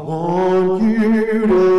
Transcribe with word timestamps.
want 0.00 0.82
you 0.82 1.46
to 1.46 1.75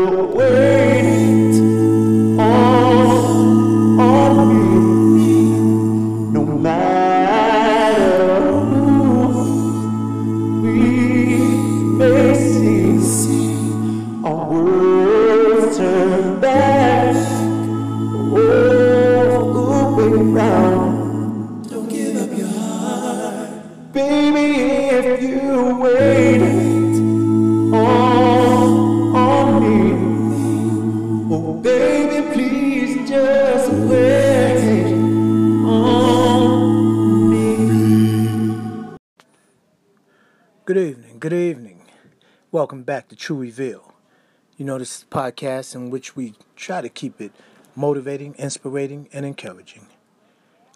this 44.87 45.05
podcast 45.11 45.75
in 45.75 45.89
which 45.89 46.15
we 46.15 46.33
try 46.55 46.79
to 46.79 46.87
keep 46.87 47.19
it 47.19 47.33
motivating, 47.75 48.33
inspiring, 48.37 49.09
and 49.11 49.25
encouraging. 49.25 49.85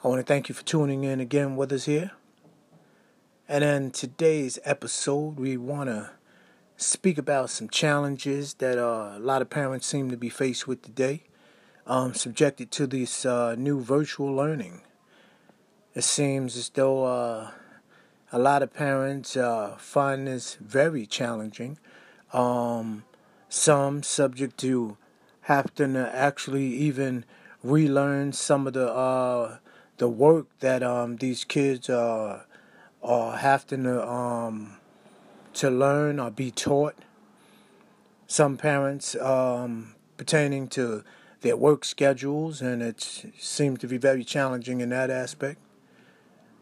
I 0.04 0.10
want 0.10 0.20
to 0.20 0.26
thank 0.26 0.50
you 0.50 0.56
for 0.56 0.66
tuning 0.66 1.06
in 1.06 1.22
again 1.22 1.56
with 1.56 1.72
us 1.72 1.86
here. 1.86 2.12
And 3.48 3.64
in 3.64 3.92
today's 3.92 4.60
episode, 4.66 5.40
we 5.40 5.56
want 5.56 5.90
to 5.90 6.10
speak 6.76 7.18
about 7.18 7.52
some 7.52 7.70
challenges 7.70 8.56
that 8.56 8.78
uh, 8.78 9.14
a 9.16 9.20
lot 9.20 9.42
of 9.42 9.50
parents 9.50 9.88
seem 9.88 10.12
to 10.12 10.18
be 10.18 10.28
faced 10.28 10.68
with 10.68 10.82
today, 10.82 11.24
um, 11.88 12.14
subjected 12.14 12.70
to 12.72 12.88
this 12.88 13.26
uh, 13.26 13.56
new 13.58 13.80
virtual 13.80 14.36
learning. 14.36 14.82
It 15.96 16.04
seems 16.04 16.58
as 16.58 16.68
though 16.68 17.06
uh, 17.06 17.52
a 18.30 18.40
lot 18.40 18.62
of 18.62 18.74
parents 18.74 19.38
uh, 19.38 19.78
find 19.80 20.28
this 20.28 20.56
very 20.56 21.06
challenging. 21.06 21.78
Um, 22.34 23.06
some 23.52 24.02
subject 24.02 24.58
to 24.58 24.96
having 25.42 25.94
to 25.94 26.10
actually 26.16 26.68
even 26.68 27.26
relearn 27.62 28.32
some 28.32 28.66
of 28.66 28.74
the 28.74 28.90
uh, 28.90 29.58
the 29.98 30.08
work 30.08 30.48
that 30.62 30.82
um, 30.82 31.18
these 31.18 31.44
kids 31.44 31.90
uh, 31.90 32.44
are 33.04 33.38
having 33.38 33.84
to 33.84 34.08
um, 34.08 34.78
to 35.54 35.70
learn 35.70 36.18
or 36.18 36.32
be 36.32 36.50
taught. 36.50 36.96
Some 38.26 38.56
parents 38.56 39.16
um, 39.18 39.96
pertaining 40.16 40.70
to 40.70 41.04
their 41.42 41.58
work 41.58 41.84
schedules, 41.84 42.62
and 42.62 42.82
it 42.82 43.26
seems 43.38 43.80
to 43.80 43.88
be 43.88 43.98
very 43.98 44.24
challenging 44.24 44.80
in 44.80 44.90
that 44.90 45.10
aspect. 45.10 45.60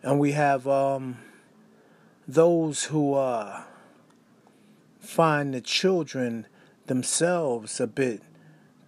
And 0.02 0.20
we 0.20 0.32
have 0.32 0.68
um, 0.68 1.20
those 2.28 2.86
who 2.86 3.14
uh, 3.14 3.62
find 5.00 5.54
the 5.54 5.62
children 5.62 6.48
themselves 6.90 7.80
a 7.80 7.88
bit 7.88 8.22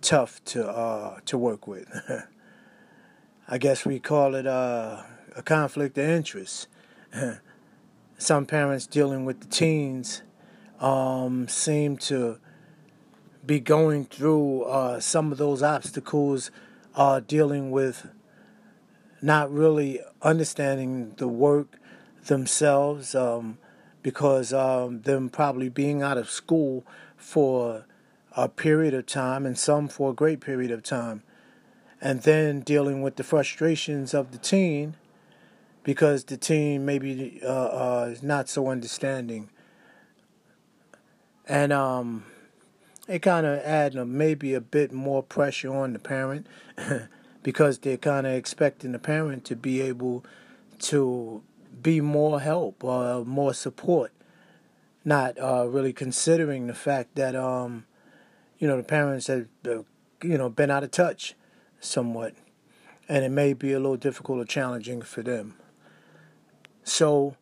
tough 0.02 0.44
to 0.44 0.68
uh, 0.68 1.20
to 1.26 1.38
work 1.38 1.68
with. 1.68 1.88
I 3.48 3.58
guess 3.58 3.86
we 3.86 4.00
call 4.00 4.36
it 4.36 4.48
uh, 4.48 5.04
a 5.36 5.44
conflict 5.44 5.98
of 5.98 6.10
interest. 6.10 6.68
Some 8.18 8.46
parents 8.46 8.88
dealing 8.88 9.24
with 9.24 9.40
the 9.42 9.48
teens 9.48 10.24
um, 10.80 11.48
seem 11.48 11.98
to 11.98 12.40
be 13.46 13.60
going 13.60 14.06
through 14.06 14.64
uh, 14.64 15.00
some 15.00 15.32
of 15.32 15.38
those 15.38 15.64
obstacles, 15.64 16.52
uh, 16.96 17.20
dealing 17.20 17.72
with 17.72 18.08
not 19.22 19.52
really 19.52 20.00
understanding 20.22 21.14
the 21.18 21.28
work 21.28 21.78
themselves 22.26 23.16
um, 23.16 23.58
because 24.04 24.54
um, 24.54 25.02
them 25.02 25.30
probably 25.30 25.70
being 25.70 26.02
out 26.02 26.18
of 26.18 26.30
school 26.30 26.86
for 27.18 27.86
a 28.36 28.48
period 28.48 28.94
of 28.94 29.06
time 29.06 29.46
and 29.46 29.58
some 29.58 29.88
for 29.88 30.12
a 30.12 30.14
great 30.14 30.42
period 30.42 30.72
of 30.72 30.84
time. 30.84 31.24
And 32.00 32.22
then 32.22 32.62
dealing 32.62 33.02
with 33.02 33.18
the 33.18 33.24
frustrations 33.24 34.14
of 34.14 34.32
the 34.32 34.38
teen 34.38 34.96
because 35.84 36.24
the 36.26 36.38
teen 36.38 36.86
maybe 36.86 37.40
uh, 37.44 37.48
uh, 37.48 38.10
is 38.12 38.24
not 38.24 38.50
so 38.50 38.68
understanding. 38.68 39.50
And 41.48 41.74
um, 41.74 42.26
it 43.08 43.20
kind 43.20 43.46
of 43.46 43.60
add 43.60 43.98
uh, 43.98 44.06
maybe 44.06 44.54
a 44.54 44.62
bit 44.62 44.92
more 44.92 45.22
pressure 45.22 45.74
on 45.74 45.94
the 45.94 46.00
parent 46.00 46.48
because 47.44 47.80
they're 47.80 47.98
kind 47.98 48.26
of 48.26 48.34
expecting 48.34 48.92
the 48.92 49.00
parent 49.00 49.46
to 49.46 49.56
be 49.56 49.82
able 49.82 50.24
to 50.80 51.44
be 51.82 52.02
more 52.02 52.40
help 52.40 52.84
or 52.84 53.26
more 53.26 53.54
support, 53.54 54.12
not 55.04 55.38
uh, 55.40 55.66
really 55.68 55.94
considering 55.94 56.68
the 56.68 56.74
fact 56.74 57.16
that 57.16 57.36
um, 57.36 57.86
you 58.62 58.68
know 58.68 58.78
the 58.78 58.84
parents 58.84 59.26
have 59.28 59.48
you 59.66 60.38
know 60.38 60.48
been 60.48 60.70
out 60.70 60.84
of 60.84 60.92
touch 60.92 61.34
somewhat, 61.80 62.36
and 63.10 63.26
it 63.26 63.32
may 63.32 63.54
be 63.54 63.74
a 63.74 63.80
little 63.80 63.98
difficult 63.98 64.40
or 64.40 64.46
challenging 64.46 65.02
for 65.02 65.24
them. 65.24 65.56
So 66.84 67.36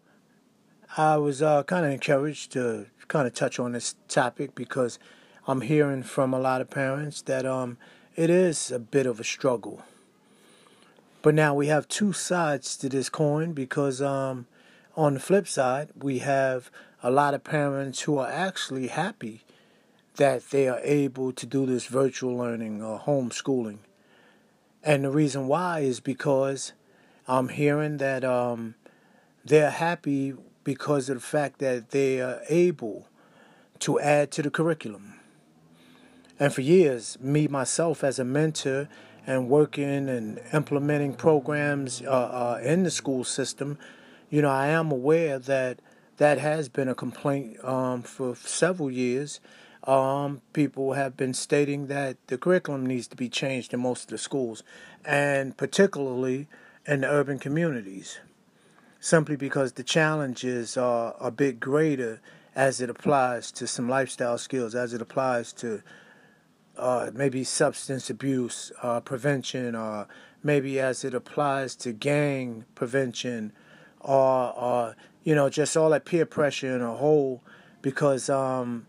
I 0.95 1.17
was 1.17 1.41
uh, 1.41 1.63
kind 1.63 1.85
of 1.85 1.91
encouraged 1.91 2.53
to 2.53 2.87
kind 3.09 3.27
of 3.27 3.33
touch 3.33 3.59
on 3.59 3.73
this 3.73 3.95
topic 4.07 4.55
because 4.55 4.97
I'm 5.45 5.61
hearing 5.61 6.03
from 6.03 6.33
a 6.33 6.39
lot 6.39 6.61
of 6.61 6.69
parents 6.69 7.21
that 7.23 7.45
um, 7.45 7.77
it 8.15 8.29
is 8.29 8.71
a 8.71 8.79
bit 8.79 9.05
of 9.05 9.19
a 9.19 9.25
struggle. 9.25 9.83
But 11.21 11.35
now 11.35 11.53
we 11.53 11.67
have 11.67 11.89
two 11.89 12.13
sides 12.13 12.77
to 12.77 12.87
this 12.87 13.09
coin 13.09 13.51
because 13.51 14.01
um, 14.01 14.47
on 14.95 15.15
the 15.15 15.19
flip 15.19 15.49
side, 15.49 15.89
we 16.01 16.19
have 16.19 16.71
a 17.03 17.11
lot 17.11 17.33
of 17.33 17.43
parents 17.43 18.01
who 18.01 18.17
are 18.17 18.31
actually 18.31 18.87
happy 18.87 19.43
that 20.15 20.49
they 20.49 20.67
are 20.67 20.79
able 20.83 21.31
to 21.31 21.45
do 21.45 21.65
this 21.65 21.85
virtual 21.85 22.35
learning 22.35 22.81
or 22.81 22.99
homeschooling. 22.99 23.79
And 24.83 25.03
the 25.03 25.11
reason 25.11 25.47
why 25.47 25.79
is 25.79 25.99
because 25.99 26.73
I'm 27.27 27.49
hearing 27.49 27.97
that 27.97 28.23
um, 28.23 28.75
they're 29.45 29.71
happy 29.71 30.33
because 30.63 31.09
of 31.09 31.17
the 31.17 31.21
fact 31.21 31.59
that 31.59 31.91
they 31.91 32.21
are 32.21 32.41
able 32.49 33.07
to 33.79 33.99
add 33.99 34.31
to 34.31 34.41
the 34.41 34.49
curriculum. 34.49 35.15
And 36.39 36.53
for 36.53 36.61
years, 36.61 37.17
me 37.19 37.47
myself 37.47 38.03
as 38.03 38.19
a 38.19 38.25
mentor 38.25 38.87
and 39.27 39.49
working 39.49 40.09
and 40.09 40.39
implementing 40.53 41.13
programs 41.13 42.01
uh, 42.01 42.09
uh, 42.09 42.59
in 42.63 42.83
the 42.83 42.91
school 42.91 43.23
system, 43.23 43.77
you 44.29 44.41
know, 44.41 44.49
I 44.49 44.67
am 44.67 44.91
aware 44.91 45.39
that 45.39 45.81
that 46.17 46.37
has 46.37 46.69
been 46.69 46.87
a 46.87 46.95
complaint 46.95 47.63
um, 47.63 48.03
for 48.03 48.35
several 48.35 48.91
years. 48.91 49.39
Um, 49.85 50.41
people 50.53 50.93
have 50.93 51.15
been 51.15 51.33
stating 51.33 51.87
that 51.87 52.17
the 52.27 52.37
curriculum 52.37 52.85
needs 52.85 53.07
to 53.07 53.15
be 53.15 53.29
changed 53.29 53.73
in 53.73 53.79
most 53.79 54.03
of 54.03 54.09
the 54.09 54.17
schools, 54.17 54.63
and 55.05 55.55
particularly 55.55 56.47
in 56.85 57.01
the 57.01 57.09
urban 57.09 57.39
communities, 57.39 58.19
simply 58.99 59.35
because 59.35 59.73
the 59.73 59.83
challenges 59.83 60.75
are 60.75 61.15
a 61.19 61.31
bit 61.31 61.59
greater 61.59 62.19
as 62.55 62.81
it 62.81 62.89
applies 62.89 63.51
to 63.53 63.67
some 63.67 63.87
lifestyle 63.87 64.37
skills, 64.37 64.75
as 64.75 64.93
it 64.93 65.01
applies 65.01 65.53
to 65.53 65.81
uh, 66.77 67.09
maybe 67.13 67.43
substance 67.43 68.09
abuse 68.09 68.71
uh, 68.83 68.99
prevention, 68.99 69.75
or 69.75 70.07
maybe 70.43 70.79
as 70.79 71.05
it 71.05 71.13
applies 71.13 71.75
to 71.75 71.93
gang 71.93 72.65
prevention, 72.75 73.53
or, 74.01 74.53
or 74.57 74.95
you 75.23 75.35
know 75.35 75.49
just 75.49 75.77
all 75.77 75.89
that 75.91 76.03
peer 76.05 76.25
pressure 76.25 76.75
in 76.75 76.81
a 76.81 76.95
whole, 76.95 77.41
because 77.81 78.29
um, 78.29 78.85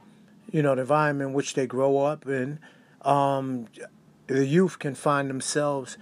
you 0.50 0.62
know 0.62 0.74
the 0.74 0.82
environment 0.82 1.30
in 1.30 1.34
which 1.34 1.54
they 1.54 1.66
grow 1.66 1.98
up 1.98 2.26
in, 2.26 2.58
um, 3.02 3.66
the 4.26 4.46
youth 4.46 4.78
can 4.78 4.94
find 4.94 5.28
themselves 5.28 5.96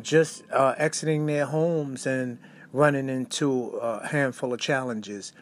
just 0.00 0.42
uh, 0.52 0.74
exiting 0.76 1.26
their 1.26 1.46
homes 1.46 2.06
and 2.06 2.38
running 2.72 3.08
into 3.08 3.70
a 3.82 4.06
handful 4.08 4.52
of 4.52 4.60
challenges. 4.60 5.32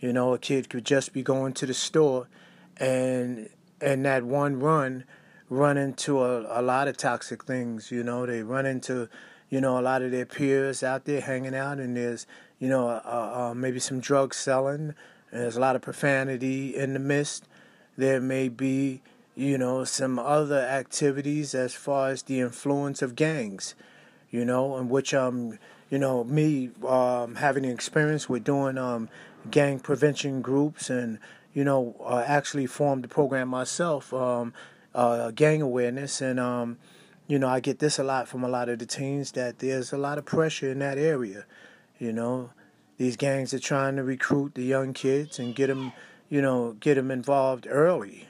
You 0.00 0.12
know, 0.12 0.34
a 0.34 0.38
kid 0.38 0.68
could 0.68 0.84
just 0.84 1.12
be 1.12 1.22
going 1.22 1.54
to 1.54 1.66
the 1.66 1.74
store, 1.74 2.28
and 2.76 3.48
and 3.80 4.04
that 4.04 4.24
one 4.24 4.60
run 4.60 5.04
run 5.48 5.76
into 5.76 6.22
a, 6.22 6.60
a 6.60 6.62
lot 6.62 6.88
of 6.88 6.96
toxic 6.96 7.44
things. 7.44 7.90
You 7.90 8.02
know, 8.02 8.26
they 8.26 8.42
run 8.42 8.66
into, 8.66 9.08
you 9.48 9.60
know, 9.60 9.78
a 9.78 9.82
lot 9.82 10.02
of 10.02 10.10
their 10.10 10.26
peers 10.26 10.82
out 10.82 11.04
there 11.04 11.20
hanging 11.20 11.54
out, 11.54 11.78
and 11.78 11.96
there's, 11.96 12.26
you 12.58 12.68
know, 12.68 12.88
uh, 12.88 13.50
uh, 13.50 13.54
maybe 13.54 13.78
some 13.78 14.00
drug 14.00 14.34
selling. 14.34 14.94
and 15.30 15.42
There's 15.42 15.56
a 15.56 15.60
lot 15.60 15.76
of 15.76 15.82
profanity 15.82 16.74
in 16.74 16.92
the 16.92 16.98
midst. 16.98 17.46
There 17.96 18.20
may 18.20 18.48
be, 18.48 19.00
you 19.34 19.58
know, 19.58 19.84
some 19.84 20.18
other 20.18 20.60
activities 20.60 21.54
as 21.54 21.74
far 21.74 22.08
as 22.08 22.22
the 22.22 22.40
influence 22.40 23.02
of 23.02 23.14
gangs, 23.14 23.74
you 24.30 24.44
know, 24.44 24.76
in 24.78 24.88
which 24.88 25.14
um, 25.14 25.58
you 25.90 25.98
know, 25.98 26.24
me 26.24 26.70
um 26.86 27.36
having 27.36 27.64
experience 27.64 28.28
with 28.28 28.44
doing 28.44 28.78
um 28.78 29.08
gang 29.50 29.78
prevention 29.78 30.42
groups 30.42 30.90
and 30.90 31.18
you 31.56 31.64
know, 31.64 31.96
uh, 32.04 32.22
actually 32.26 32.66
formed 32.66 33.02
the 33.02 33.08
program 33.08 33.48
myself, 33.48 34.12
um, 34.12 34.52
uh, 34.94 35.30
gang 35.30 35.62
awareness, 35.62 36.20
and 36.20 36.38
um, 36.38 36.76
you 37.26 37.38
know, 37.38 37.48
I 37.48 37.60
get 37.60 37.78
this 37.78 37.98
a 37.98 38.04
lot 38.04 38.28
from 38.28 38.44
a 38.44 38.48
lot 38.48 38.68
of 38.68 38.78
the 38.78 38.84
teens 38.84 39.32
that 39.32 39.60
there's 39.60 39.90
a 39.90 39.96
lot 39.96 40.18
of 40.18 40.26
pressure 40.26 40.70
in 40.70 40.80
that 40.80 40.98
area. 40.98 41.46
You 41.98 42.12
know, 42.12 42.50
these 42.98 43.16
gangs 43.16 43.54
are 43.54 43.58
trying 43.58 43.96
to 43.96 44.02
recruit 44.02 44.54
the 44.54 44.64
young 44.64 44.92
kids 44.92 45.38
and 45.38 45.54
get 45.54 45.68
them, 45.68 45.92
you 46.28 46.42
know, 46.42 46.76
get 46.80 46.94
them 46.94 47.10
involved 47.10 47.66
early. 47.68 48.28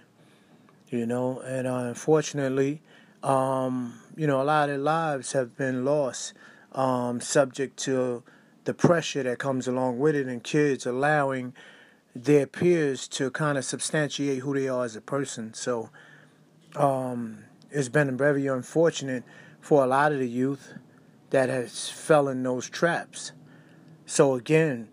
You 0.89 1.07
know, 1.07 1.41
and 1.41 1.67
uh, 1.67 1.75
unfortunately, 1.75 2.81
um, 3.23 4.01
you 4.17 4.27
know, 4.27 4.41
a 4.41 4.45
lot 4.45 4.71
of 4.71 4.81
lives 4.81 5.33
have 5.33 5.57
been 5.57 5.85
lost, 5.85 6.33
um, 6.73 7.21
subject 7.21 7.77
to 7.79 8.23
the 8.65 8.75
pressure 8.75 9.23
that 9.25 9.39
comes 9.39 9.67
along 9.67 9.99
with 9.99 10.15
it, 10.15 10.27
and 10.27 10.43
kids 10.43 10.87
allowing 10.87 11.55
their 12.15 12.47
peers 12.47 13.09
to 13.09 13.31
kind 13.31 13.59
of 13.59 13.65
substantiate 13.65 14.39
who 14.39 14.55
they 14.55 14.69
are 14.69 14.85
as 14.85 14.95
a 14.95 15.01
person. 15.01 15.55
So, 15.55 15.91
um, 16.77 17.45
it's 17.71 17.89
been 17.89 18.17
very 18.17 18.47
unfortunate 18.47 19.25
for 19.61 19.83
a 19.83 19.87
lot 19.87 20.13
of 20.13 20.21
the 20.21 20.29
youth 20.29 20.75
that 21.31 21.49
has 21.49 21.89
fell 21.89 22.29
in 22.29 22.43
those 22.43 22.71
traps. 22.71 23.33
So 24.07 24.35
again, 24.35 24.89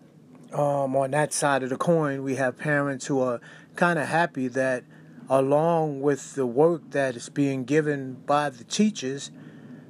um, 0.54 0.96
on 0.96 1.12
that 1.12 1.34
side 1.34 1.64
of 1.64 1.70
the 1.70 1.78
coin, 1.78 2.24
we 2.24 2.36
have 2.36 2.58
parents 2.58 3.08
who 3.08 3.20
are 3.20 3.42
kind 3.76 3.98
of 3.98 4.08
happy 4.08 4.48
that 4.50 4.84
along 5.30 6.02
with 6.02 6.36
the 6.36 6.46
work 6.46 6.92
that 6.92 7.16
is 7.16 7.30
being 7.30 7.64
given 7.64 8.14
by 8.26 8.50
the 8.50 8.64
teachers, 8.64 9.32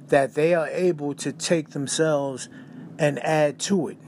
that 0.08 0.34
they 0.34 0.54
are 0.54 0.68
able 0.68 1.14
to 1.14 1.32
take 1.32 1.70
themselves 1.70 2.48
and 2.98 3.18
add 3.24 3.58
to 3.58 3.88
it. 3.88 3.98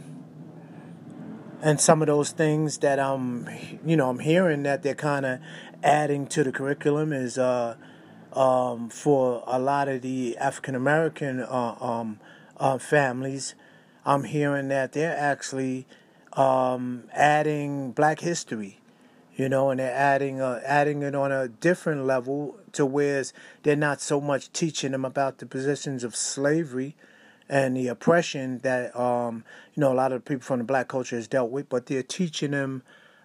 And 1.62 1.81
some 1.81 2.03
of 2.03 2.06
those 2.06 2.31
things 2.31 2.79
that 2.79 2.99
I'm, 3.00 3.49
you 3.85 3.97
know, 3.97 4.09
I'm 4.09 4.20
hearing 4.20 4.62
that 4.64 4.82
they're 4.82 4.94
kind 4.94 5.26
of 5.26 5.41
adding 5.82 6.26
to 6.29 6.44
the 6.44 6.52
curriculum 6.52 7.12
is 7.12 7.38
uh, 7.38 7.76
um, 8.32 8.88
for 8.88 9.43
a 9.47 9.59
lot 9.59 9.88
of 9.88 10.02
the 10.02 10.37
African 10.38 10.75
American 10.75 11.41
uh, 11.41 11.76
um, 11.81 12.20
uh, 12.59 12.79
families. 12.79 13.55
I'm 14.05 14.25
hearing 14.25 14.69
that 14.69 14.93
they're 14.93 15.17
actually 15.17 15.87
um, 16.37 17.05
adding 17.12 17.93
Black 17.93 18.21
history, 18.21 18.79
you 19.35 19.49
know, 19.49 19.71
and 19.71 19.81
they're 19.81 19.94
adding 19.94 20.41
adding 20.41 21.03
it 21.03 21.15
on 21.15 21.33
a 21.33 21.49
different 21.49 22.05
level 22.05 22.59
to 22.73 22.85
where 22.87 23.25
they're 23.62 23.75
not 23.75 24.00
so 24.00 24.21
much 24.21 24.53
teaching 24.53 24.93
them 24.93 25.05
about 25.05 25.38
the 25.38 25.47
positions 25.47 26.05
of 26.05 26.15
slavery 26.15 26.94
and 27.49 27.77
the 27.77 27.88
oppression 27.88 28.59
that 28.59 28.94
um, 28.99 29.44
you 29.75 29.81
know 29.81 29.93
a 29.93 29.94
lot 29.94 30.12
of 30.12 30.25
people 30.25 30.43
from 30.43 30.59
the 30.59 30.65
Black 30.65 30.88
culture 30.88 31.17
has 31.17 31.27
dealt 31.27 31.50
with, 31.50 31.69
but 31.69 31.87
they're 31.87 32.03
teaching 32.03 32.50
them 32.50 32.83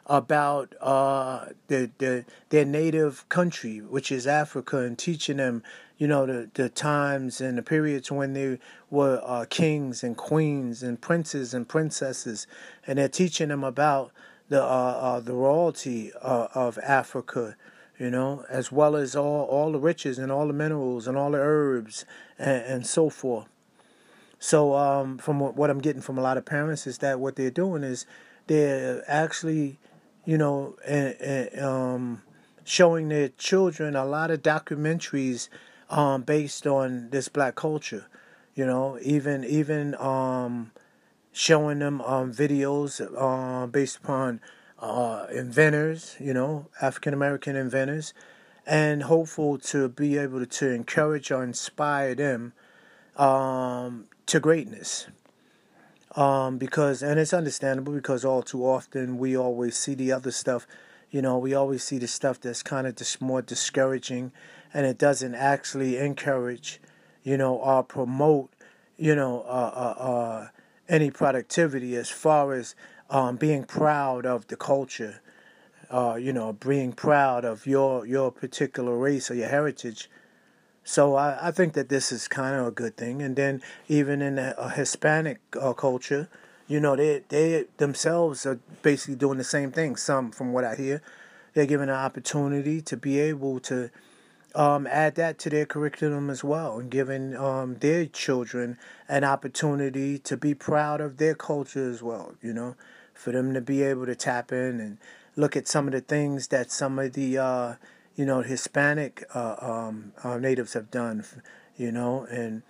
about 0.08 0.74
uh, 0.81 1.46
the, 1.68 1.90
the, 2.00 2.25
their 2.50 2.66
native 2.66 3.28
country, 3.30 3.80
which 3.80 4.12
is 4.12 4.28
Africa, 4.28 4.80
and 4.80 4.98
teaching 4.98 5.38
them, 5.38 5.63
you 6.01 6.07
know, 6.07 6.25
the, 6.25 6.50
the 6.56 6.68
times 6.68 7.39
and 7.42 7.59
the 7.59 7.62
periods 7.62 8.12
when 8.12 8.33
they 8.33 8.57
were 8.89 9.21
uh, 9.24 9.45
kings 9.48 10.03
and 10.03 10.18
queens 10.18 10.81
and 10.81 11.00
princes 11.00 11.53
and 11.53 11.69
princesses, 11.69 12.48
and 12.88 12.98
they're 12.98 13.07
teaching 13.07 13.50
them 13.50 13.63
about 13.63 14.12
the 14.50 14.59
uh, 14.59 14.65
uh 14.65 15.19
the 15.19 15.36
royalty 15.36 16.12
uh, 16.19 16.48
of 16.56 16.80
Africa, 16.80 17.56
you 18.00 18.09
know, 18.09 18.44
as 18.50 18.71
well 18.71 18.95
as 18.95 19.15
all 19.15 19.45
all 19.45 19.71
the 19.71 19.80
riches 19.80 20.18
and 20.18 20.31
all 20.31 20.48
the 20.48 20.53
minerals 20.53 21.06
and 21.07 21.15
all 21.15 21.30
the 21.30 21.38
herbs 21.38 22.03
and, 22.39 22.63
and 22.63 22.88
so 22.88 23.12
forth. 23.12 23.45
So, 24.39 24.74
um, 24.74 25.19
from 25.19 25.39
what 25.39 25.69
I'm 25.69 25.81
getting 25.81 26.01
from 26.01 26.18
a 26.18 26.21
lot 26.21 26.36
of 26.36 26.45
parents 26.45 26.88
is 26.88 26.98
that 26.98 27.19
what 27.19 27.36
they're 27.36 27.51
doing 27.51 27.83
is 27.83 28.07
they're 28.48 29.03
actually 29.07 29.77
you 30.25 30.38
know, 30.39 30.75
um, 31.62 32.24
showing 32.63 33.09
their 33.09 33.30
children 33.30 33.95
a 33.95 34.06
lot 34.06 34.31
of 34.31 34.42
documentaries 34.42 35.48
um, 35.91 36.23
based 36.23 36.65
on 36.65 37.09
this 37.11 37.27
black 37.29 37.55
culture. 37.55 38.07
You 38.55 38.65
know, 38.65 38.97
even 39.01 39.43
even 39.43 39.95
um, 39.95 40.71
showing 41.31 41.79
them 41.79 42.01
um, 42.01 42.33
videos 42.33 42.99
uh, 43.15 43.67
based 43.67 43.97
upon 43.97 44.41
uh, 44.79 45.27
inventors. 45.31 46.15
You 46.19 46.33
know, 46.33 46.67
African 46.81 47.13
American 47.13 47.55
inventors, 47.55 48.13
and 48.65 49.03
hopeful 49.03 49.59
to 49.59 49.89
be 49.89 50.17
able 50.17 50.39
to, 50.39 50.45
to 50.45 50.71
encourage 50.71 51.31
or 51.31 51.43
inspire 51.43 52.15
them 52.15 52.53
um, 53.15 54.05
to 54.25 54.39
greatness 54.39 55.07
um, 56.15 56.57
because 56.57 57.01
and 57.01 57.19
it's 57.19 57.33
understandable 57.33 57.93
because 57.93 58.25
all 58.25 58.41
too 58.41 58.65
often 58.65 59.17
we 59.17 59.35
always 59.35 59.77
see 59.77 59.93
the 59.93 60.11
other 60.11 60.31
stuff 60.31 60.67
you 61.09 61.21
know 61.21 61.38
we 61.38 61.53
always 61.53 61.83
see 61.83 61.97
the 61.97 62.07
stuff 62.07 62.39
that's 62.39 62.63
kind 62.63 62.88
of 62.88 62.95
just 62.95 63.21
more 63.21 63.41
discouraging 63.41 64.31
and 64.73 64.85
it 64.85 64.97
doesn't 64.97 65.35
actually 65.35 65.97
encourage 65.97 66.79
you 67.23 67.38
know 67.38 67.56
or 67.56 67.83
promote 67.83 68.51
you 68.97 69.15
know 69.15 69.41
uh, 69.41 69.71
uh, 69.75 70.03
uh, 70.03 70.47
any 70.89 71.12
productivity 71.12 71.95
as 71.95 72.09
far 72.09 72.53
as 72.53 72.75
um, 73.09 73.35
being 73.35 73.63
proud 73.63 74.25
of 74.25 74.47
the 74.47 74.56
culture 74.56 75.21
uh, 75.89 76.15
you 76.15 76.33
know 76.33 76.53
being 76.53 76.91
proud 76.91 77.45
of 77.45 77.65
your 77.65 78.06
your 78.06 78.31
particular 78.31 78.97
race 78.97 79.29
or 79.29 79.35
your 79.35 79.50
heritage 79.50 80.09
so 80.83 81.15
I, 81.15 81.47
I 81.47 81.51
think 81.51 81.74
that 81.74 81.89
this 81.89 82.12
is 82.12 82.27
kind 82.27 82.56
of 82.56 82.67
a 82.67 82.71
good 82.71 82.97
thing. 82.97 83.21
And 83.21 83.35
then 83.35 83.62
even 83.88 84.21
in 84.21 84.38
a, 84.39 84.56
a 84.57 84.69
Hispanic 84.69 85.39
uh, 85.59 85.74
culture, 85.74 86.27
you 86.67 86.79
know, 86.79 86.95
they 86.95 87.24
they 87.29 87.65
themselves 87.77 88.45
are 88.45 88.59
basically 88.81 89.15
doing 89.15 89.38
the 89.38 89.44
same 89.44 89.71
thing. 89.71 89.95
Some, 89.95 90.31
from 90.31 90.53
what 90.53 90.63
I 90.63 90.75
hear, 90.75 91.01
they're 91.53 91.65
given 91.65 91.89
an 91.89 91.95
opportunity 91.95 92.81
to 92.81 92.97
be 92.97 93.19
able 93.19 93.59
to 93.62 93.89
um, 94.56 94.88
add 94.88 95.15
that 95.15 95.38
to 95.39 95.50
their 95.50 95.65
curriculum 95.65 96.30
as 96.30 96.44
well, 96.44 96.80
and 96.80 96.89
giving 96.89 97.36
um, 97.36 97.75
their 97.75 98.06
children 98.06 98.77
an 99.07 99.24
opportunity 99.24 100.18
to 100.19 100.38
be 100.38 100.53
proud 100.53 101.01
of 101.01 101.18
their 101.18 101.36
culture 101.36 101.89
as 101.89 102.03
well. 102.03 102.36
You 102.42 102.53
know, 102.53 102.75
for 103.13 103.31
them 103.31 103.53
to 103.53 103.62
be 103.62 103.83
able 103.83 104.06
to 104.06 104.15
tap 104.15 104.51
in 104.51 104.80
and 104.80 104.98
look 105.36 105.56
at 105.56 105.68
some 105.68 105.88
of 105.88 105.94
the 105.94 106.01
things 106.01 106.48
that 106.48 106.71
some 106.71 107.00
of 107.00 107.13
the 107.13 107.38
uh, 107.38 107.75
you 108.15 108.25
know 108.25 108.42
Hispanic 108.42 109.24
uh, 109.33 109.56
um, 109.59 110.13
uh, 110.24 110.38
natives 110.38 110.74
have 110.74 110.92
done, 110.92 111.24
you 111.77 111.92
know, 111.92 112.25
and 112.30 112.63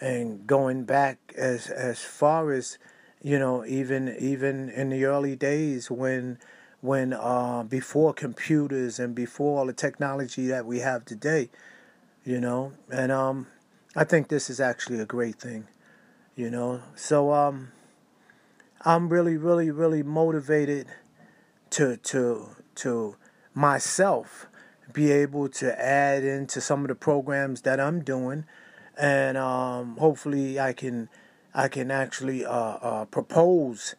and 0.00 0.46
going 0.46 0.84
back 0.84 1.18
as 1.36 1.68
as 1.68 2.00
far 2.00 2.52
as 2.52 2.78
you 3.22 3.38
know 3.38 3.64
even 3.64 4.14
even 4.18 4.68
in 4.68 4.90
the 4.90 5.04
early 5.04 5.36
days 5.36 5.90
when 5.90 6.38
when 6.84 7.14
uh, 7.14 7.62
before 7.62 8.12
computers 8.12 8.98
and 8.98 9.14
before 9.14 9.58
all 9.58 9.64
the 9.64 9.72
technology 9.72 10.46
that 10.48 10.66
we 10.66 10.80
have 10.80 11.02
today, 11.06 11.48
you 12.26 12.38
know, 12.38 12.74
and 12.92 13.10
um, 13.10 13.46
I 13.96 14.04
think 14.04 14.28
this 14.28 14.50
is 14.50 14.60
actually 14.60 15.00
a 15.00 15.06
great 15.06 15.36
thing, 15.36 15.66
you 16.36 16.50
know. 16.50 16.82
So 16.94 17.32
um, 17.32 17.72
I'm 18.82 19.08
really, 19.08 19.38
really, 19.38 19.70
really 19.70 20.02
motivated 20.02 20.88
to 21.70 21.96
to 21.96 22.48
to 22.74 23.16
myself 23.54 24.46
be 24.92 25.10
able 25.10 25.48
to 25.48 25.82
add 25.82 26.22
into 26.22 26.60
some 26.60 26.82
of 26.82 26.88
the 26.88 26.94
programs 26.94 27.62
that 27.62 27.80
I'm 27.80 28.04
doing, 28.04 28.44
and 28.98 29.38
um, 29.38 29.96
hopefully 29.96 30.60
I 30.60 30.74
can 30.74 31.08
I 31.54 31.68
can 31.68 31.90
actually 31.90 32.44
uh, 32.44 32.50
uh, 32.52 33.04
propose 33.06 33.94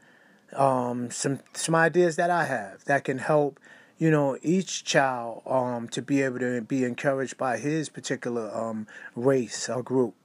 um, 0.55 1.11
some 1.11 1.39
some 1.53 1.75
ideas 1.75 2.15
that 2.15 2.29
I 2.29 2.45
have 2.45 2.83
that 2.85 3.03
can 3.03 3.19
help 3.19 3.59
you 3.97 4.11
know 4.11 4.37
each 4.41 4.83
child 4.83 5.43
um, 5.45 5.87
to 5.89 6.01
be 6.01 6.21
able 6.21 6.39
to 6.39 6.61
be 6.61 6.83
encouraged 6.83 7.37
by 7.37 7.57
his 7.57 7.89
particular 7.89 8.55
um, 8.55 8.87
race 9.15 9.69
or 9.69 9.83
group, 9.83 10.15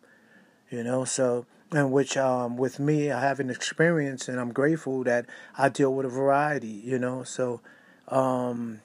you 0.70 0.82
know. 0.82 1.04
So 1.04 1.46
and 1.72 1.92
which 1.92 2.16
um, 2.16 2.56
with 2.56 2.78
me 2.78 3.10
I 3.10 3.20
have 3.20 3.40
an 3.40 3.50
experience, 3.50 4.28
and 4.28 4.40
I'm 4.40 4.52
grateful 4.52 5.04
that 5.04 5.26
I 5.56 5.68
deal 5.68 5.94
with 5.94 6.06
a 6.06 6.10
variety, 6.10 6.80
you 6.84 6.98
know. 6.98 7.22
So. 7.24 7.60
Um, 8.08 8.80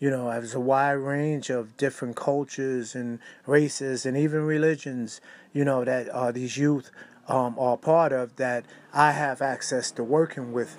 you 0.00 0.10
know, 0.10 0.30
there's 0.30 0.54
a 0.54 0.60
wide 0.60 0.92
range 0.92 1.50
of 1.50 1.76
different 1.76 2.14
cultures 2.14 2.94
and 2.94 3.18
races 3.46 4.06
and 4.06 4.16
even 4.16 4.42
religions, 4.42 5.20
you 5.52 5.64
know, 5.64 5.84
that 5.84 6.08
uh, 6.10 6.30
these 6.30 6.56
youth 6.56 6.90
um, 7.28 7.56
are 7.58 7.76
part 7.76 8.12
of 8.12 8.36
that 8.36 8.64
I 8.92 9.12
have 9.12 9.42
access 9.42 9.90
to 9.92 10.04
working 10.04 10.52
with, 10.52 10.76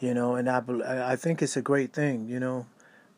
you 0.00 0.14
know, 0.14 0.34
and 0.34 0.48
I, 0.48 0.62
I 1.12 1.16
think 1.16 1.42
it's 1.42 1.56
a 1.56 1.62
great 1.62 1.92
thing, 1.92 2.28
you 2.28 2.38
know, 2.38 2.66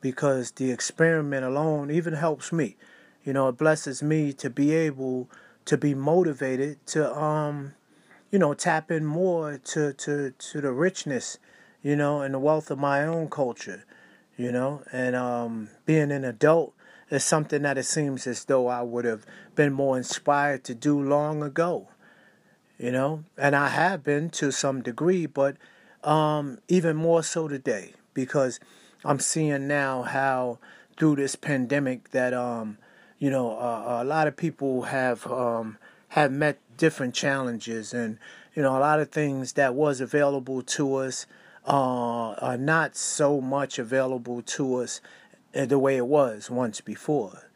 because 0.00 0.52
the 0.52 0.70
experiment 0.70 1.44
alone 1.44 1.90
even 1.90 2.14
helps 2.14 2.52
me. 2.52 2.76
You 3.24 3.32
know, 3.32 3.48
it 3.48 3.58
blesses 3.58 4.02
me 4.02 4.32
to 4.34 4.48
be 4.48 4.72
able 4.72 5.28
to 5.66 5.76
be 5.76 5.94
motivated 5.94 6.84
to, 6.86 7.14
um, 7.14 7.74
you 8.30 8.38
know, 8.38 8.54
tap 8.54 8.90
in 8.90 9.04
more 9.04 9.58
to, 9.58 9.92
to, 9.92 10.30
to 10.30 10.60
the 10.60 10.72
richness, 10.72 11.38
you 11.82 11.96
know, 11.96 12.22
and 12.22 12.34
the 12.34 12.38
wealth 12.38 12.70
of 12.70 12.78
my 12.78 13.04
own 13.04 13.28
culture 13.28 13.84
you 14.40 14.50
know, 14.50 14.82
and 14.90 15.14
um, 15.14 15.68
being 15.84 16.10
an 16.10 16.24
adult 16.24 16.72
is 17.10 17.22
something 17.22 17.60
that 17.60 17.76
it 17.76 17.82
seems 17.82 18.26
as 18.26 18.46
though 18.46 18.68
I 18.68 18.80
would 18.80 19.04
have 19.04 19.26
been 19.54 19.70
more 19.70 19.98
inspired 19.98 20.64
to 20.64 20.74
do 20.74 20.98
long 20.98 21.42
ago, 21.42 21.88
you 22.80 22.90
know, 22.90 23.25
and 23.37 23.54
I 23.54 23.68
have 23.68 24.02
been 24.02 24.30
to 24.30 24.50
some 24.50 24.80
degree, 24.80 25.26
but 25.26 25.56
um, 26.02 26.60
even 26.66 26.96
more 26.96 27.22
so 27.22 27.46
today 27.46 27.92
because 28.14 28.58
I'm 29.04 29.18
seeing 29.18 29.68
now 29.68 30.02
how 30.02 30.58
through 30.96 31.16
this 31.16 31.37
pandemic 31.37 32.10
that 32.12 32.32
um, 32.32 32.78
you 33.18 33.28
know 33.28 33.58
uh, 33.58 33.99
a 34.02 34.04
lot 34.04 34.28
of 34.28 34.37
people 34.37 34.82
have 34.82 35.26
um, 35.26 35.76
have 36.08 36.32
met 36.32 36.58
different 36.78 37.14
challenges 37.14 37.92
and 37.92 38.18
you 38.54 38.62
know 38.62 38.76
a 38.76 38.80
lot 38.80 38.99
of 38.99 39.10
things 39.10 39.52
that 39.52 39.75
was 39.75 40.00
available 40.00 40.62
to 40.62 40.94
us 40.96 41.26
uh, 41.66 42.32
are 42.32 42.56
not 42.56 42.96
so 42.96 43.42
much 43.42 43.78
available 43.78 44.40
to 44.40 44.76
us 44.76 45.02
the 45.52 45.78
way 45.78 45.99
it 45.99 46.06
was 46.06 46.50
once 46.50 46.80
before. 46.80 47.50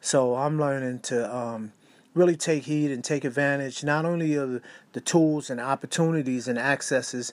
So 0.00 0.34
I'm 0.34 0.58
learning 0.58 1.00
to 1.00 1.34
um, 1.34 1.72
really 2.16 2.34
take 2.34 2.64
heed 2.64 2.90
and 2.90 3.04
take 3.04 3.24
advantage 3.24 3.84
not 3.84 4.06
only 4.06 4.34
of 4.34 4.62
the 4.92 5.00
tools 5.00 5.50
and 5.50 5.60
opportunities 5.60 6.48
and 6.48 6.58
accesses, 6.58 7.32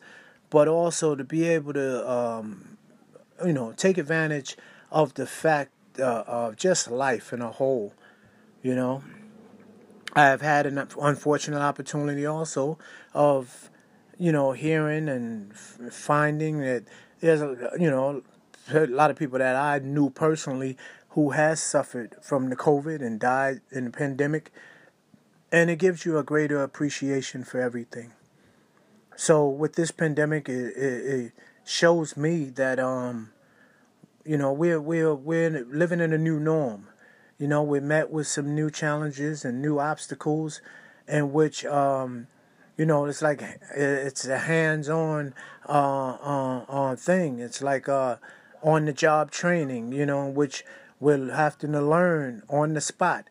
but 0.49 0.67
also 0.67 1.15
to 1.15 1.23
be 1.23 1.45
able 1.47 1.73
to, 1.73 2.11
um, 2.11 2.77
you 3.43 3.53
know, 3.53 3.71
take 3.71 3.97
advantage 3.97 4.57
of 4.91 5.13
the 5.13 5.25
fact 5.25 5.71
uh, 5.99 6.23
of 6.27 6.57
just 6.57 6.91
life 6.91 7.31
in 7.31 7.41
a 7.41 7.49
whole. 7.49 7.93
You 8.61 8.75
know, 8.75 9.03
I 10.13 10.25
have 10.25 10.41
had 10.41 10.65
an 10.65 10.77
unfortunate 10.77 11.61
opportunity 11.61 12.25
also 12.25 12.77
of, 13.13 13.69
you 14.17 14.33
know, 14.33 14.51
hearing 14.51 15.07
and 15.07 15.55
finding 15.55 16.59
that 16.59 16.83
there's 17.21 17.41
a, 17.41 17.71
you 17.79 17.89
know, 17.89 18.21
a 18.73 18.85
lot 18.87 19.11
of 19.11 19.17
people 19.17 19.39
that 19.39 19.55
I 19.55 19.79
knew 19.79 20.09
personally 20.09 20.77
who 21.09 21.31
has 21.31 21.61
suffered 21.61 22.15
from 22.21 22.49
the 22.49 22.55
COVID 22.55 23.01
and 23.01 23.19
died 23.19 23.61
in 23.71 23.85
the 23.85 23.91
pandemic 23.91 24.51
and 25.53 25.69
it 25.69 25.77
gives 25.77 26.03
you 26.03 26.17
a 26.17 26.23
greater 26.23 26.63
appreciation 26.63 27.43
for 27.43 27.61
everything. 27.61 28.11
So 29.15 29.47
with 29.47 29.75
this 29.75 29.91
pandemic, 29.91 30.49
it, 30.49 30.75
it, 30.75 31.05
it 31.05 31.31
shows 31.63 32.17
me 32.17 32.45
that 32.55 32.79
um, 32.79 33.29
you 34.25 34.35
know 34.35 34.51
we're 34.51 34.81
we're 34.81 35.13
we're 35.13 35.63
living 35.65 36.01
in 36.01 36.11
a 36.11 36.17
new 36.17 36.39
norm. 36.39 36.87
You 37.37 37.47
know, 37.47 37.61
we're 37.61 37.81
met 37.81 38.09
with 38.09 38.25
some 38.25 38.55
new 38.55 38.71
challenges 38.71 39.45
and 39.45 39.61
new 39.61 39.79
obstacles, 39.79 40.59
in 41.07 41.31
which 41.31 41.63
um, 41.65 42.25
you 42.75 42.87
know 42.87 43.05
it's 43.05 43.21
like 43.21 43.43
it's 43.75 44.25
a 44.25 44.39
hands-on 44.39 45.35
uh, 45.69 45.71
uh, 45.71 46.65
uh 46.67 46.95
thing. 46.95 47.39
It's 47.39 47.61
like 47.61 47.87
uh, 47.87 48.15
on 48.63 48.85
the 48.85 48.93
job 48.93 49.29
training. 49.29 49.91
You 49.91 50.07
know, 50.07 50.27
which 50.27 50.65
we'll 50.99 51.29
have 51.29 51.59
to 51.59 51.67
learn 51.67 52.41
on 52.49 52.73
the 52.73 52.81
spot 52.81 53.25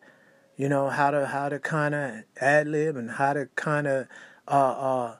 you 0.55 0.69
know 0.69 0.89
how 0.89 1.11
to 1.11 1.25
how 1.27 1.49
to 1.49 1.59
kind 1.59 1.95
of 1.95 2.23
ad 2.39 2.67
lib 2.67 2.95
and 2.95 3.11
how 3.11 3.33
to 3.33 3.49
kind 3.55 3.87
of 3.87 4.07
uh, 4.47 4.51
uh, 4.51 5.15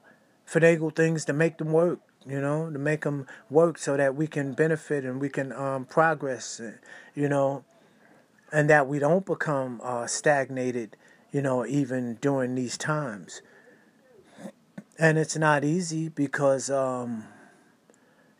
finagle 0.46 0.94
things 0.94 1.24
to 1.24 1.32
make 1.32 1.58
them 1.58 1.72
work. 1.72 2.00
You 2.26 2.40
know, 2.40 2.70
to 2.70 2.78
make 2.78 3.02
them 3.02 3.26
work 3.50 3.76
so 3.76 3.98
that 3.98 4.14
we 4.14 4.26
can 4.26 4.54
benefit 4.54 5.04
and 5.04 5.20
we 5.20 5.28
can 5.28 5.52
um, 5.52 5.84
progress. 5.84 6.60
You 7.14 7.28
know, 7.28 7.64
and 8.52 8.70
that 8.70 8.86
we 8.86 8.98
don't 8.98 9.26
become 9.26 9.80
uh, 9.82 10.06
stagnated. 10.06 10.96
You 11.32 11.42
know, 11.42 11.66
even 11.66 12.14
during 12.20 12.54
these 12.54 12.78
times. 12.78 13.42
And 14.96 15.18
it's 15.18 15.36
not 15.36 15.64
easy 15.64 16.08
because, 16.08 16.70
um, 16.70 17.24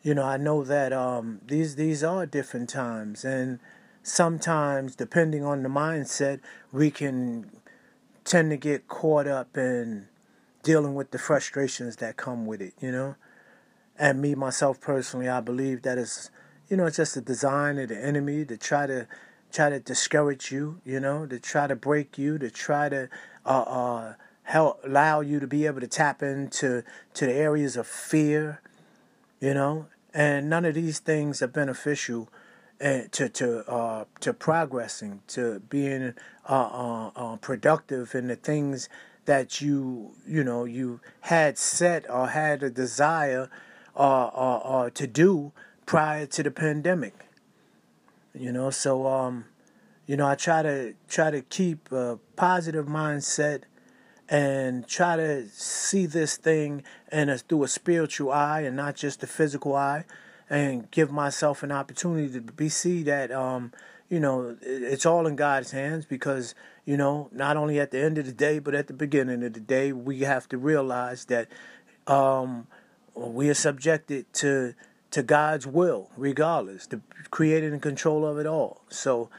you 0.01 0.15
know, 0.15 0.23
I 0.23 0.37
know 0.37 0.63
that 0.63 0.93
um, 0.93 1.41
these 1.45 1.75
these 1.75 2.01
are 2.01 2.25
different 2.25 2.69
times 2.69 3.25
and 3.25 3.59
sometimes, 4.05 4.95
depending 4.95 5.43
on 5.43 5.63
the 5.63 5.69
mindset, 5.69 6.39
we 6.71 6.91
can 6.91 7.49
tend 8.23 8.51
to 8.51 8.57
get 8.57 8.87
caught 8.87 9.27
up 9.27 9.57
in 9.57 10.07
dealing 10.61 10.93
with 10.93 11.11
the 11.11 11.17
frustrations 11.17 11.97
that 11.97 12.15
come 12.15 12.45
with 12.45 12.61
it, 12.61 12.73
you 12.79 12.91
know? 12.91 13.15
And 13.97 14.21
me, 14.21 14.35
myself 14.35 14.79
personally, 14.79 15.27
I 15.27 15.41
believe 15.41 15.81
that 15.83 15.97
is, 15.97 16.29
you 16.69 16.77
know, 16.77 16.85
it's 16.85 16.97
just 16.97 17.17
a 17.17 17.21
design 17.21 17.79
of 17.79 17.89
the 17.89 17.97
enemy 17.97 18.45
to 18.45 18.57
try 18.57 18.85
to 18.87 19.07
try 19.51 19.69
to 19.69 19.79
discourage 19.79 20.51
you, 20.51 20.81
you 20.83 20.99
know, 20.99 21.25
to 21.25 21.39
try 21.39 21.65
to 21.65 21.75
break 21.75 22.17
you, 22.17 22.37
to 22.37 22.51
try 22.51 22.89
to 22.89 23.09
uh, 23.45 23.61
uh, 23.61 24.13
help 24.43 24.81
allow 24.83 25.21
you 25.21 25.39
to 25.39 25.47
be 25.47 25.65
able 25.65 25.79
to 25.79 25.87
tap 25.87 26.21
into 26.21 26.83
to 27.13 27.25
the 27.25 27.33
areas 27.33 27.77
of 27.77 27.87
fear, 27.87 28.61
you 29.39 29.53
know, 29.53 29.87
and 30.13 30.49
none 30.49 30.65
of 30.65 30.75
these 30.75 30.99
things 30.99 31.41
are 31.41 31.47
beneficial 31.47 32.29
to 32.79 33.29
to 33.29 33.69
uh, 33.69 34.05
to 34.19 34.33
progressing, 34.33 35.21
to 35.27 35.59
being 35.69 36.13
uh, 36.47 36.53
uh, 36.53 37.11
uh, 37.15 37.35
productive 37.37 38.13
in 38.15 38.27
the 38.27 38.35
things 38.35 38.89
that 39.25 39.61
you 39.61 40.11
you 40.27 40.43
know 40.43 40.65
you 40.65 40.99
had 41.21 41.57
set 41.57 42.09
or 42.09 42.27
had 42.27 42.63
a 42.63 42.69
desire 42.69 43.49
uh, 43.95 44.27
uh, 44.27 44.89
to 44.91 45.07
do 45.07 45.51
prior 45.85 46.25
to 46.25 46.43
the 46.43 46.51
pandemic. 46.51 47.27
You 48.33 48.51
know, 48.51 48.69
so 48.69 49.07
um, 49.07 49.45
you 50.05 50.17
know 50.17 50.27
I 50.27 50.35
try 50.35 50.61
to 50.61 50.93
try 51.07 51.31
to 51.31 51.41
keep 51.41 51.91
a 51.91 52.19
positive 52.35 52.87
mindset 52.87 53.63
and 54.27 54.87
try 54.87 55.15
to 55.15 55.47
see 55.49 56.05
this 56.05 56.35
thing 56.35 56.83
and 57.09 57.29
through 57.47 57.63
a 57.63 57.67
spiritual 57.67 58.31
eye 58.31 58.61
and 58.61 58.75
not 58.75 58.95
just 58.95 59.21
the 59.21 59.27
physical 59.27 59.75
eye 59.75 60.03
and 60.49 60.89
give 60.91 61.11
myself 61.11 61.63
an 61.63 61.71
opportunity 61.71 62.31
to 62.31 62.41
be 62.41 62.69
see 62.69 63.03
that 63.03 63.31
um, 63.31 63.71
you 64.09 64.19
know 64.19 64.55
it's 64.61 65.05
all 65.05 65.27
in 65.27 65.35
God's 65.35 65.71
hands 65.71 66.05
because 66.05 66.55
you 66.85 66.97
know 66.97 67.29
not 67.31 67.57
only 67.57 67.79
at 67.79 67.91
the 67.91 67.99
end 67.99 68.17
of 68.17 68.25
the 68.25 68.31
day 68.31 68.59
but 68.59 68.75
at 68.75 68.87
the 68.87 68.93
beginning 68.93 69.43
of 69.43 69.53
the 69.53 69.59
day 69.59 69.91
we 69.91 70.21
have 70.21 70.47
to 70.49 70.57
realize 70.57 71.25
that 71.25 71.47
um, 72.07 72.67
we 73.15 73.49
are 73.49 73.55
subjected 73.55 74.31
to 74.33 74.73
to 75.11 75.23
God's 75.23 75.65
will 75.65 76.09
regardless 76.17 76.87
the 76.87 77.01
creator 77.31 77.67
and 77.67 77.81
control 77.81 78.25
of 78.25 78.37
it 78.37 78.45
all. 78.45 78.81
So 78.89 79.29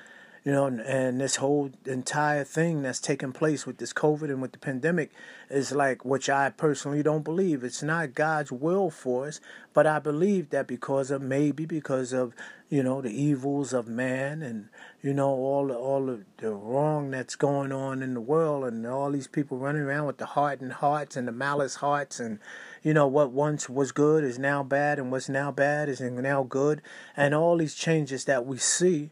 you 0.47 0.53
know, 0.53 0.67
and 0.67 1.21
this 1.21 1.37
whole 1.37 1.73
entire 1.87 2.45
thing 2.45 2.83
that's 2.83 3.01
taking 3.01 3.33
place 3.33 3.67
with 3.67 3.79
this 3.79 3.93
COVID 3.93 4.31
and 4.31 4.41
with 4.41 4.53
the 4.53 4.59
pandemic 4.59 5.11
is 5.51 5.73
like, 5.73 6.05
which 6.05 6.31
I 6.31 6.51
personally 6.51 7.03
don't 7.03 7.25
believe. 7.25 7.65
It's 7.65 7.83
not 7.83 8.15
God's 8.15 8.53
will 8.53 8.89
for 8.89 9.27
us, 9.27 9.41
but 9.75 9.89
I 9.89 9.99
believe 9.99 10.51
that 10.51 10.69
because 10.69 11.11
of 11.11 11.21
maybe 11.21 11.67
because 11.67 12.13
of 12.13 12.33
you 12.69 12.81
know 12.83 13.01
the 13.01 13.11
evils 13.11 13.73
of 13.73 13.89
man 13.89 14.41
and 14.43 14.69
you 15.03 15.13
know 15.13 15.31
all 15.31 15.67
the, 15.67 15.75
all 15.75 16.07
the, 16.07 16.21
the 16.39 16.53
wrong 16.53 17.11
that's 17.11 17.35
going 17.35 17.73
on 17.73 18.01
in 18.01 18.15
the 18.15 18.21
world 18.21 18.65
and 18.65 18.87
all 18.87 19.11
these 19.11 19.29
people 19.29 19.59
running 19.59 19.83
around 19.83 20.07
with 20.07 20.19
the 20.19 20.27
hardened 20.27 20.75
hearts 20.75 21.17
and 21.17 21.27
the 21.27 21.33
malice 21.33 21.77
hearts 21.77 22.19
and 22.19 22.39
you 22.83 22.93
know 22.93 23.07
what 23.07 23.31
once 23.31 23.69
was 23.69 23.93
good 23.93 24.25
is 24.25 24.39
now 24.39 24.63
bad 24.63 24.99
and 24.99 25.13
what's 25.13 25.29
now 25.29 25.53
bad 25.53 25.89
is 25.89 26.01
now 26.01 26.43
good 26.43 26.83
and 27.17 27.35
all 27.35 27.57
these 27.57 27.75
changes 27.75 28.25
that 28.25 28.47
we 28.47 28.59
see 28.59 29.11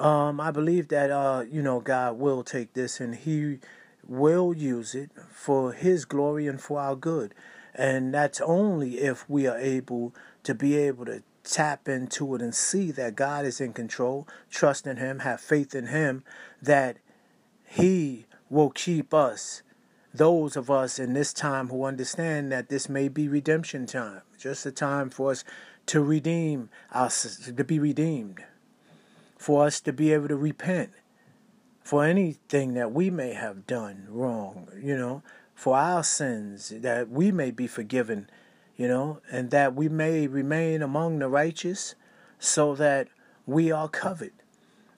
um, 0.00 0.40
I 0.40 0.50
believe 0.50 0.88
that 0.88 1.10
uh, 1.10 1.44
you 1.50 1.62
know 1.62 1.80
God 1.80 2.18
will 2.18 2.44
take 2.44 2.74
this 2.74 3.00
and 3.00 3.14
He 3.14 3.58
will 4.06 4.54
use 4.54 4.94
it 4.94 5.10
for 5.30 5.72
His 5.72 6.04
glory 6.04 6.46
and 6.46 6.60
for 6.60 6.80
our 6.80 6.96
good, 6.96 7.34
and 7.74 8.14
that's 8.14 8.40
only 8.40 8.98
if 8.98 9.28
we 9.28 9.46
are 9.46 9.58
able 9.58 10.14
to 10.44 10.54
be 10.54 10.76
able 10.76 11.04
to 11.06 11.22
tap 11.42 11.88
into 11.88 12.34
it 12.34 12.42
and 12.42 12.54
see 12.54 12.90
that 12.92 13.16
God 13.16 13.44
is 13.44 13.60
in 13.60 13.72
control, 13.72 14.28
trust 14.50 14.86
in 14.86 14.98
Him, 14.98 15.20
have 15.20 15.40
faith 15.40 15.74
in 15.74 15.86
Him, 15.86 16.22
that 16.62 16.98
He 17.64 18.26
will 18.50 18.70
keep 18.70 19.12
us, 19.12 19.62
those 20.14 20.56
of 20.56 20.70
us 20.70 20.98
in 20.98 21.12
this 21.12 21.32
time 21.32 21.68
who 21.68 21.84
understand 21.84 22.52
that 22.52 22.68
this 22.68 22.88
may 22.88 23.08
be 23.08 23.28
redemption 23.28 23.86
time, 23.86 24.22
just 24.38 24.64
a 24.66 24.70
time 24.70 25.10
for 25.10 25.30
us 25.30 25.44
to 25.86 26.02
redeem 26.02 26.68
us, 26.92 27.50
to 27.56 27.64
be 27.64 27.78
redeemed 27.78 28.44
for 29.38 29.64
us 29.64 29.80
to 29.80 29.92
be 29.92 30.12
able 30.12 30.28
to 30.28 30.36
repent 30.36 30.90
for 31.82 32.04
anything 32.04 32.74
that 32.74 32.92
we 32.92 33.08
may 33.08 33.32
have 33.32 33.66
done 33.66 34.06
wrong, 34.10 34.68
you 34.78 34.94
know, 34.94 35.22
for 35.54 35.74
our 35.74 36.04
sins, 36.04 36.68
that 36.76 37.08
we 37.08 37.32
may 37.32 37.50
be 37.50 37.66
forgiven, 37.66 38.28
you 38.76 38.86
know, 38.86 39.20
and 39.30 39.50
that 39.50 39.74
we 39.74 39.88
may 39.88 40.26
remain 40.26 40.82
among 40.82 41.18
the 41.18 41.28
righteous 41.28 41.94
so 42.38 42.74
that 42.74 43.08
we 43.46 43.72
are 43.72 43.88
covered. 43.88 44.34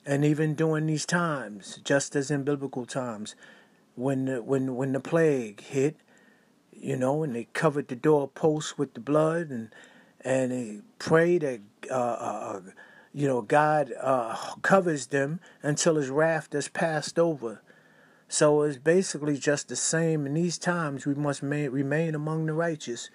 And 0.05 0.25
even 0.25 0.55
during 0.55 0.87
these 0.87 1.05
times, 1.05 1.79
just 1.83 2.15
as 2.15 2.29
in 2.29 2.43
biblical 2.43 2.85
times, 2.85 3.35
when 3.95 4.25
the, 4.25 4.41
when 4.41 4.75
when 4.75 4.91
the 4.91 4.99
plague 4.99 5.61
hit, 5.61 5.95
you 6.73 6.97
know, 6.97 7.23
and 7.23 7.35
they 7.35 7.47
covered 7.53 7.87
the 7.87 7.95
doorposts 7.95 8.77
with 8.77 8.95
the 8.95 8.99
blood, 8.99 9.49
and 9.49 9.69
and 10.25 10.51
they 10.51 10.81
prayed 10.99 11.41
that 11.43 11.61
uh, 11.89 11.93
uh, 11.93 12.61
you 13.13 13.27
know, 13.27 13.41
God 13.41 13.91
uh, 13.99 14.35
covers 14.61 15.07
them 15.07 15.39
until 15.61 15.95
his 15.95 16.09
wrath 16.09 16.53
is 16.53 16.67
passed 16.67 17.19
over. 17.19 17.61
So 18.27 18.61
it's 18.61 18.77
basically 18.77 19.37
just 19.37 19.67
the 19.67 19.75
same. 19.75 20.25
In 20.25 20.35
these 20.35 20.57
times, 20.57 21.05
we 21.05 21.13
must 21.13 21.41
remain 21.41 22.15
among 22.15 22.45
the 22.45 22.53
righteous 22.53 23.09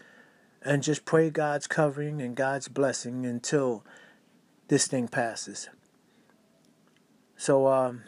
and 0.62 0.82
just 0.82 1.04
pray 1.04 1.30
God's 1.30 1.66
covering 1.66 2.20
and 2.20 2.36
God's 2.36 2.68
blessing 2.68 3.24
until 3.24 3.84
this 4.68 4.86
thing 4.86 5.08
passes. 5.08 5.70
So 7.38 7.68
um, 7.68 8.02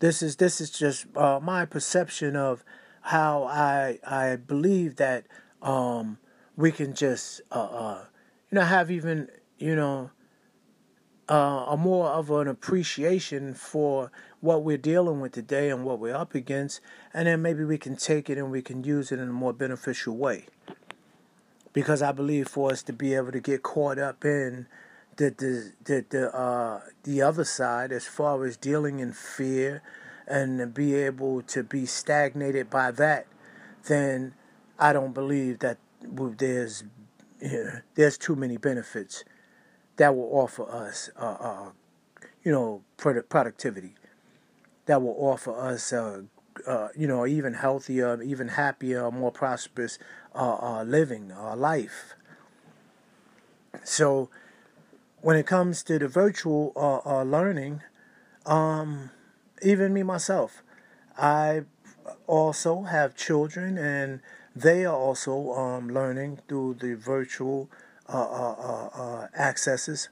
this 0.00 0.22
is 0.22 0.36
this 0.36 0.60
is 0.60 0.70
just 0.70 1.06
uh, 1.16 1.40
my 1.40 1.64
perception 1.64 2.36
of 2.36 2.64
how 3.02 3.44
I 3.44 3.98
I 4.06 4.36
believe 4.36 4.96
that 4.96 5.26
um, 5.62 6.18
we 6.56 6.72
can 6.72 6.94
just 6.94 7.42
uh, 7.50 7.54
uh, 7.54 8.04
you 8.50 8.56
know 8.56 8.64
have 8.64 8.90
even 8.90 9.28
you 9.60 9.76
know, 9.76 10.10
uh, 11.30 11.66
a 11.68 11.76
more 11.76 12.08
of 12.08 12.28
an 12.30 12.48
appreciation 12.48 13.54
for 13.54 14.10
what 14.40 14.64
we're 14.64 14.76
dealing 14.76 15.20
with 15.20 15.32
today 15.32 15.70
and 15.70 15.84
what 15.84 16.00
we're 16.00 16.14
up 16.14 16.34
against, 16.34 16.80
and 17.14 17.28
then 17.28 17.40
maybe 17.40 17.64
we 17.64 17.78
can 17.78 17.94
take 17.96 18.28
it 18.28 18.36
and 18.36 18.50
we 18.50 18.60
can 18.60 18.82
use 18.82 19.12
it 19.12 19.20
in 19.20 19.28
a 19.28 19.32
more 19.32 19.52
beneficial 19.52 20.16
way. 20.16 20.46
Because 21.72 22.02
I 22.02 22.10
believe 22.10 22.48
for 22.48 22.72
us 22.72 22.82
to 22.82 22.92
be 22.92 23.14
able 23.14 23.30
to 23.30 23.38
get 23.38 23.62
caught 23.62 23.98
up 23.98 24.24
in 24.24 24.66
the 25.16 25.30
the 25.30 25.72
the 25.84 26.04
the, 26.08 26.36
uh, 26.36 26.80
the 27.04 27.22
other 27.22 27.44
side 27.44 27.92
as 27.92 28.06
far 28.06 28.44
as 28.44 28.56
dealing 28.56 28.98
in 28.98 29.12
fear 29.12 29.82
and 30.26 30.74
be 30.74 30.94
able 30.94 31.42
to 31.42 31.62
be 31.62 31.86
stagnated 31.86 32.70
by 32.70 32.90
that, 32.90 33.26
then 33.86 34.34
I 34.80 34.92
don't 34.92 35.12
believe 35.12 35.60
that 35.60 35.78
there's 36.02 36.82
you 37.40 37.64
know, 37.64 37.80
there's 37.94 38.18
too 38.18 38.34
many 38.34 38.56
benefits 38.56 39.24
that 40.00 40.16
will 40.16 40.30
offer 40.32 40.62
us, 40.62 41.10
uh, 41.20 41.36
uh, 41.38 41.70
you 42.42 42.50
know, 42.50 42.80
product 42.96 43.28
productivity. 43.28 43.96
That 44.86 45.02
will 45.02 45.14
offer 45.18 45.54
us, 45.54 45.92
uh, 45.92 46.22
uh 46.66 46.88
you 46.96 47.06
know, 47.06 47.26
even 47.26 47.52
healthier, 47.52 48.22
even 48.22 48.48
happier, 48.48 49.10
more 49.10 49.30
prosperous 49.30 49.98
uh, 50.34 50.56
uh, 50.56 50.84
living, 50.84 51.34
life. 51.54 52.14
So, 53.84 54.30
when 55.20 55.36
it 55.36 55.46
comes 55.46 55.82
to 55.82 55.98
the 55.98 56.08
virtual 56.08 56.72
learning, 57.26 57.82
um, 58.46 59.10
even 59.60 59.92
me 59.92 60.02
myself, 60.02 60.62
I 61.18 61.64
also 62.26 62.84
have 62.84 63.14
children, 63.14 63.76
and 63.76 64.20
they 64.56 64.86
are 64.86 64.96
also 64.96 65.52
um, 65.52 65.90
learning 65.90 66.38
through 66.48 66.78
the 66.80 66.94
virtual 66.94 67.68
uh, 68.12 68.16
uh, 68.16 68.56
uh, 68.58 69.02
uh, 69.02 69.28
accesses. 69.38 70.08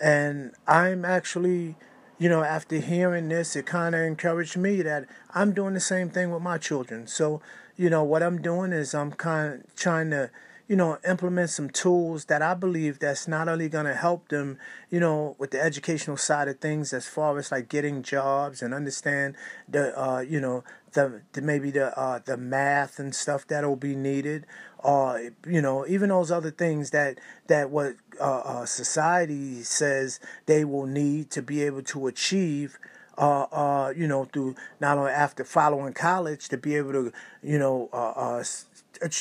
And 0.00 0.52
I'm 0.66 1.04
actually, 1.04 1.76
you 2.18 2.28
know, 2.28 2.42
after 2.42 2.78
hearing 2.78 3.28
this, 3.28 3.56
it 3.56 3.66
kind 3.66 3.94
of 3.94 4.02
encouraged 4.02 4.56
me 4.56 4.82
that 4.82 5.06
I'm 5.34 5.52
doing 5.52 5.74
the 5.74 5.80
same 5.80 6.10
thing 6.10 6.30
with 6.30 6.42
my 6.42 6.58
children. 6.58 7.06
So, 7.06 7.40
you 7.76 7.88
know, 7.88 8.02
what 8.02 8.22
I'm 8.22 8.42
doing 8.42 8.72
is 8.72 8.94
I'm 8.94 9.12
kind 9.12 9.54
of 9.54 9.76
trying 9.76 10.10
to, 10.10 10.30
you 10.68 10.76
know, 10.76 10.98
implement 11.08 11.50
some 11.50 11.70
tools 11.70 12.26
that 12.26 12.42
I 12.42 12.54
believe 12.54 12.98
that's 12.98 13.28
not 13.28 13.48
only 13.48 13.68
going 13.68 13.86
to 13.86 13.94
help 13.94 14.28
them, 14.28 14.58
you 14.90 15.00
know, 15.00 15.36
with 15.38 15.52
the 15.52 15.62
educational 15.62 16.16
side 16.16 16.48
of 16.48 16.58
things 16.58 16.92
as 16.92 17.06
far 17.06 17.38
as 17.38 17.52
like 17.52 17.68
getting 17.68 18.02
jobs 18.02 18.62
and 18.62 18.74
understand 18.74 19.36
the, 19.68 19.98
uh, 19.98 20.20
you 20.20 20.40
know, 20.40 20.64
the, 20.92 21.22
the 21.32 21.42
maybe 21.42 21.70
the 21.70 21.98
uh, 21.98 22.20
the 22.24 22.36
math 22.36 22.98
and 22.98 23.14
stuff 23.14 23.46
that'll 23.46 23.76
be 23.76 23.94
needed, 23.94 24.46
or 24.78 25.30
you 25.46 25.62
know 25.62 25.86
even 25.86 26.08
those 26.08 26.30
other 26.30 26.50
things 26.50 26.90
that 26.90 27.18
that 27.46 27.70
what 27.70 27.94
uh, 28.20 28.40
uh, 28.40 28.66
society 28.66 29.62
says 29.62 30.20
they 30.46 30.64
will 30.64 30.86
need 30.86 31.30
to 31.30 31.42
be 31.42 31.62
able 31.62 31.82
to 31.82 32.06
achieve 32.06 32.78
uh, 33.18 33.42
uh, 33.52 33.92
you 33.94 34.06
know, 34.06 34.24
through 34.24 34.54
not 34.80 34.98
only 34.98 35.12
after 35.12 35.44
following 35.44 35.92
college 35.92 36.48
to 36.48 36.56
be 36.56 36.76
able 36.76 36.92
to, 36.92 37.12
you 37.42 37.58
know, 37.58 37.88
uh, 37.92 38.10
uh, 38.10 38.44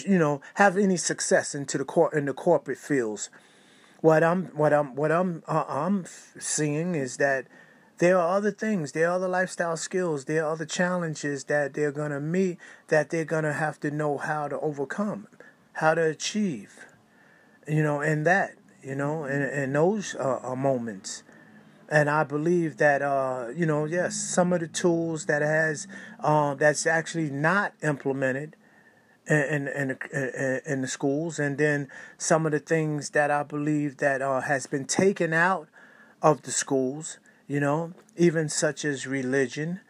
you 0.06 0.18
know, 0.18 0.42
have 0.56 0.78
any 0.78 0.98
success 0.98 1.54
into 1.54 1.78
the 1.78 1.86
cor- 1.86 2.14
in 2.16 2.26
the 2.26 2.34
corporate 2.34 2.78
fields. 2.78 3.30
What 4.02 4.24
I'm, 4.24 4.46
what 4.48 4.74
I'm, 4.74 4.96
what 4.96 5.12
I'm, 5.12 5.44
uh, 5.48 5.66
I'm 5.68 6.06
seeing 6.40 6.96
is 6.96 7.18
that 7.18 7.46
there 8.02 8.18
are 8.18 8.36
other 8.36 8.52
things, 8.52 8.92
there 8.92 9.08
are 9.08 9.16
other 9.16 9.28
lifestyle 9.28 9.78
skills, 9.78 10.26
there 10.26 10.44
are 10.44 10.52
other 10.54 10.66
challenges 10.66 11.44
that 11.46 11.76
they're 11.76 11.92
gonna 11.92 12.20
meet 12.20 12.58
that 12.88 13.12
they're 13.12 13.24
gonna 13.24 13.54
have 13.54 13.80
to 13.80 13.92
know 13.92 14.18
how 14.18 14.48
to 14.48 14.60
overcome 14.60 15.28
how 15.74 15.94
to 15.94 16.04
achieve, 16.04 16.86
you 17.68 17.84
know, 17.84 18.02
in 18.02 18.24
that, 18.24 18.52
you 18.84 18.96
know, 18.96 19.26
in, 19.26 19.42
in 19.42 19.74
those 19.74 20.16
uh, 20.16 20.40
uh, 20.44 20.56
moments. 20.56 21.24
And 21.90 22.10
I 22.10 22.24
believe 22.24 22.78
that, 22.78 23.02
uh, 23.02 23.48
you 23.56 23.66
know, 23.66 23.86
yes, 23.86 24.16
some 24.16 24.54
of 24.54 24.62
the 24.62 24.68
tools 24.68 25.26
that 25.26 25.42
has, 25.42 25.88
uh, 26.20 26.56
that's 26.56 26.86
actually 26.86 27.30
not 27.30 27.74
implemented 27.84 28.56
in, 29.28 29.68
in, 29.68 29.98
in, 30.14 30.62
in 30.66 30.82
the 30.82 30.88
schools, 30.88 31.38
and 31.40 31.58
then 31.58 31.88
some 32.18 32.46
of 32.46 32.52
the 32.52 32.60
things 32.60 33.12
that 33.12 33.30
I 33.30 33.44
believe 33.44 33.98
that 33.98 34.22
uh, 34.22 34.42
has 34.42 34.68
been 34.68 34.86
taken 34.86 35.34
out 35.34 35.68
of 36.22 36.42
the 36.44 36.52
schools, 36.52 37.20
you 37.52 37.60
know, 37.60 37.92
even 38.16 38.48
such 38.48 38.86
as 38.86 39.06
religion, 39.06 39.82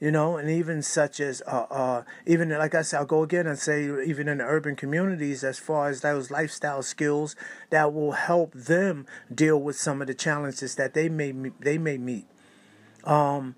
you 0.00 0.10
know, 0.10 0.38
and 0.38 0.48
even 0.48 0.80
such 0.80 1.20
as, 1.20 1.42
uh, 1.46 1.66
uh, 1.70 2.02
even 2.24 2.48
like 2.48 2.74
I 2.74 2.80
said, 2.80 3.00
I'll 3.00 3.04
go 3.04 3.22
again 3.22 3.46
and 3.46 3.58
say, 3.58 3.84
even 4.06 4.26
in 4.26 4.38
the 4.38 4.44
urban 4.44 4.74
communities, 4.74 5.44
as 5.44 5.58
far 5.58 5.90
as 5.90 6.00
those 6.00 6.30
lifestyle 6.30 6.82
skills 6.82 7.36
that 7.68 7.92
will 7.92 8.12
help 8.12 8.54
them 8.54 9.04
deal 9.32 9.60
with 9.60 9.76
some 9.76 10.00
of 10.00 10.06
the 10.06 10.14
challenges 10.14 10.76
that 10.76 10.94
they 10.94 11.10
may 11.10 11.32
they 11.60 11.76
may 11.76 11.98
meet. 11.98 12.24
Um, 13.04 13.54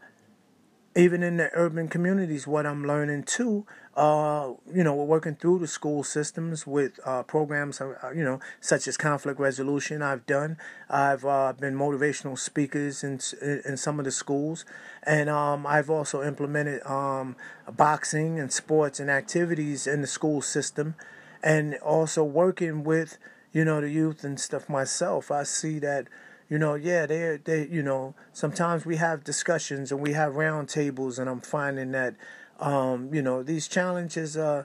even 0.97 1.23
in 1.23 1.37
the 1.37 1.49
urban 1.53 1.87
communities, 1.87 2.49
what 2.49 2.67
I'm 2.67 2.85
learning 2.85 3.23
too 3.23 3.65
uh, 3.95 4.53
you 4.73 4.83
know, 4.83 4.95
we're 4.95 5.05
working 5.05 5.35
through 5.35 5.59
the 5.59 5.67
school 5.67 6.03
systems 6.03 6.67
with 6.67 6.99
uh, 7.05 7.23
programs, 7.23 7.81
uh, 7.81 7.95
you 8.15 8.25
know, 8.25 8.41
such 8.61 8.89
as 8.89 8.97
conflict 8.97 9.39
resolution. 9.39 10.01
I've 10.01 10.25
done. 10.27 10.57
I've 10.89 11.25
uh, 11.25 11.53
been 11.53 11.75
motivational 11.75 12.39
speakers 12.39 13.05
in 13.05 13.21
in 13.43 13.77
some 13.77 13.99
of 13.99 14.07
the 14.07 14.11
schools, 14.11 14.65
and 15.03 15.29
um, 15.29 15.67
I've 15.67 15.91
also 15.91 16.23
implemented 16.23 16.85
um, 16.87 17.37
boxing 17.71 18.41
and 18.41 18.51
sports 18.51 18.99
and 18.99 19.11
activities 19.11 19.87
in 19.87 20.01
the 20.01 20.07
school 20.07 20.41
system, 20.41 20.95
and 21.43 21.75
also 21.77 22.25
working 22.25 22.85
with 22.85 23.19
you 23.53 23.65
know 23.65 23.83
the 23.83 23.91
youth 23.91 24.25
and 24.25 24.41
stuff 24.41 24.71
myself. 24.71 25.31
I 25.31 25.43
see 25.43 25.79
that 25.81 26.09
you 26.49 26.59
know, 26.59 26.75
yeah, 26.75 27.07
they 27.07 27.39
they 27.43 27.67
you 27.67 27.83
know, 27.83 28.15
sometimes 28.35 28.85
we 28.85 28.97
have 28.97 29.25
discussions 29.25 29.91
and 29.91 30.01
we 30.03 30.13
have 30.13 30.35
roundtables, 30.35 31.19
and 31.19 31.29
I'm 31.29 31.41
finding 31.41 31.93
that 31.93 32.15
um, 32.63 33.13
you 33.13 33.21
know, 33.21 33.43
these 33.43 33.67
challenges 33.67 34.37
uh, 34.37 34.65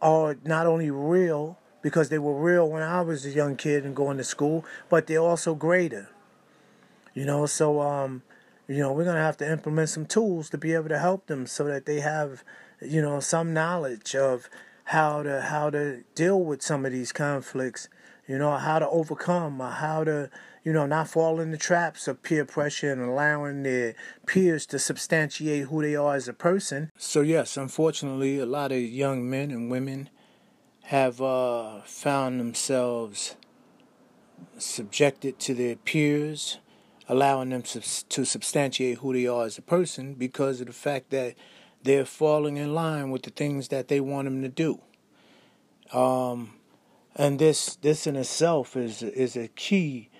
are 0.00 0.36
not 0.44 0.66
only 0.66 0.90
real 0.90 1.58
because 1.82 2.08
they 2.08 2.18
were 2.18 2.34
real 2.34 2.68
when 2.68 2.82
I 2.82 3.02
was 3.02 3.24
a 3.26 3.30
young 3.30 3.56
kid 3.56 3.84
and 3.84 3.94
going 3.94 4.16
to 4.16 4.24
school, 4.24 4.64
but 4.88 5.06
they're 5.06 5.20
also 5.20 5.54
greater. 5.54 6.08
You 7.14 7.26
know, 7.26 7.46
so 7.46 7.80
um, 7.80 8.22
you 8.66 8.78
know, 8.78 8.92
we're 8.92 9.04
gonna 9.04 9.20
have 9.20 9.36
to 9.38 9.50
implement 9.50 9.90
some 9.90 10.06
tools 10.06 10.50
to 10.50 10.58
be 10.58 10.72
able 10.72 10.88
to 10.88 10.98
help 10.98 11.26
them 11.26 11.46
so 11.46 11.64
that 11.64 11.86
they 11.86 12.00
have, 12.00 12.42
you 12.80 13.00
know, 13.00 13.20
some 13.20 13.52
knowledge 13.52 14.16
of 14.16 14.48
how 14.84 15.22
to 15.22 15.42
how 15.42 15.70
to 15.70 16.04
deal 16.14 16.42
with 16.42 16.62
some 16.62 16.86
of 16.86 16.92
these 16.92 17.12
conflicts. 17.12 17.88
You 18.26 18.38
know, 18.38 18.56
how 18.56 18.80
to 18.80 18.88
overcome, 18.88 19.60
or 19.60 19.70
how 19.70 20.02
to 20.02 20.30
you 20.66 20.72
know, 20.72 20.84
not 20.84 21.06
fall 21.06 21.38
in 21.38 21.52
the 21.52 21.56
traps 21.56 22.08
of 22.08 22.24
peer 22.24 22.44
pressure 22.44 22.90
and 22.90 23.00
allowing 23.00 23.62
their 23.62 23.94
peers 24.26 24.66
to 24.66 24.80
substantiate 24.80 25.66
who 25.66 25.80
they 25.80 25.94
are 25.94 26.16
as 26.16 26.26
a 26.26 26.32
person. 26.32 26.90
So, 26.98 27.20
yes, 27.20 27.56
unfortunately, 27.56 28.40
a 28.40 28.46
lot 28.46 28.72
of 28.72 28.80
young 28.80 29.30
men 29.30 29.52
and 29.52 29.70
women 29.70 30.10
have 30.86 31.22
uh, 31.22 31.82
found 31.82 32.40
themselves 32.40 33.36
subjected 34.58 35.38
to 35.38 35.54
their 35.54 35.76
peers, 35.76 36.58
allowing 37.08 37.50
them 37.50 37.62
to 37.62 38.24
substantiate 38.24 38.98
who 38.98 39.12
they 39.12 39.28
are 39.28 39.44
as 39.44 39.58
a 39.58 39.62
person 39.62 40.14
because 40.14 40.60
of 40.60 40.66
the 40.66 40.72
fact 40.72 41.10
that 41.10 41.36
they're 41.84 42.04
falling 42.04 42.56
in 42.56 42.74
line 42.74 43.12
with 43.12 43.22
the 43.22 43.30
things 43.30 43.68
that 43.68 43.86
they 43.86 44.00
want 44.00 44.24
them 44.24 44.42
to 44.42 44.48
do. 44.48 44.80
Um, 45.96 46.54
and 47.14 47.38
this, 47.38 47.76
this 47.76 48.08
in 48.08 48.16
itself 48.16 48.76
is 48.76 49.04
is 49.04 49.36
a 49.36 49.46
key 49.46 50.10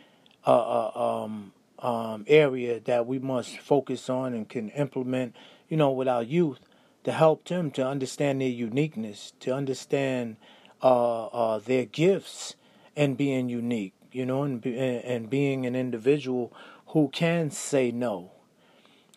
uh, 0.46 1.22
um, 1.24 1.52
um, 1.78 2.24
area 2.26 2.80
that 2.80 3.06
we 3.06 3.18
must 3.18 3.58
focus 3.58 4.08
on 4.08 4.32
and 4.32 4.48
can 4.48 4.70
implement, 4.70 5.34
you 5.68 5.76
know, 5.76 5.90
with 5.90 6.08
our 6.08 6.22
youth 6.22 6.60
to 7.04 7.12
help 7.12 7.44
them 7.46 7.70
to 7.72 7.86
understand 7.86 8.40
their 8.40 8.48
uniqueness, 8.48 9.32
to 9.40 9.54
understand 9.54 10.36
uh, 10.82 11.26
uh, 11.26 11.58
their 11.58 11.84
gifts 11.84 12.54
and 12.96 13.16
being 13.16 13.48
unique, 13.48 13.94
you 14.12 14.24
know, 14.24 14.42
and, 14.42 14.64
and 14.64 15.30
being 15.30 15.66
an 15.66 15.76
individual 15.76 16.52
who 16.88 17.08
can 17.08 17.50
say 17.50 17.90
no, 17.90 18.30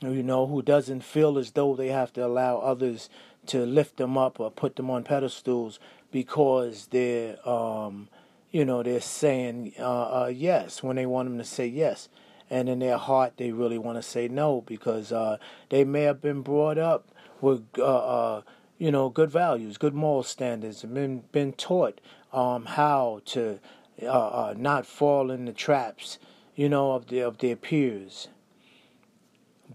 you 0.02 0.24
know, 0.24 0.48
who 0.48 0.62
doesn't 0.62 1.04
feel 1.04 1.38
as 1.38 1.52
though 1.52 1.76
they 1.76 1.88
have 1.88 2.12
to 2.14 2.26
allow 2.26 2.58
others 2.58 3.10
to 3.46 3.66
lift 3.66 3.98
them 3.98 4.18
up 4.18 4.40
or 4.40 4.52
put 4.52 4.76
them 4.76 4.90
on 4.90 5.04
pedestals 5.04 5.80
because 6.12 6.88
they're 6.88 7.38
um, 7.48 8.10
you 8.52 8.66
know, 8.66 8.82
they're 8.84 9.02
saying 9.02 9.74
uh, 9.80 10.24
uh, 10.24 10.32
yes 10.34 10.82
when 10.82 10.96
they 10.96 11.06
want 11.06 11.30
them 11.30 11.38
to 11.38 11.44
say 11.44 11.68
yes. 11.68 12.10
And 12.50 12.68
in 12.68 12.80
their 12.80 12.98
heart, 12.98 13.34
they 13.38 13.52
really 13.52 13.78
want 13.78 13.98
to 14.00 14.02
say 14.02 14.28
no 14.28 14.62
because 14.62 15.12
uh, 15.12 15.38
they 15.70 15.84
may 15.84 16.02
have 16.04 16.20
been 16.20 16.42
brought 16.42 16.80
up 16.80 17.10
with, 17.42 17.64
uh, 17.78 17.84
uh, 17.84 18.42
you 18.80 18.92
know, 18.92 19.10
good 19.10 19.30
values, 19.30 19.78
good 19.78 19.94
moral 19.94 20.24
standards, 20.24 20.84
and 20.84 20.96
been, 20.96 21.24
been 21.32 21.54
taught 21.54 22.02
um, 22.34 22.66
how 22.66 23.22
to 23.26 23.60
uh, 24.08 24.56
not 24.58 24.88
fall 24.88 25.30
in 25.30 25.46
the 25.46 25.54
traps, 25.54 26.18
you 26.56 26.68
know, 26.68 26.94
of, 26.94 27.08
the, 27.08 27.20
of 27.20 27.38
their 27.38 27.56
peers. 27.56 28.30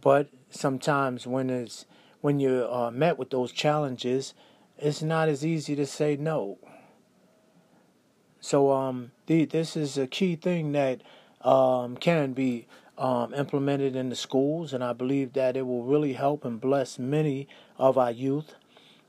But 0.00 0.28
sometimes 0.50 1.26
when 1.26 1.50
it's 1.50 1.86
when 2.20 2.40
you're 2.40 2.90
met 2.90 3.18
with 3.18 3.28
those 3.28 3.52
challenges, 3.52 4.32
it's 4.78 5.02
not 5.02 5.28
as 5.28 5.44
easy 5.44 5.76
to 5.76 5.84
say 5.84 6.16
no. 6.16 6.58
So 8.44 8.72
um, 8.72 9.12
the, 9.24 9.46
this 9.46 9.74
is 9.74 9.96
a 9.96 10.06
key 10.06 10.36
thing 10.36 10.72
that 10.72 11.00
um, 11.40 11.96
can 11.96 12.34
be 12.34 12.66
um, 12.98 13.32
implemented 13.32 13.96
in 13.96 14.10
the 14.10 14.16
schools, 14.16 14.74
and 14.74 14.84
I 14.84 14.92
believe 14.92 15.32
that 15.32 15.56
it 15.56 15.66
will 15.66 15.82
really 15.82 16.12
help 16.12 16.44
and 16.44 16.60
bless 16.60 16.98
many 16.98 17.48
of 17.78 17.96
our 17.96 18.10
youth. 18.10 18.54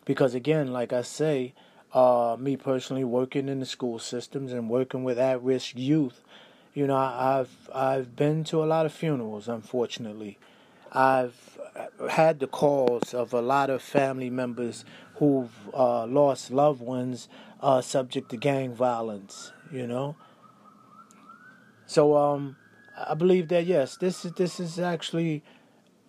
Because 0.06 0.36
again, 0.36 0.72
like 0.72 0.94
I 0.94 1.02
say, 1.02 1.54
uh, 1.92 2.38
me 2.40 2.56
personally 2.56 3.04
working 3.04 3.50
in 3.50 3.60
the 3.60 3.66
school 3.66 4.00
systems 4.00 4.54
and 4.54 4.70
working 4.70 5.04
with 5.04 5.20
at-risk 5.20 5.74
youth, 5.76 6.24
you 6.74 6.88
know, 6.88 6.96
I've 6.96 7.70
I've 7.74 8.16
been 8.16 8.46
to 8.46 8.64
a 8.64 8.66
lot 8.66 8.86
of 8.86 8.94
funerals. 8.94 9.50
Unfortunately, 9.50 10.38
I've 10.94 11.60
had 12.10 12.40
the 12.40 12.48
calls 12.48 13.14
of 13.14 13.34
a 13.34 13.42
lot 13.42 13.70
of 13.70 13.82
family 13.82 14.30
members 14.30 14.86
who've 15.16 15.52
uh, 15.74 16.06
lost 16.08 16.52
loved 16.52 16.82
ones 16.82 17.30
uh, 17.62 17.82
subject 17.82 18.30
to 18.30 18.38
gang 18.38 18.74
violence. 18.74 19.52
You 19.72 19.88
know, 19.88 20.16
so 21.86 22.16
um, 22.18 22.56
I 22.98 23.14
believe 23.14 23.48
that 23.50 23.66
yes, 23.66 23.98
this 23.98 24.26
is 24.26 24.34
this 24.34 24.60
is 24.60 24.80
actually 24.80 25.44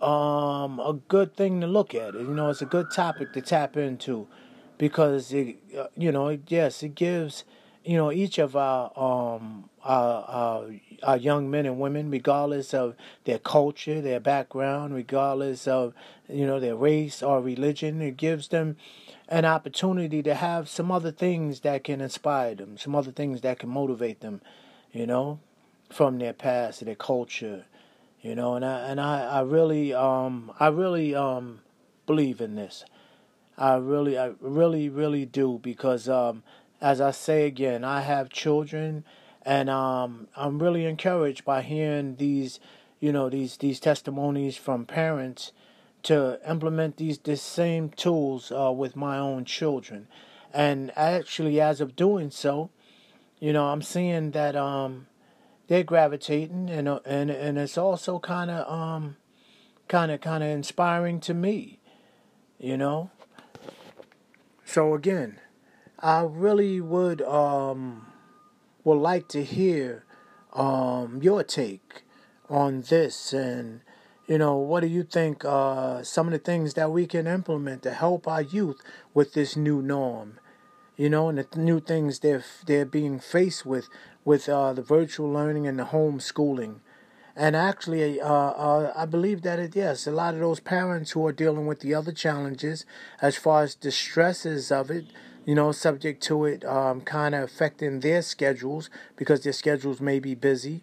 um, 0.01 0.81
a 0.81 0.99
good 1.09 1.37
thing 1.37 1.61
to 1.61 1.67
look 1.67 1.95
at. 1.95 2.15
You 2.15 2.35
know, 2.35 2.51
it's 2.51 2.63
a 2.63 2.67
good 2.67 2.91
topic 2.91 3.33
to 3.33 3.41
tap 3.41 3.77
into 3.77 4.27
because 4.79 5.33
it, 5.33 5.57
uh, 5.77 5.87
you 5.97 6.13
know, 6.13 6.39
yes, 6.49 6.83
it 6.83 6.95
gives 6.95 7.45
you 7.87 7.97
know 7.97 8.11
each 8.11 8.39
of 8.39 8.57
our 8.57 8.91
um 8.99 9.71
our, 9.85 10.25
our, 10.25 10.71
our 11.05 11.17
young 11.17 11.49
men 11.49 11.65
and 11.65 11.79
women, 11.79 12.11
regardless 12.11 12.75
of 12.75 12.97
their 13.25 13.39
culture, 13.39 14.01
their 14.01 14.19
background, 14.19 14.95
regardless 14.95 15.69
of 15.69 15.95
you 16.29 16.47
know 16.47 16.59
their 16.59 16.75
race 16.75 17.23
or 17.23 17.41
religion, 17.41 18.03
it 18.03 18.17
gives 18.17 18.49
them 18.49 18.77
an 19.29 19.45
opportunity 19.45 20.23
to 20.23 20.35
have 20.35 20.69
some 20.69 20.91
other 20.91 21.13
things 21.13 21.61
that 21.61 21.85
can 21.85 22.01
inspire 22.01 22.55
them, 22.55 22.77
some 22.77 22.95
other 22.95 23.13
things 23.13 23.41
that 23.43 23.61
can 23.61 23.69
motivate 23.69 24.21
them, 24.21 24.41
you 24.93 25.07
know, 25.07 25.39
from 25.91 26.19
their 26.19 26.33
past, 26.33 26.85
their 26.85 26.95
culture, 26.97 27.65
you 28.21 28.35
know, 28.35 28.55
and 28.55 28.65
I 28.65 28.81
and 28.89 29.01
I, 29.01 29.21
I 29.25 29.41
really 29.43 29.95
um 29.95 30.51
I 30.59 30.69
really 30.69 31.15
um 31.15 31.61
believe 32.07 32.41
in 32.41 32.57
this. 32.57 32.85
I 33.57 33.77
really 33.77 34.19
I 34.19 34.33
really 34.41 34.89
really 34.89 35.25
do 35.27 35.61
because 35.63 36.09
um 36.09 36.43
as 36.87 37.01
I 37.01 37.11
say 37.11 37.47
again, 37.47 37.83
I 37.83 38.03
have 38.03 38.29
children 38.31 39.05
and 39.43 39.69
um 39.69 40.29
I'm 40.37 40.61
really 40.63 40.85
encouraged 40.85 41.45
by 41.45 41.63
hearing 41.63 42.15
these 42.15 42.61
you 43.01 43.11
know 43.11 43.29
these 43.29 43.57
these 43.57 43.81
testimonies 43.81 44.57
from 44.57 44.87
parents 44.87 45.51
to 46.05 46.39
implement 46.49 46.97
these 46.97 47.19
this 47.19 47.43
same 47.43 47.89
tools 47.89 48.53
uh, 48.53 48.71
with 48.71 48.95
my 48.95 49.19
own 49.19 49.45
children. 49.45 50.07
And 50.55 50.93
actually 50.97 51.61
as 51.61 51.81
of 51.81 51.97
doing 51.97 52.31
so, 52.31 52.71
you 53.41 53.53
know, 53.53 53.67
I'm 53.67 53.83
seeing 53.83 54.31
that 54.31 54.55
um 54.55 55.09
they're 55.67 55.83
gravitating 55.83 56.71
and 56.71 56.89
and 57.05 57.31
and 57.31 57.59
it's 57.59 57.77
also 57.77 58.21
kind 58.21 58.49
of 58.49 58.63
um 58.73 59.17
kind 59.89 60.13
of 60.13 60.21
kind 60.21 60.45
of 60.45 60.51
inspiring 60.51 61.19
to 61.21 61.35
me 61.35 61.81
you 62.59 62.77
know 62.77 63.11
so 64.65 64.95
again 64.95 65.41
i 66.01 66.21
really 66.23 66.81
would 66.81 67.23
um 67.23 68.07
would 68.85 68.99
like 68.99 69.29
to 69.29 69.43
hear 69.45 70.05
um 70.53 71.21
your 71.23 71.43
take 71.43 72.03
on 72.49 72.83
this 72.83 73.33
and 73.33 73.81
you 74.27 74.39
know 74.39 74.57
what 74.57 74.81
do 74.81 74.87
you 74.87 75.03
think 75.03 75.45
uh 75.45 76.03
some 76.03 76.27
of 76.27 76.33
the 76.33 76.39
things 76.39 76.75
that 76.75 76.91
we 76.91 77.07
can 77.07 77.27
implement 77.27 77.83
to 77.83 77.93
help 77.93 78.27
our 78.29 78.43
youth 78.43 78.81
with 79.15 79.35
this 79.35 79.57
new 79.57 79.83
norm 79.83 80.39
you 80.97 81.11
know, 81.11 81.29
and 81.29 81.39
the 81.39 81.47
new 81.59 81.81
things 81.81 82.21
they're 82.21 82.45
they're 82.67 82.87
being 82.87 83.19
faced 83.21 83.67
with 83.67 83.89
with 84.25 84.49
uh, 84.49 84.73
the 84.73 84.83
virtual 84.83 85.31
learning 85.31 85.67
and 85.67 85.79
the 85.79 85.85
homeschooling. 85.85 86.77
And 87.39 87.55
actually, 87.55 88.19
uh, 88.19 88.33
uh, 88.33 88.93
I 88.97 89.05
believe 89.05 89.43
that 89.43 89.59
it 89.59 89.77
yes, 89.77 90.07
a 90.07 90.11
lot 90.11 90.35
of 90.35 90.41
those 90.41 90.61
parents 90.61 91.11
who 91.11 91.27
are 91.27 91.33
dealing 91.33 91.67
with 91.67 91.81
the 91.81 91.95
other 91.95 92.13
challenges, 92.13 92.87
as 93.21 93.37
far 93.37 93.63
as 93.63 93.75
the 93.75 93.91
stresses 93.93 94.73
of 94.73 94.91
it, 94.91 95.05
you 95.47 95.55
know, 95.55 95.71
subject 95.71 96.23
to 96.25 96.45
it, 96.45 96.65
um, 96.65 97.01
kind 97.01 97.35
of 97.35 97.45
affecting 97.45 98.01
their 98.01 98.21
schedules 98.21 98.91
because 99.15 99.45
their 99.45 99.53
schedules 99.53 100.01
may 100.01 100.19
be 100.19 100.35
busy. 100.35 100.83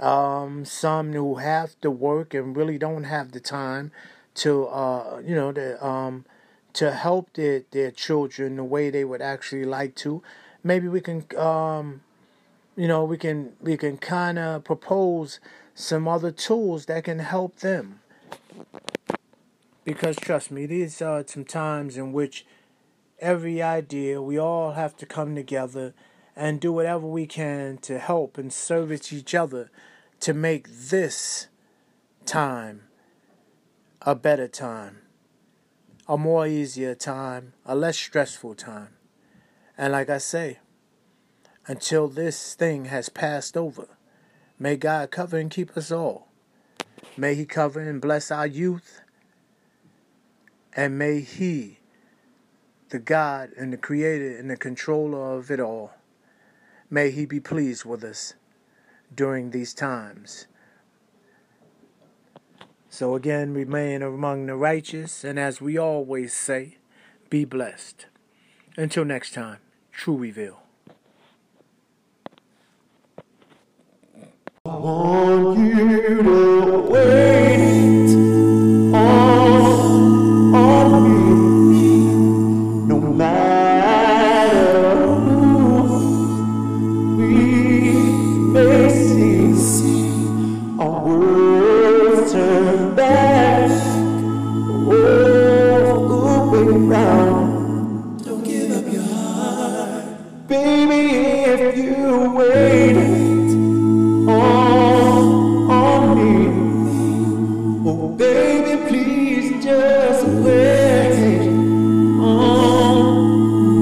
Um, 0.00 0.64
some 0.64 1.12
who 1.12 1.36
have 1.36 1.80
to 1.80 1.90
work 1.92 2.34
and 2.34 2.56
really 2.56 2.76
don't 2.76 3.04
have 3.04 3.30
the 3.30 3.38
time 3.38 3.92
to, 4.34 4.66
uh, 4.66 5.22
you 5.24 5.36
know, 5.36 5.52
to 5.52 5.82
um, 5.86 6.24
to 6.72 6.90
help 6.90 7.32
their, 7.34 7.62
their 7.70 7.92
children 7.92 8.56
the 8.56 8.64
way 8.64 8.90
they 8.90 9.04
would 9.04 9.22
actually 9.22 9.64
like 9.64 9.94
to. 9.94 10.24
Maybe 10.64 10.88
we 10.88 11.00
can, 11.00 11.24
um, 11.38 12.00
you 12.76 12.88
know, 12.88 13.04
we 13.04 13.16
can 13.16 13.52
we 13.60 13.76
can 13.76 13.96
kind 13.96 14.40
of 14.40 14.64
propose 14.64 15.38
some 15.76 16.08
other 16.08 16.32
tools 16.32 16.86
that 16.86 17.04
can 17.04 17.20
help 17.20 17.60
them. 17.60 18.00
Because 19.84 20.16
trust 20.16 20.50
me, 20.50 20.66
these 20.66 21.00
are 21.00 21.24
some 21.24 21.44
times 21.44 21.96
in 21.96 22.12
which 22.12 22.44
every 23.24 23.62
idea 23.62 24.22
we 24.22 24.38
all 24.38 24.72
have 24.72 24.96
to 24.96 25.06
come 25.06 25.34
together 25.34 25.94
and 26.36 26.60
do 26.60 26.72
whatever 26.72 27.06
we 27.06 27.26
can 27.26 27.78
to 27.78 27.98
help 27.98 28.38
and 28.38 28.52
service 28.52 29.12
each 29.12 29.34
other 29.34 29.70
to 30.20 30.34
make 30.34 30.68
this 30.68 31.48
time 32.24 32.82
a 34.02 34.14
better 34.14 34.48
time 34.48 35.04
a 36.06 36.18
more 36.18 36.46
easier 36.46 36.94
time, 36.94 37.54
a 37.64 37.74
less 37.74 37.96
stressful 37.96 38.54
time. 38.54 38.88
And 39.76 39.92
like 39.92 40.10
I 40.10 40.18
say, 40.18 40.58
until 41.66 42.08
this 42.08 42.54
thing 42.54 42.86
has 42.86 43.08
passed 43.08 43.56
over, 43.56 43.88
may 44.58 44.76
God 44.76 45.10
cover 45.10 45.38
and 45.38 45.50
keep 45.50 45.76
us 45.76 45.90
all. 45.90 46.28
May 47.16 47.34
He 47.34 47.46
cover 47.46 47.80
and 47.80 48.00
bless 48.00 48.30
our 48.30 48.46
youth. 48.46 49.00
And 50.76 50.98
may 50.98 51.20
He, 51.20 51.78
the 52.90 52.98
God 52.98 53.50
and 53.56 53.72
the 53.72 53.76
Creator 53.76 54.36
and 54.36 54.50
the 54.50 54.56
controller 54.56 55.36
of 55.36 55.50
it 55.50 55.60
all, 55.60 55.92
may 56.90 57.10
He 57.10 57.26
be 57.26 57.40
pleased 57.40 57.84
with 57.84 58.04
us 58.04 58.34
during 59.14 59.50
these 59.50 59.74
times 59.74 60.46
so 62.94 63.16
again, 63.16 63.54
remain 63.54 64.02
among 64.02 64.46
the 64.46 64.54
righteous, 64.54 65.24
and 65.24 65.36
as 65.36 65.60
we 65.60 65.76
always 65.76 66.32
say, 66.32 66.76
be 67.28 67.44
blessed. 67.44 68.06
Until 68.76 69.04
next 69.04 69.34
time, 69.34 69.58
True 69.90 70.16
Reveal. 70.16 70.62
I 74.64 74.76
want 74.76 75.58
you 75.58 76.22
to 76.22 76.78
wait 76.88 78.43
oh 107.86 108.14
baby, 108.18 108.86
please 108.86 109.64
just 109.64 110.26
wait 110.26 111.48
on 112.20 113.06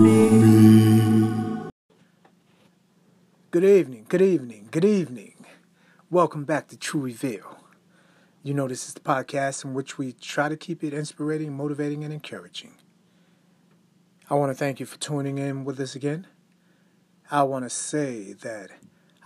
me. 0.05 1.71
Good 3.51 3.65
evening, 3.65 4.07
good 4.09 4.23
evening, 4.23 4.69
good 4.71 4.85
evening. 4.85 5.45
Welcome 6.09 6.45
back 6.45 6.69
to 6.69 6.77
True 6.77 7.01
Reveal. 7.01 7.59
You 8.45 8.55
know, 8.55 8.69
this 8.69 8.87
is 8.87 8.95
the 8.95 9.01
podcast 9.01 9.65
in 9.65 9.75
which 9.75 9.99
we 9.99 10.13
try 10.13 10.49
to 10.49 10.57
keep 10.57 10.85
it 10.85 10.95
inspiring, 10.95 11.57
motivating, 11.57 12.05
and 12.05 12.13
encouraging. 12.13 12.75
I 14.31 14.35
want 14.35 14.51
to 14.51 14.55
thank 14.55 14.79
you 14.79 14.87
for 14.87 15.01
tuning 15.01 15.39
in 15.39 15.65
with 15.65 15.81
us 15.81 15.97
again. 15.97 16.29
I 17.33 17.45
want 17.45 17.65
to 17.65 17.71
say 17.71 18.35
that 18.35 18.73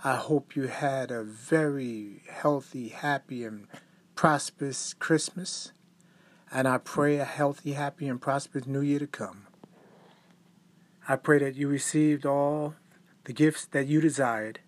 I 0.01 0.15
hope 0.15 0.55
you 0.55 0.67
had 0.67 1.11
a 1.11 1.23
very 1.23 2.23
healthy, 2.29 2.87
happy, 2.87 3.43
and 3.43 3.67
prosperous 4.15 4.93
Christmas. 4.93 5.73
And 6.49 6.69
I 6.69 6.77
pray 6.77 7.17
a 7.17 7.25
healthy, 7.25 7.73
happy, 7.73 8.07
and 8.07 8.21
prosperous 8.21 8.65
new 8.65 8.79
year 8.79 8.99
to 8.99 9.07
come. 9.07 9.47
I 11.05 11.17
pray 11.17 11.39
that 11.39 11.57
you 11.57 11.67
received 11.67 12.25
all 12.25 12.75
the 13.25 13.33
gifts 13.33 13.65
that 13.65 13.87
you 13.87 13.99
desired, 13.99 14.61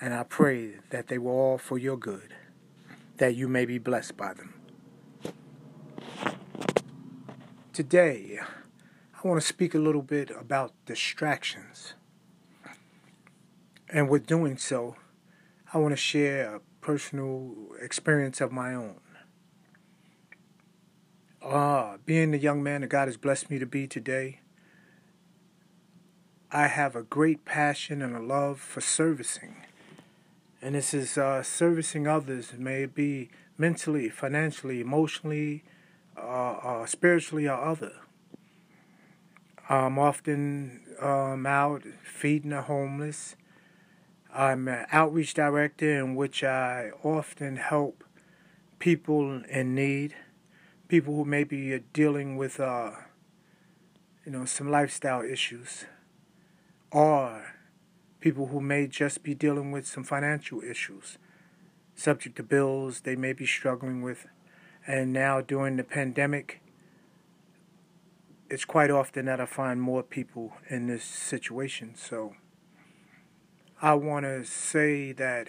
and 0.00 0.14
I 0.14 0.22
pray 0.22 0.76
that 0.88 1.08
they 1.08 1.18
were 1.18 1.32
all 1.32 1.58
for 1.58 1.76
your 1.76 1.98
good, 1.98 2.32
that 3.18 3.34
you 3.34 3.48
may 3.48 3.66
be 3.66 3.76
blessed 3.76 4.16
by 4.16 4.32
them. 4.32 4.54
Today, 7.74 8.40
I 8.42 9.28
want 9.28 9.42
to 9.42 9.46
speak 9.46 9.74
a 9.74 9.78
little 9.78 10.00
bit 10.00 10.30
about 10.30 10.72
distractions. 10.86 11.92
And 13.96 14.10
with 14.10 14.26
doing 14.26 14.58
so, 14.58 14.96
I 15.72 15.78
want 15.78 15.92
to 15.92 15.96
share 15.96 16.56
a 16.56 16.60
personal 16.82 17.54
experience 17.80 18.42
of 18.42 18.52
my 18.52 18.74
own. 18.74 19.00
Ah, 21.42 21.96
being 22.04 22.30
the 22.30 22.38
young 22.38 22.62
man 22.62 22.82
that 22.82 22.88
God 22.88 23.08
has 23.08 23.16
blessed 23.16 23.48
me 23.48 23.58
to 23.58 23.64
be 23.64 23.86
today, 23.86 24.40
I 26.52 26.66
have 26.66 26.94
a 26.94 27.02
great 27.02 27.46
passion 27.46 28.02
and 28.02 28.14
a 28.14 28.20
love 28.20 28.60
for 28.60 28.82
servicing. 28.82 29.64
And 30.60 30.74
this 30.74 30.92
is 30.92 31.16
uh, 31.16 31.42
servicing 31.42 32.06
others, 32.06 32.52
may 32.52 32.82
it 32.82 32.94
be 32.94 33.30
mentally, 33.56 34.10
financially, 34.10 34.82
emotionally, 34.82 35.64
uh, 36.18 36.52
uh, 36.52 36.84
spiritually, 36.84 37.48
or 37.48 37.58
other. 37.58 37.92
I'm 39.70 39.98
often 39.98 40.82
um, 41.00 41.46
out 41.46 41.84
feeding 42.04 42.50
the 42.50 42.60
homeless. 42.60 43.36
I'm 44.36 44.68
an 44.68 44.86
outreach 44.92 45.32
director 45.32 45.98
in 45.98 46.14
which 46.14 46.44
I 46.44 46.90
often 47.02 47.56
help 47.56 48.04
people 48.78 49.42
in 49.48 49.74
need 49.74 50.14
people 50.88 51.16
who 51.16 51.24
may 51.24 51.44
be 51.44 51.78
dealing 51.92 52.36
with, 52.36 52.60
uh, 52.60 52.92
you 54.24 54.32
know, 54.32 54.44
some 54.44 54.70
lifestyle 54.70 55.22
issues, 55.22 55.84
or 56.90 57.54
people 58.20 58.48
who 58.48 58.60
may 58.60 58.86
just 58.86 59.22
be 59.22 59.34
dealing 59.34 59.72
with 59.72 59.86
some 59.86 60.04
financial 60.04 60.62
issues, 60.62 61.18
subject 61.94 62.36
to 62.36 62.42
bills 62.42 63.00
they 63.00 63.16
may 63.16 63.32
be 63.32 63.46
struggling 63.46 64.02
with. 64.02 64.26
And 64.86 65.12
now 65.12 65.40
during 65.40 65.76
the 65.76 65.84
pandemic, 65.84 66.60
it's 68.48 68.64
quite 68.64 68.90
often 68.90 69.26
that 69.26 69.40
I 69.40 69.46
find 69.46 69.80
more 69.80 70.04
people 70.04 70.52
in 70.68 70.86
this 70.86 71.04
situation. 71.04 71.94
So 71.96 72.36
I 73.82 73.92
want 73.92 74.24
to 74.24 74.42
say 74.42 75.12
that 75.12 75.48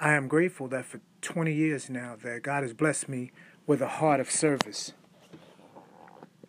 I 0.00 0.14
am 0.14 0.26
grateful 0.26 0.66
that 0.68 0.84
for 0.84 1.00
20 1.22 1.52
years 1.54 1.88
now 1.88 2.16
that 2.24 2.42
God 2.42 2.64
has 2.64 2.74
blessed 2.74 3.08
me 3.08 3.30
with 3.68 3.80
a 3.80 3.86
heart 3.86 4.18
of 4.18 4.28
service. 4.28 4.94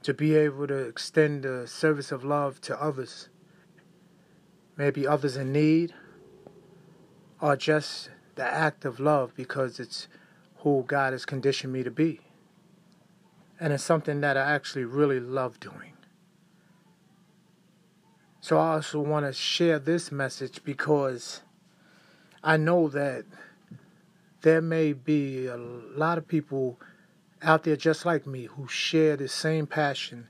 To 0.02 0.13
be 0.15 0.34
able 0.34 0.65
to 0.65 0.78
extend 0.78 1.44
the 1.44 1.67
service 1.67 2.12
of 2.12 2.24
love 2.24 2.62
to 2.62 2.82
others, 2.82 3.30
maybe 4.76 5.06
others 5.06 5.38
in 5.38 5.54
need, 5.54 5.94
or 7.39 7.56
just 7.56 8.10
the 8.34 8.44
act 8.44 8.84
of 8.84 9.00
love 9.00 9.36
because 9.36 9.80
it's 9.80 10.08
who 10.58 10.84
God 10.88 11.13
has 11.13 11.28
conditioned 11.28 11.74
me 11.74 11.84
to 11.84 11.91
be. 11.91 12.22
And 13.60 13.72
it's 13.72 13.84
something 13.84 14.22
that 14.22 14.36
I 14.36 14.52
actually 14.52 14.86
really 14.86 15.20
love 15.20 15.60
doing. 15.60 15.90
So 18.41 18.58
I 18.58 18.73
also 18.73 18.99
want 18.99 19.27
to 19.27 19.34
share 19.34 19.77
this 19.77 20.12
message 20.12 20.63
because 20.63 21.41
I 22.43 22.58
know 22.58 22.89
that 22.89 23.25
there 24.41 24.62
may 24.62 24.93
be 24.93 25.45
a 25.45 25.58
lot 25.58 26.17
of 26.17 26.27
people 26.27 26.80
out 27.43 27.63
there 27.63 27.75
just 27.75 28.04
like 28.04 28.25
me 28.25 28.45
who 28.45 28.67
share 28.67 29.15
the 29.15 29.27
same 29.27 29.67
passion 29.67 30.27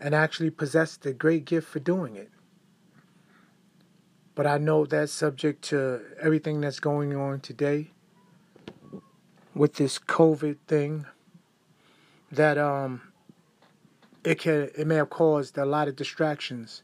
and 0.00 0.14
actually 0.14 0.50
possess 0.50 0.96
the 0.96 1.12
great 1.12 1.44
gift 1.44 1.68
for 1.68 1.80
doing 1.80 2.14
it. 2.14 2.30
But 4.36 4.46
I 4.46 4.58
know 4.58 4.86
that's 4.86 5.12
subject 5.12 5.62
to 5.66 6.00
everything 6.20 6.60
that's 6.60 6.78
going 6.78 7.14
on 7.16 7.40
today 7.40 7.90
with 9.52 9.74
this 9.74 9.98
COVID 9.98 10.58
thing 10.68 11.06
that 12.30 12.56
um 12.56 13.02
it 14.24 14.38
can 14.38 14.70
it 14.78 14.86
may 14.86 14.94
have 14.94 15.10
caused 15.10 15.58
a 15.58 15.66
lot 15.66 15.88
of 15.88 15.96
distractions. 15.96 16.82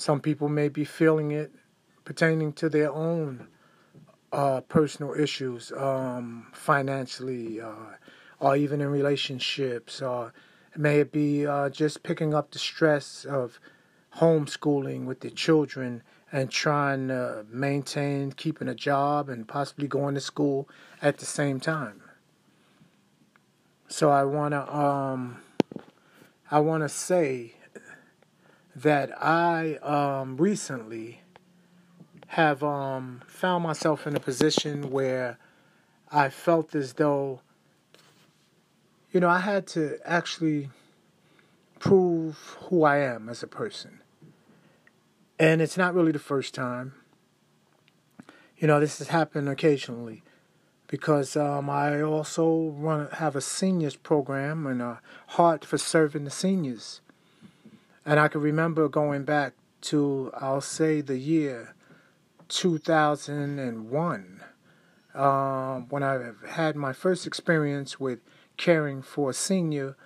Some 0.00 0.20
people 0.20 0.48
may 0.48 0.70
be 0.70 0.86
feeling 0.86 1.30
it 1.30 1.52
pertaining 2.06 2.54
to 2.54 2.70
their 2.70 2.90
own 2.90 3.48
uh, 4.32 4.62
personal 4.62 5.12
issues, 5.12 5.72
um, 5.72 6.46
financially, 6.54 7.60
uh, 7.60 7.96
or 8.38 8.56
even 8.56 8.80
in 8.80 8.88
relationships, 8.88 10.00
or 10.00 10.32
may 10.74 11.00
it 11.00 11.12
be 11.12 11.46
uh, 11.46 11.68
just 11.68 12.02
picking 12.02 12.32
up 12.32 12.50
the 12.50 12.58
stress 12.58 13.26
of 13.26 13.60
homeschooling 14.16 15.04
with 15.04 15.20
the 15.20 15.30
children 15.30 16.02
and 16.32 16.50
trying 16.50 17.08
to 17.08 17.44
maintain 17.50 18.32
keeping 18.32 18.68
a 18.68 18.74
job 18.74 19.28
and 19.28 19.48
possibly 19.48 19.86
going 19.86 20.14
to 20.14 20.20
school 20.22 20.66
at 21.02 21.18
the 21.18 21.26
same 21.26 21.60
time. 21.60 22.00
So 23.88 24.08
I 24.08 24.24
want 24.24 24.52
to 24.52 24.74
um, 24.74 25.42
I 26.50 26.60
want 26.60 26.84
to 26.84 26.88
say 26.88 27.56
that 28.74 29.10
I 29.22 29.76
um, 29.76 30.36
recently 30.36 31.22
have 32.28 32.62
um, 32.62 33.22
found 33.26 33.64
myself 33.64 34.06
in 34.06 34.14
a 34.14 34.20
position 34.20 34.90
where 34.90 35.38
I 36.12 36.28
felt 36.28 36.74
as 36.74 36.94
though 36.94 37.40
you 39.12 39.20
know, 39.20 39.28
I 39.28 39.40
had 39.40 39.66
to 39.68 39.98
actually 40.04 40.70
prove 41.78 42.56
who 42.62 42.84
I 42.84 42.98
am 42.98 43.28
as 43.28 43.42
a 43.42 43.46
person. 43.46 44.00
And 45.38 45.60
it's 45.60 45.76
not 45.76 45.94
really 45.94 46.12
the 46.12 46.18
first 46.18 46.54
time. 46.54 46.94
You 48.58 48.68
know, 48.68 48.78
this 48.78 48.98
has 48.98 49.08
happened 49.08 49.48
occasionally 49.48 50.22
because 50.86 51.34
um, 51.34 51.70
I 51.70 52.02
also 52.02 52.74
run 52.76 53.08
have 53.12 53.34
a 53.34 53.40
seniors 53.40 53.96
program 53.96 54.66
and 54.66 54.82
a 54.82 55.00
heart 55.28 55.64
for 55.64 55.78
serving 55.78 56.24
the 56.24 56.30
seniors. 56.30 57.00
And 58.10 58.18
I 58.18 58.26
can 58.26 58.40
remember 58.40 58.88
going 58.88 59.22
back 59.22 59.52
to, 59.82 60.32
I'll 60.34 60.60
say, 60.60 61.00
the 61.00 61.16
year 61.16 61.76
2001 62.48 64.40
um, 65.14 65.88
when 65.90 66.02
I 66.02 66.32
had 66.48 66.74
my 66.74 66.92
first 66.92 67.24
experience 67.24 68.00
with 68.00 68.18
caring 68.56 69.00
for 69.00 69.30
a 69.30 69.32
senior 69.32 69.96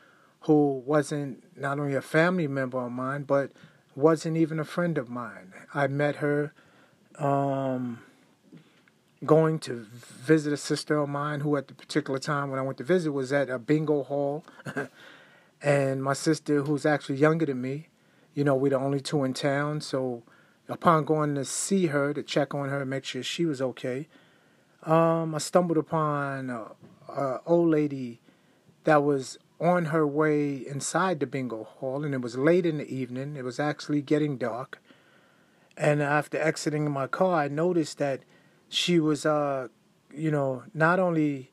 who 0.41 0.83
wasn't 0.85 1.59
not 1.59 1.79
only 1.79 1.95
a 1.95 2.03
family 2.03 2.47
member 2.47 2.77
of 2.85 2.93
mine, 2.93 3.23
but 3.23 3.53
wasn't 3.97 4.37
even 4.37 4.61
a 4.61 4.67
friend 4.67 4.99
of 4.99 5.09
mine. 5.09 5.55
I 5.73 5.87
met 5.87 6.17
her 6.17 6.53
um, 7.19 8.01
going 9.25 9.59
to 9.61 9.87
visit 9.91 10.53
a 10.53 10.59
sister 10.59 10.99
of 10.99 11.09
mine 11.09 11.41
who, 11.41 11.57
at 11.57 11.69
the 11.69 11.75
particular 11.75 12.19
time 12.19 12.51
when 12.51 12.59
I 12.59 12.63
went 12.65 12.77
to 12.77 12.85
visit, 12.85 13.13
was 13.13 13.33
at 13.33 13.49
a 13.49 13.59
bingo 13.59 14.03
hall. 14.03 14.45
and 15.63 16.05
my 16.05 16.13
sister, 16.13 16.65
who's 16.65 16.85
actually 16.85 17.17
younger 17.17 17.47
than 17.47 17.63
me, 17.63 17.89
you 18.35 18.45
know, 18.45 18.55
we're 18.55 18.71
the 18.71 18.79
only 18.79 19.01
two 19.01 19.25
in 19.25 19.33
town. 19.33 19.81
So 19.81 20.23
upon 20.69 21.05
going 21.05 21.35
to 21.37 21.45
see 21.45 21.87
her, 21.87 22.13
to 22.13 22.23
check 22.23 22.55
on 22.55 22.69
her, 22.69 22.81
and 22.81 22.91
make 22.91 23.05
sure 23.05 23.23
she 23.23 23.45
was 23.45 23.63
okay, 23.63 24.09
um, 24.83 25.35
I 25.35 25.39
stumbled 25.39 25.79
upon 25.79 26.51
an 26.51 27.39
old 27.47 27.71
lady 27.71 28.21
that 28.85 29.03
was 29.03 29.39
on 29.61 29.87
her 29.87 30.07
way 30.07 30.57
inside 30.57 31.21
the 31.21 31.27
bingo 31.27 31.65
hall, 31.65 32.05
and 32.05 32.13
it 32.13 32.21
was 32.21 32.37
late 32.37 32.67
in 32.67 32.79
the 32.79 32.93
evening. 32.93 33.37
It 33.37 33.45
was 33.45 33.59
actually 33.59 34.03
getting 34.03 34.37
dark. 34.37 34.83
And 35.77 36.03
after 36.03 36.39
exiting 36.39 36.91
my 36.91 37.07
car, 37.07 37.41
I 37.41 37.49
noticed 37.49 37.99
that 37.99 38.25
she 38.69 39.01
was, 39.01 39.25
uh, 39.25 39.69
you 40.13 40.31
know, 40.31 40.65
not 40.75 41.01
only 41.01 41.51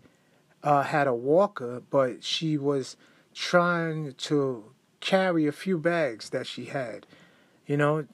uh, 0.63 0.83
had 0.83 1.07
a 1.07 1.13
walker, 1.13 1.81
but 1.89 2.23
she 2.23 2.57
was 2.57 2.97
trying 3.33 4.13
to 4.13 4.65
carry 5.01 5.47
a 5.47 5.51
few 5.51 5.77
bags 5.77 6.29
that 6.29 6.47
she 6.47 6.65
had, 6.65 7.05
you 7.65 7.75
know, 7.75 8.05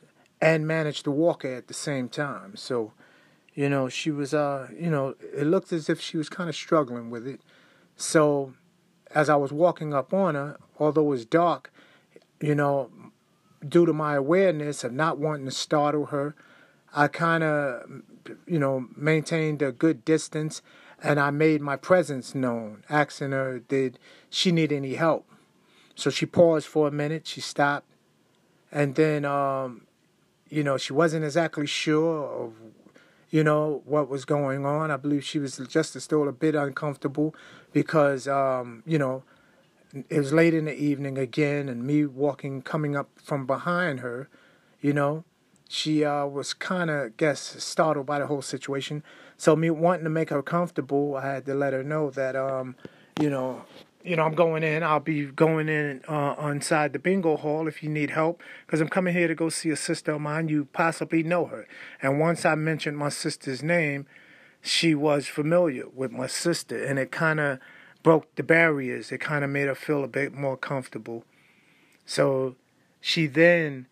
and 0.41 0.67
manage 0.67 1.03
the 1.03 1.11
walker 1.11 1.53
at 1.53 1.67
the 1.67 1.73
same 1.73 2.09
time. 2.09 2.55
So, 2.55 2.93
you 3.53 3.69
know, 3.69 3.89
she 3.89 4.09
was, 4.09 4.33
uh, 4.33 4.69
you 4.77 4.89
know, 4.89 5.15
it 5.35 5.45
looked 5.45 5.71
as 5.71 5.89
if 5.89 6.01
she 6.01 6.17
was 6.17 6.29
kind 6.29 6.49
of 6.49 6.55
struggling 6.55 7.09
with 7.09 7.27
it. 7.27 7.41
So 7.95 8.53
as 9.13 9.29
I 9.29 9.35
was 9.35 9.51
walking 9.51 9.93
up 9.93 10.13
on 10.13 10.35
her, 10.35 10.57
although 10.79 11.01
it 11.01 11.05
was 11.05 11.25
dark, 11.25 11.71
you 12.39 12.55
know, 12.55 12.89
due 13.67 13.85
to 13.85 13.93
my 13.93 14.15
awareness 14.15 14.83
of 14.83 14.93
not 14.93 15.17
wanting 15.17 15.45
to 15.45 15.51
startle 15.51 16.07
her, 16.07 16.35
I 16.95 17.07
kind 17.07 17.43
of, 17.43 18.01
you 18.45 18.59
know, 18.59 18.87
maintained 18.95 19.61
a 19.61 19.71
good 19.71 20.05
distance 20.05 20.61
and 21.03 21.19
I 21.19 21.31
made 21.31 21.61
my 21.61 21.75
presence 21.75 22.33
known, 22.33 22.83
asking 22.89 23.31
her, 23.31 23.59
did 23.59 23.99
she 24.29 24.51
need 24.51 24.71
any 24.71 24.95
help? 24.95 25.27
So 25.97 26.09
she 26.09 26.25
paused 26.25 26.67
for 26.67 26.87
a 26.87 26.91
minute, 26.91 27.27
she 27.27 27.41
stopped, 27.41 27.89
and 28.71 28.95
then, 28.95 29.25
um, 29.25 29.87
you 30.49 30.63
know, 30.63 30.77
she 30.77 30.93
wasn't 30.93 31.25
exactly 31.25 31.67
sure 31.67 32.23
of 32.23 32.53
you 33.29 33.43
know, 33.43 33.81
what 33.85 34.07
was 34.07 34.25
going 34.25 34.65
on. 34.65 34.91
I 34.91 34.97
believe 34.97 35.23
she 35.23 35.39
was 35.39 35.57
just 35.57 35.99
still 35.99 36.27
a 36.27 36.31
bit 36.31 36.55
uncomfortable 36.55 37.35
because, 37.73 38.27
um, 38.27 38.83
you 38.85 38.97
know, 38.97 39.23
it 40.09 40.17
was 40.17 40.31
late 40.31 40.53
in 40.53 40.65
the 40.65 40.75
evening 40.75 41.17
again, 41.17 41.69
and 41.69 41.83
me 41.83 42.05
walking, 42.05 42.61
coming 42.61 42.95
up 42.95 43.09
from 43.15 43.45
behind 43.45 43.99
her, 43.99 44.29
you 44.81 44.93
know, 44.93 45.23
she 45.69 46.05
uh, 46.05 46.25
was 46.25 46.53
kind 46.53 46.89
of, 46.89 47.17
guess, 47.17 47.41
startled 47.63 48.05
by 48.05 48.19
the 48.19 48.27
whole 48.27 48.41
situation. 48.41 49.03
So 49.35 49.55
me 49.55 49.69
wanting 49.69 50.05
to 50.05 50.09
make 50.09 50.29
her 50.29 50.41
comfortable, 50.41 51.15
I 51.15 51.33
had 51.33 51.45
to 51.45 51.53
let 51.53 51.73
her 51.73 51.83
know 51.83 52.09
that, 52.11 52.35
um, 52.35 52.75
you 53.19 53.29
know, 53.29 53.63
you 54.07 54.15
know, 54.15 54.23
I'm 54.23 54.35
going 54.35 54.63
in. 54.63 54.83
I'll 54.83 55.01
be 55.01 55.25
going 55.25 55.67
in 55.67 56.01
uh, 56.07 56.35
inside 56.49 56.93
the 56.93 56.99
bingo 56.99 57.35
hall 57.35 57.67
if 57.67 57.83
you 57.83 57.89
need 57.89 58.11
help, 58.11 58.41
because 58.65 58.79
I'm 58.79 58.87
coming 58.87 59.13
here 59.13 59.27
to 59.27 59.35
go 59.35 59.49
see 59.49 59.69
a 59.69 59.75
sister 59.75 60.13
of 60.13 60.21
mine. 60.21 60.47
You 60.47 60.65
possibly 60.71 61.23
know 61.23 61.45
her. 61.47 61.67
And 62.01 62.17
once 62.17 62.45
I 62.45 62.55
mentioned 62.55 62.97
my 62.97 63.09
sister's 63.09 63.61
name, 63.61 64.07
she 64.61 64.95
was 64.95 65.27
familiar 65.27 65.89
with 65.93 66.11
my 66.11 66.27
sister, 66.27 66.81
and 66.81 66.97
it 66.97 67.11
kind 67.11 67.41
of 67.41 67.59
broke 68.01 68.33
the 68.35 68.43
barriers. 68.43 69.11
It 69.11 69.19
kind 69.19 69.43
of 69.43 69.49
made 69.49 69.67
her 69.67 69.75
feel 69.75 70.05
a 70.05 70.07
bit 70.07 70.33
more 70.33 70.55
comfortable. 70.55 71.25
So 72.05 72.55
she 73.01 73.27
then 73.27 73.87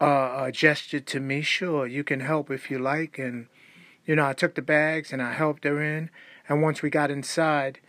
uh, 0.00 0.04
uh, 0.04 0.50
gestured 0.52 1.08
to 1.08 1.18
me, 1.18 1.42
"Sure, 1.42 1.88
you 1.88 2.04
can 2.04 2.20
help 2.20 2.52
if 2.52 2.70
you 2.70 2.78
like." 2.78 3.18
And 3.18 3.48
you 4.06 4.14
know, 4.14 4.26
I 4.26 4.32
took 4.32 4.54
the 4.54 4.62
bags 4.62 5.12
and 5.12 5.20
I 5.20 5.32
helped 5.32 5.64
her 5.64 5.82
in. 5.82 6.10
And 6.48 6.62
once 6.62 6.82
we 6.82 6.90
got 6.90 7.10
inside, 7.10 7.80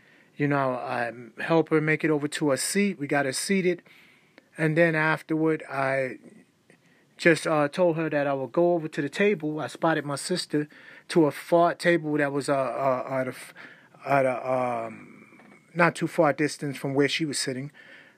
you 0.42 0.48
know, 0.48 0.72
I 0.72 1.12
helped 1.40 1.70
her 1.70 1.80
make 1.80 2.04
it 2.04 2.10
over 2.10 2.28
to 2.28 2.52
a 2.52 2.58
seat. 2.58 2.98
We 2.98 3.06
got 3.06 3.28
her 3.28 3.32
seated, 3.32 3.84
and 4.58 4.76
then 4.76 4.96
afterward, 4.96 5.62
I 5.70 6.18
just 7.16 7.46
uh, 7.46 7.68
told 7.68 7.96
her 7.98 8.10
that 8.10 8.26
I 8.26 8.34
would 8.34 8.52
go 8.52 8.74
over 8.74 8.88
to 8.88 9.02
the 9.04 9.08
table. 9.08 9.60
I 9.60 9.68
spotted 9.68 10.04
my 10.04 10.16
sister 10.16 10.68
to 11.10 11.28
a 11.28 11.32
far 11.32 11.76
table 11.76 12.18
that 12.18 12.32
was 12.32 12.50
uh, 12.50 12.56
uh, 12.56 13.08
at 13.12 13.28
a, 13.28 13.36
at 14.04 14.26
a 14.26 14.52
um, 14.52 15.28
not 15.76 15.94
too 15.94 16.08
far 16.08 16.34
distance 16.34 16.76
from 16.76 16.96
where 16.96 17.08
she 17.08 17.24
was 17.24 17.38
sitting. 17.38 17.72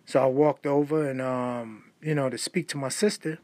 So 0.05 0.23
I 0.23 0.27
walked 0.27 0.65
over 0.65 1.09
and 1.09 1.21
um, 1.21 1.91
you 2.01 2.15
know 2.15 2.29
to 2.29 2.37
speak 2.37 2.69
to 2.69 2.77
my 2.77 2.87
sister, 2.87 3.39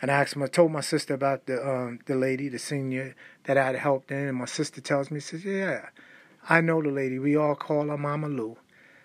and 0.00 0.08
I 0.08 0.20
asked 0.20 0.36
my 0.36 0.46
told 0.46 0.70
my 0.70 0.82
sister 0.82 1.14
about 1.14 1.46
the 1.46 1.68
um, 1.68 1.98
the 2.06 2.14
lady, 2.14 2.48
the 2.48 2.60
senior 2.60 3.16
that 3.46 3.58
I 3.58 3.66
had 3.66 3.74
helped 3.74 4.12
in, 4.12 4.28
and 4.28 4.38
my 4.38 4.44
sister 4.44 4.80
tells 4.80 5.10
me, 5.10 5.18
says, 5.18 5.44
"Yeah, 5.44 5.86
I 6.48 6.60
know 6.60 6.82
the 6.82 6.90
lady. 6.90 7.18
We 7.18 7.36
all 7.36 7.54
call 7.54 7.88
her 7.88 7.98
Mama 7.98 8.28
Lou. 8.28 8.58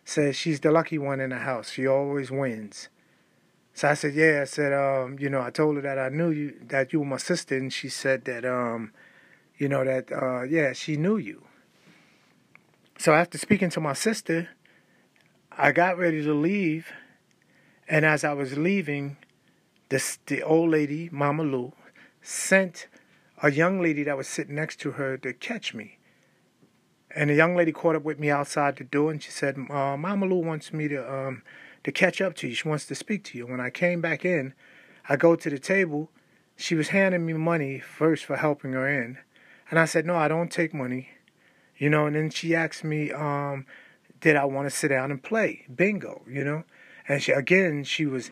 Says 0.04 0.36
she's 0.36 0.60
the 0.60 0.72
lucky 0.72 0.98
one 0.98 1.20
in 1.20 1.30
the 1.30 1.38
house. 1.38 1.72
She 1.72 1.88
always 1.88 2.32
wins." 2.32 2.90
So 3.74 3.90
I 3.90 3.94
said, 3.94 4.14
"Yeah." 4.14 4.42
I 4.42 4.46
said, 4.46 4.74
um, 4.74 5.18
"You 5.20 5.30
know, 5.30 5.42
I 5.42 5.52
told 5.52 5.76
her 5.76 5.82
that 5.84 6.00
I 6.00 6.10
knew 6.10 6.32
you, 6.32 6.56
that 6.68 6.92
you 6.92 7.00
were 7.00 7.06
my 7.06 7.18
sister," 7.18 7.56
and 7.56 7.72
she 7.72 7.88
said 7.90 8.26
that, 8.26 8.44
um, 8.44 8.92
you 9.58 9.70
know, 9.70 9.86
that 9.86 10.12
uh, 10.12 10.42
yeah, 10.42 10.74
she 10.74 10.98
knew 10.98 11.18
you. 11.18 11.46
So 12.98 13.14
after 13.14 13.38
speaking 13.38 13.70
to 13.70 13.80
my 13.80 13.94
sister, 13.94 14.50
I 15.52 15.72
got 15.72 15.98
ready 15.98 16.24
to 16.24 16.34
leave, 16.34 16.92
and 17.88 18.04
as 18.04 18.24
I 18.24 18.34
was 18.34 18.58
leaving, 18.58 19.18
this 19.90 20.18
the 20.26 20.42
old 20.42 20.72
lady, 20.72 21.10
Mama 21.12 21.44
Lou, 21.44 21.74
sent 22.22 22.88
a 23.42 23.52
young 23.52 23.82
lady 23.82 24.04
that 24.04 24.18
was 24.18 24.28
sitting 24.28 24.56
next 24.56 24.82
to 24.82 24.92
her 24.92 25.18
to 25.18 25.32
catch 25.34 25.74
me. 25.74 25.99
And 27.16 27.30
the 27.30 27.34
young 27.34 27.56
lady 27.56 27.72
caught 27.72 27.96
up 27.96 28.04
with 28.04 28.20
me 28.20 28.30
outside 28.30 28.76
the 28.76 28.84
door, 28.84 29.12
and 29.12 29.22
she 29.22 29.32
said, 29.32 29.58
uh, 29.70 29.98
"Mama 29.98 30.26
Lou 30.26 30.38
wants 30.38 30.72
me 30.72 30.88
to 30.88 31.12
um, 31.12 31.44
to 31.84 31.92
catch 31.92 32.22
up 32.22 32.36
to 32.36 32.48
you. 32.48 32.54
She 32.54 32.68
wants 32.68 32.86
to 32.88 32.96
speak 32.96 33.24
to 33.26 33.38
you." 33.38 33.48
When 33.48 33.60
I 33.60 33.70
came 33.70 34.02
back 34.02 34.24
in, 34.24 34.54
I 35.08 35.16
go 35.16 35.36
to 35.36 35.50
the 35.50 35.60
table. 35.60 36.10
She 36.56 36.76
was 36.76 36.90
handing 36.90 37.26
me 37.26 37.34
money 37.34 37.80
first 37.80 38.26
for 38.26 38.36
helping 38.36 38.74
her 38.74 38.88
in, 38.88 39.18
and 39.70 39.80
I 39.80 39.86
said, 39.86 40.06
"No, 40.06 40.16
I 40.16 40.28
don't 40.28 40.52
take 40.52 40.74
money." 40.74 41.10
You 41.78 41.90
know, 41.90 42.06
and 42.06 42.16
then 42.16 42.30
she 42.30 42.54
asked 42.54 42.84
me, 42.84 43.10
um, 43.14 43.66
did 44.20 44.36
I 44.36 44.44
want 44.46 44.70
to 44.70 44.76
sit 44.76 44.90
down 44.90 45.12
and 45.12 45.24
play 45.24 45.66
bingo? 45.74 46.22
You 46.28 46.44
know, 46.44 46.64
and 47.08 47.24
she 47.24 47.32
again 47.32 47.84
she 47.84 48.06
was 48.06 48.32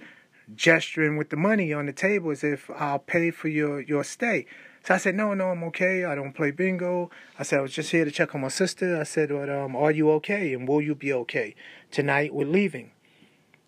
gesturing 0.56 1.18
with 1.18 1.30
the 1.30 1.38
money 1.38 1.74
on 1.74 1.86
the 1.86 1.94
table 1.94 2.32
as 2.32 2.44
if 2.44 2.70
I'll 2.76 3.00
pay 3.00 3.32
for 3.32 3.48
your 3.48 3.82
your 3.82 4.04
stay. 4.04 4.46
So 4.88 4.94
I 4.94 5.00
said, 5.00 5.16
no, 5.16 5.34
no, 5.34 5.50
I'm 5.50 5.66
okay. 5.66 6.06
I 6.06 6.16
don't 6.16 6.32
play 6.32 6.52
bingo. 6.52 7.12
I 7.38 7.44
said, 7.44 7.60
I 7.60 7.62
was 7.62 7.74
just 7.74 7.92
here 7.92 8.06
to 8.06 8.10
check 8.10 8.34
on 8.34 8.40
my 8.40 8.48
sister. 8.48 8.98
I 8.98 9.04
said, 9.04 9.28
but, 9.28 9.50
um, 9.50 9.76
are 9.76 9.92
you 9.92 10.10
okay? 10.12 10.54
And 10.54 10.66
will 10.66 10.82
you 10.82 10.96
be 10.96 11.12
okay? 11.12 11.56
Tonight 11.92 12.34
we're 12.34 12.48
leaving. 12.48 12.92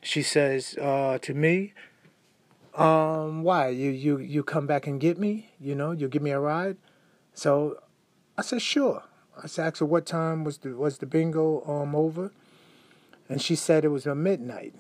She 0.02 0.24
says 0.24 0.78
uh, 0.82 1.18
to 1.18 1.34
me, 1.34 1.74
um, 2.74 3.44
why? 3.44 3.68
You, 3.68 3.90
you, 3.92 4.18
you 4.20 4.44
come 4.44 4.66
back 4.66 4.88
and 4.88 4.98
get 4.98 5.20
me? 5.20 5.52
You 5.60 5.76
know, 5.76 5.92
you 5.92 6.08
give 6.08 6.22
me 6.22 6.32
a 6.32 6.40
ride? 6.40 6.78
So 7.34 7.82
I 8.38 8.42
said, 8.42 8.62
sure. 8.62 9.04
I 9.36 9.44
asked 9.44 9.80
her 9.80 9.86
what 9.86 10.06
time 10.06 10.46
was 10.46 10.60
the, 10.60 10.70
was 10.70 11.00
the 11.00 11.06
bingo 11.06 11.66
um, 11.70 11.98
over? 11.98 12.32
And 13.28 13.42
she 13.42 13.58
said 13.58 13.84
it 13.84 13.90
was 13.90 14.06
a 14.06 14.16
midnight. 14.16 14.74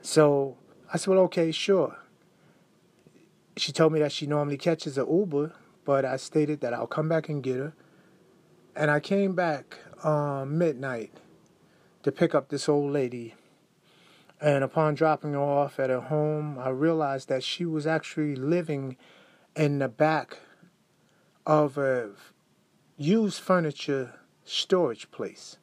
So 0.00 0.56
I 0.90 0.96
said, 0.96 1.10
well, 1.10 1.24
okay, 1.24 1.52
sure 1.52 1.98
she 3.56 3.72
told 3.72 3.92
me 3.92 4.00
that 4.00 4.12
she 4.12 4.26
normally 4.26 4.56
catches 4.56 4.98
an 4.98 5.06
Uber, 5.08 5.52
but 5.84 6.04
I 6.04 6.16
stated 6.16 6.60
that 6.60 6.74
I'll 6.74 6.86
come 6.86 7.08
back 7.08 7.28
and 7.28 7.42
get 7.42 7.56
her. 7.56 7.74
And 8.74 8.90
I 8.90 9.00
came 9.00 9.34
back 9.34 9.78
um, 10.04 10.58
midnight 10.58 11.12
to 12.02 12.10
pick 12.10 12.34
up 12.34 12.48
this 12.48 12.68
old 12.68 12.92
lady. 12.92 13.34
And 14.40 14.64
upon 14.64 14.94
dropping 14.94 15.32
her 15.32 15.38
off 15.38 15.78
at 15.78 15.90
her 15.90 16.00
home, 16.00 16.58
I 16.58 16.70
realized 16.70 17.28
that 17.28 17.44
she 17.44 17.64
was 17.64 17.86
actually 17.86 18.34
living 18.34 18.96
in 19.54 19.78
the 19.78 19.88
back 19.88 20.38
of 21.46 21.78
a 21.78 22.10
used 22.96 23.40
furniture 23.40 24.14
storage 24.44 25.10
place. 25.10 25.58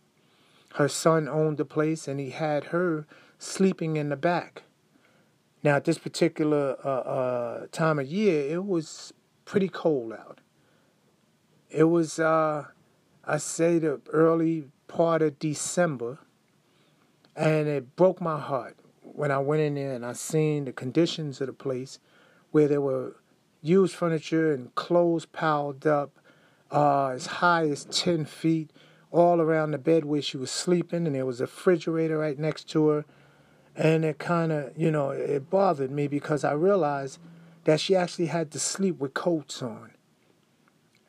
Her 0.75 0.87
son 0.87 1.27
owned 1.27 1.57
the 1.57 1.65
place 1.65 2.07
and 2.07 2.19
he 2.19 2.29
had 2.29 2.65
her 2.65 3.05
sleeping 3.37 3.97
in 3.97 4.09
the 4.09 4.15
back. 4.15 4.63
Now, 5.63 5.75
at 5.75 5.85
this 5.85 5.99
particular 5.99 6.75
uh, 6.83 6.87
uh, 6.87 7.65
time 7.71 7.99
of 7.99 8.07
year, 8.07 8.51
it 8.51 8.65
was 8.65 9.13
pretty 9.45 9.69
cold 9.69 10.13
out. 10.13 10.41
It 11.69 11.83
was, 11.83 12.19
uh, 12.19 12.65
I 13.23 13.37
say, 13.37 13.77
the 13.77 14.01
early 14.11 14.65
part 14.87 15.21
of 15.21 15.37
December, 15.37 16.17
and 17.35 17.67
it 17.67 17.95
broke 17.95 18.19
my 18.19 18.39
heart 18.39 18.75
when 19.01 19.31
I 19.31 19.37
went 19.37 19.61
in 19.61 19.75
there 19.75 19.93
and 19.93 20.05
I 20.05 20.13
seen 20.13 20.65
the 20.65 20.73
conditions 20.73 21.39
of 21.41 21.47
the 21.47 21.53
place, 21.53 21.99
where 22.49 22.67
there 22.67 22.81
were 22.81 23.17
used 23.61 23.95
furniture 23.95 24.51
and 24.53 24.73
clothes 24.75 25.25
piled 25.25 25.85
up 25.85 26.19
uh, 26.71 27.09
as 27.09 27.25
high 27.27 27.69
as 27.69 27.85
ten 27.85 28.25
feet 28.25 28.71
all 29.11 29.39
around 29.39 29.71
the 29.71 29.77
bed 29.77 30.05
where 30.05 30.21
she 30.21 30.37
was 30.37 30.49
sleeping, 30.49 31.05
and 31.05 31.15
there 31.15 31.25
was 31.25 31.39
a 31.39 31.43
refrigerator 31.43 32.17
right 32.17 32.39
next 32.39 32.69
to 32.69 32.87
her 32.87 33.05
and 33.75 34.03
it 34.03 34.19
kind 34.19 34.51
of, 34.51 34.77
you 34.77 34.91
know, 34.91 35.11
it 35.11 35.49
bothered 35.49 35.91
me 35.91 36.07
because 36.07 36.43
I 36.43 36.53
realized 36.53 37.19
that 37.63 37.79
she 37.79 37.95
actually 37.95 38.27
had 38.27 38.51
to 38.51 38.59
sleep 38.59 38.99
with 38.99 39.13
coats 39.13 39.61
on 39.61 39.91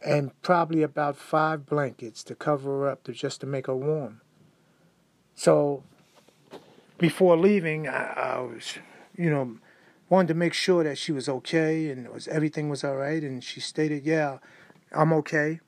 and 0.04 0.30
probably 0.42 0.82
about 0.82 1.16
five 1.16 1.66
blankets 1.66 2.22
to 2.24 2.34
cover 2.34 2.70
her 2.80 2.88
up 2.88 3.04
to 3.04 3.12
just 3.12 3.40
to 3.40 3.46
make 3.46 3.66
her 3.66 3.76
warm. 3.76 4.20
So 5.34 5.82
before 6.98 7.36
leaving, 7.36 7.88
I, 7.88 8.12
I 8.12 8.40
was, 8.40 8.78
you 9.16 9.30
know, 9.30 9.56
wanted 10.08 10.28
to 10.28 10.34
make 10.34 10.54
sure 10.54 10.84
that 10.84 10.98
she 10.98 11.12
was 11.12 11.28
okay 11.28 11.88
and 11.88 12.08
was 12.08 12.28
everything 12.28 12.68
was 12.68 12.84
all 12.84 12.96
right. 12.96 13.22
And 13.22 13.42
she 13.42 13.60
stated, 13.60 14.04
"Yeah, 14.04 14.38
I'm 14.92 15.12
okay." 15.14 15.60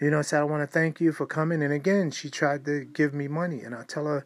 You 0.00 0.10
know, 0.10 0.20
said 0.22 0.40
I 0.40 0.44
want 0.44 0.62
to 0.62 0.66
thank 0.66 1.00
you 1.00 1.12
for 1.12 1.24
coming. 1.24 1.62
And 1.62 1.72
again, 1.72 2.10
she 2.10 2.28
tried 2.28 2.64
to 2.66 2.84
give 2.84 3.14
me 3.14 3.28
money, 3.28 3.62
and 3.62 3.74
I 3.74 3.84
tell 3.84 4.06
her 4.06 4.24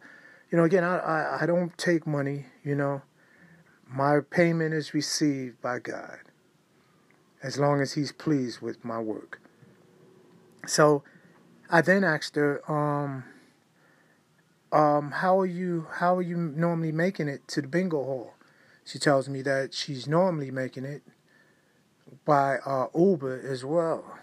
you 0.51 0.57
know, 0.57 0.65
again, 0.65 0.83
I, 0.83 0.97
I, 0.97 1.37
I 1.41 1.45
don't 1.45 1.75
take 1.77 2.05
money, 2.05 2.45
you 2.63 2.75
know. 2.75 3.01
My 3.87 4.19
payment 4.19 4.73
is 4.73 4.93
received 4.93 5.61
by 5.61 5.79
God 5.79 6.19
as 7.41 7.57
long 7.57 7.81
as 7.81 7.93
He's 7.93 8.11
pleased 8.11 8.61
with 8.61 8.83
my 8.83 8.99
work. 8.99 9.41
So 10.67 11.03
I 11.69 11.81
then 11.81 12.03
asked 12.03 12.35
her, 12.35 12.61
um, 12.71 13.23
um, 14.71 15.11
how 15.11 15.39
are 15.39 15.45
you 15.45 15.87
how 15.95 16.15
are 16.15 16.21
you 16.21 16.37
normally 16.37 16.91
making 16.91 17.27
it 17.27 17.47
to 17.49 17.61
the 17.61 17.67
bingo 17.67 18.03
hall? 18.03 18.33
She 18.85 18.99
tells 18.99 19.27
me 19.27 19.41
that 19.43 19.73
she's 19.73 20.07
normally 20.07 20.51
making 20.51 20.85
it 20.85 21.03
by 22.25 22.57
uh, 22.65 22.87
Uber 22.95 23.41
as 23.45 23.63
well. 23.65 24.17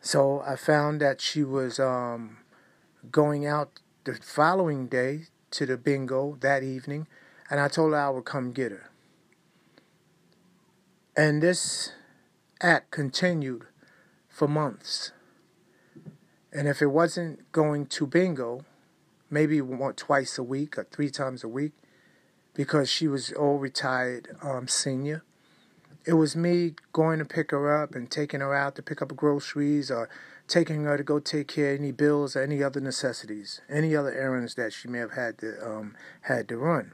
So 0.00 0.42
I 0.46 0.56
found 0.56 1.00
that 1.00 1.20
she 1.20 1.42
was 1.42 1.78
um, 1.78 2.38
going 3.10 3.46
out 3.46 3.80
the 4.06 4.14
following 4.14 4.86
day 4.86 5.22
to 5.50 5.66
the 5.66 5.76
bingo 5.76 6.38
that 6.40 6.62
evening, 6.62 7.08
and 7.50 7.58
I 7.58 7.66
told 7.66 7.92
her 7.92 7.98
I 7.98 8.08
would 8.10 8.24
come 8.24 8.52
get 8.52 8.70
her. 8.70 8.88
And 11.16 11.42
this 11.42 11.92
act 12.62 12.92
continued 12.92 13.66
for 14.28 14.46
months. 14.46 15.10
And 16.52 16.68
if 16.68 16.80
it 16.80 16.86
wasn't 16.86 17.50
going 17.50 17.86
to 17.86 18.06
bingo, 18.06 18.64
maybe 19.28 19.60
one, 19.60 19.94
twice 19.94 20.38
a 20.38 20.42
week 20.44 20.78
or 20.78 20.84
three 20.84 21.10
times 21.10 21.42
a 21.42 21.48
week, 21.48 21.72
because 22.54 22.88
she 22.88 23.08
was 23.08 23.32
all 23.32 23.58
retired 23.58 24.28
um, 24.40 24.68
senior, 24.68 25.24
it 26.04 26.12
was 26.12 26.36
me 26.36 26.76
going 26.92 27.18
to 27.18 27.24
pick 27.24 27.50
her 27.50 27.82
up 27.82 27.96
and 27.96 28.08
taking 28.08 28.38
her 28.38 28.54
out 28.54 28.76
to 28.76 28.82
pick 28.82 29.02
up 29.02 29.16
groceries 29.16 29.90
or 29.90 30.08
taking 30.48 30.84
her 30.84 30.96
to 30.96 31.02
go 31.02 31.18
take 31.18 31.48
care 31.48 31.74
of 31.74 31.80
any 31.80 31.92
bills 31.92 32.36
or 32.36 32.42
any 32.42 32.62
other 32.62 32.80
necessities, 32.80 33.60
any 33.68 33.96
other 33.96 34.12
errands 34.12 34.54
that 34.54 34.72
she 34.72 34.88
may 34.88 34.98
have 34.98 35.12
had 35.12 35.38
to 35.38 35.66
um, 35.66 35.94
had 36.22 36.48
to 36.48 36.56
run. 36.56 36.92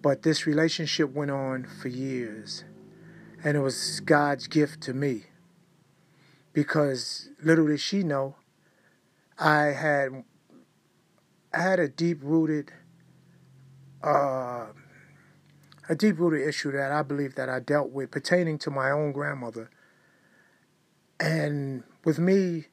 But 0.00 0.22
this 0.22 0.46
relationship 0.46 1.12
went 1.12 1.30
on 1.30 1.64
for 1.64 1.88
years, 1.88 2.64
and 3.44 3.56
it 3.56 3.60
was 3.60 4.00
God's 4.00 4.46
gift 4.46 4.80
to 4.82 4.94
me. 4.94 5.24
Because 6.52 7.30
little 7.42 7.66
did 7.66 7.80
she 7.80 8.02
know, 8.02 8.36
I 9.38 9.66
had 9.66 10.24
I 11.54 11.62
had 11.62 11.80
a 11.80 11.88
deep 11.88 12.18
rooted, 12.22 12.72
uh, 14.02 14.66
a 15.88 15.94
deep 15.96 16.18
rooted 16.18 16.46
issue 16.46 16.72
that 16.72 16.92
I 16.92 17.02
believe 17.02 17.34
that 17.34 17.48
I 17.48 17.60
dealt 17.60 17.90
with 17.90 18.10
pertaining 18.10 18.58
to 18.58 18.70
my 18.70 18.90
own 18.90 19.12
grandmother. 19.12 19.70
And 21.20 21.84
with 22.04 22.18
me 22.18 22.66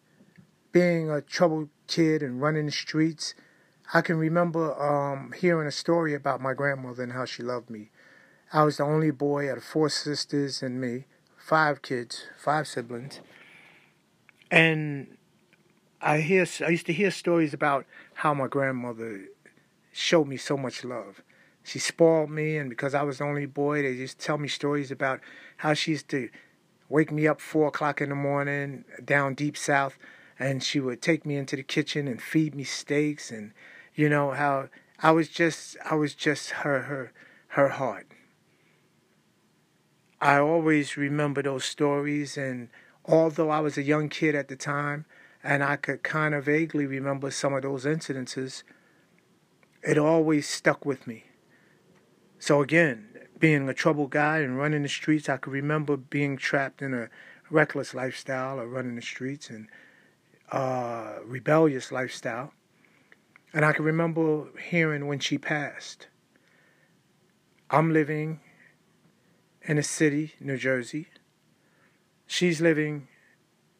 being 0.71 1.09
a 1.09 1.21
troubled 1.21 1.69
kid 1.88 2.21
and 2.21 2.41
running 2.41 2.67
the 2.67 2.71
streets, 2.71 3.34
I 3.93 4.01
can 4.01 4.17
remember 4.17 4.80
um, 4.82 5.34
hearing 5.38 5.67
a 5.67 5.71
story 5.71 6.13
about 6.13 6.41
my 6.41 6.53
grandmother 6.53 7.03
and 7.03 7.13
how 7.13 7.25
she 7.25 7.43
loved 7.43 7.69
me. 7.69 7.89
I 8.53 8.63
was 8.63 8.77
the 8.77 8.84
only 8.84 9.11
boy 9.11 9.49
out 9.49 9.57
of 9.57 9.63
four 9.63 9.89
sisters 9.89 10.61
and 10.61 10.80
me, 10.80 11.05
five 11.38 11.82
kids, 11.82 12.25
five 12.38 12.67
siblings. 12.67 13.19
And 14.51 15.17
I 16.01 16.21
hear 16.21 16.45
I 16.65 16.69
used 16.69 16.86
to 16.88 16.93
hear 16.93 17.11
stories 17.11 17.53
about 17.53 17.86
how 18.15 18.34
my 18.34 18.47
grandmother 18.47 19.25
showed 19.91 20.27
me 20.27 20.38
so 20.38 20.57
much 20.57 20.84
love. 20.84 21.21
She 21.63 21.77
spoiled 21.77 22.32
me, 22.32 22.57
and 22.57 22.69
because 22.69 22.95
I 22.95 23.03
was 23.03 23.19
the 23.19 23.25
only 23.25 23.45
boy, 23.45 23.84
they 23.84 23.95
just 23.95 24.17
tell 24.17 24.38
me 24.38 24.47
stories 24.47 24.91
about 24.91 25.19
how 25.57 25.73
she 25.73 25.91
used 25.91 26.09
to 26.09 26.30
wake 26.89 27.11
me 27.11 27.27
up 27.27 27.39
four 27.39 27.67
o'clock 27.67 28.01
in 28.01 28.09
the 28.09 28.15
morning 28.15 28.83
down 29.05 29.35
deep 29.35 29.55
south, 29.55 29.97
and 30.37 30.63
she 30.63 30.79
would 30.79 31.01
take 31.01 31.25
me 31.25 31.37
into 31.37 31.55
the 31.55 31.63
kitchen 31.63 32.07
and 32.07 32.21
feed 32.21 32.55
me 32.55 32.63
steaks, 32.63 33.31
and 33.31 33.53
you 33.95 34.09
know 34.09 34.31
how 34.31 34.69
I 35.01 35.11
was 35.11 35.29
just 35.29 35.77
I 35.89 35.95
was 35.95 36.13
just 36.15 36.49
her 36.49 36.81
her 36.83 37.13
her 37.49 37.69
heart. 37.69 38.07
I 40.21 40.39
always 40.39 40.97
remember 40.97 41.41
those 41.41 41.63
stories, 41.63 42.37
and 42.37 42.69
although 43.05 43.49
I 43.49 43.59
was 43.61 43.77
a 43.77 43.83
young 43.83 44.09
kid 44.09 44.35
at 44.35 44.49
the 44.49 44.55
time, 44.57 45.05
and 45.43 45.63
I 45.63 45.77
could 45.77 46.03
kind 46.03 46.35
of 46.35 46.45
vaguely 46.45 46.85
remember 46.85 47.31
some 47.31 47.53
of 47.53 47.61
those 47.61 47.85
incidences, 47.85 48.63
it 49.81 49.97
always 49.97 50.47
stuck 50.49 50.85
with 50.85 51.07
me. 51.07 51.25
So 52.37 52.61
again, 52.61 53.09
being 53.39 53.67
a 53.69 53.73
troubled 53.73 54.11
guy 54.11 54.39
and 54.39 54.57
running 54.57 54.83
the 54.83 54.89
streets, 54.89 55.29
I 55.29 55.37
could 55.37 55.53
remember 55.53 55.97
being 55.97 56.37
trapped 56.37 56.81
in 56.81 56.93
a 56.93 57.09
reckless 57.49 57.93
lifestyle 57.93 58.59
or 58.59 58.67
running 58.67 58.95
the 58.95 59.01
streets 59.01 59.49
and 59.49 59.67
uh, 60.51 61.15
rebellious 61.23 61.91
lifestyle. 61.91 62.53
And 63.53 63.65
I 63.65 63.73
can 63.73 63.85
remember 63.85 64.47
hearing 64.59 65.07
when 65.07 65.19
she 65.19 65.37
passed. 65.37 66.07
I'm 67.69 67.91
living 67.93 68.41
in 69.63 69.77
a 69.77 69.83
city, 69.83 70.33
New 70.39 70.57
Jersey. 70.57 71.07
She's 72.27 72.61
living 72.61 73.07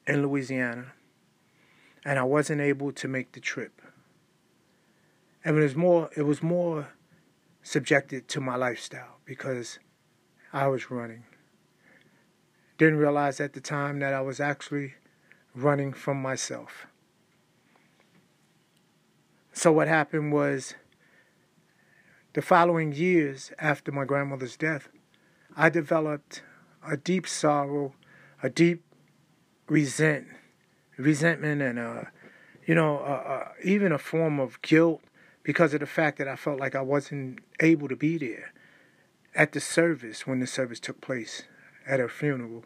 in 0.07 0.24
Louisiana 0.24 0.93
and 2.05 2.18
I 2.18 2.24
wasn't 2.24 2.62
able 2.62 2.91
to 2.93 3.07
make 3.07 3.34
the 3.34 3.39
trip. 3.39 3.82
And 5.43 5.57
it 5.57 5.62
was 5.62 5.76
more 5.76 6.10
it 6.16 6.24
was 6.24 6.41
more 6.41 6.89
subjected 7.70 8.28
to 8.28 8.41
my 8.41 8.55
lifestyle 8.55 9.20
because 9.26 9.78
I 10.51 10.65
was 10.65 10.89
running. 10.89 11.26
Didn't 12.80 12.97
realize 12.97 13.39
at 13.39 13.53
the 13.53 13.61
time 13.61 13.99
that 13.99 14.11
I 14.11 14.22
was 14.22 14.39
actually 14.39 14.95
running 15.53 15.93
from 15.93 16.20
myself. 16.20 16.88
So 19.53 19.72
what 19.72 19.88
happened 19.88 20.34
was 20.34 20.74
the 22.34 22.41
following 22.41 22.91
years 22.91 23.51
after 23.59 23.91
my 23.91 24.03
grandmother's 24.03 24.57
death, 24.57 24.89
I 25.55 25.70
developed 25.70 26.41
a 26.84 26.97
deep 26.97 27.28
sorrow, 27.28 27.93
a 28.41 28.49
deep 28.49 28.84
resent 29.67 30.26
resentment 30.97 31.61
and 31.61 31.78
uh, 31.78 32.01
you 32.65 32.74
know, 32.74 32.97
uh, 32.97 33.30
uh, 33.30 33.47
even 33.63 33.91
a 33.91 33.99
form 33.99 34.39
of 34.39 34.59
guilt 34.63 35.03
because 35.44 35.74
of 35.74 35.80
the 35.80 35.86
fact 35.86 36.18
that 36.18 36.28
I 36.28 36.36
felt 36.36 36.60
like 36.60 36.76
I 36.76 36.82
wasn't 36.82 37.40
able 37.60 37.88
to 37.88 37.96
be 37.96 38.18
there 38.18 38.54
at 39.36 39.54
the 39.54 39.60
service 39.60 40.28
when 40.28 40.40
the 40.40 40.48
service 40.48 40.80
took 40.80 41.02
place 41.02 41.44
at 41.88 42.00
her 42.00 42.10
funeral. 42.10 42.64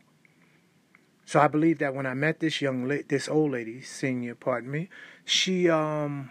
So 1.26 1.40
I 1.40 1.48
believe 1.48 1.80
that 1.80 1.96
when 1.96 2.06
I 2.06 2.14
met 2.14 2.40
this 2.40 2.62
young, 2.62 2.88
la- 2.88 2.98
this 3.08 3.30
old 3.30 3.52
lady, 3.52 3.82
senior, 3.82 4.36
pardon 4.36 4.70
me, 4.70 4.90
she 5.24 5.70
um, 5.70 6.30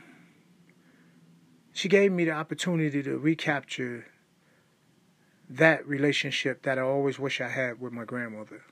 she 1.72 1.88
gave 1.88 2.12
me 2.12 2.24
the 2.24 2.32
opportunity 2.32 3.02
to 3.02 3.18
recapture 3.18 4.06
that 5.48 5.86
relationship 5.86 6.62
that 6.62 6.78
I 6.78 6.82
always 6.82 7.18
wish 7.18 7.40
I 7.40 7.48
had 7.48 7.80
with 7.80 7.92
my 7.92 8.04
grandmother. 8.04 8.62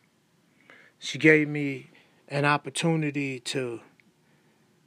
She 0.99 1.19
gave 1.19 1.49
me 1.49 1.91
an 2.29 2.45
opportunity 2.45 3.41
to 3.41 3.81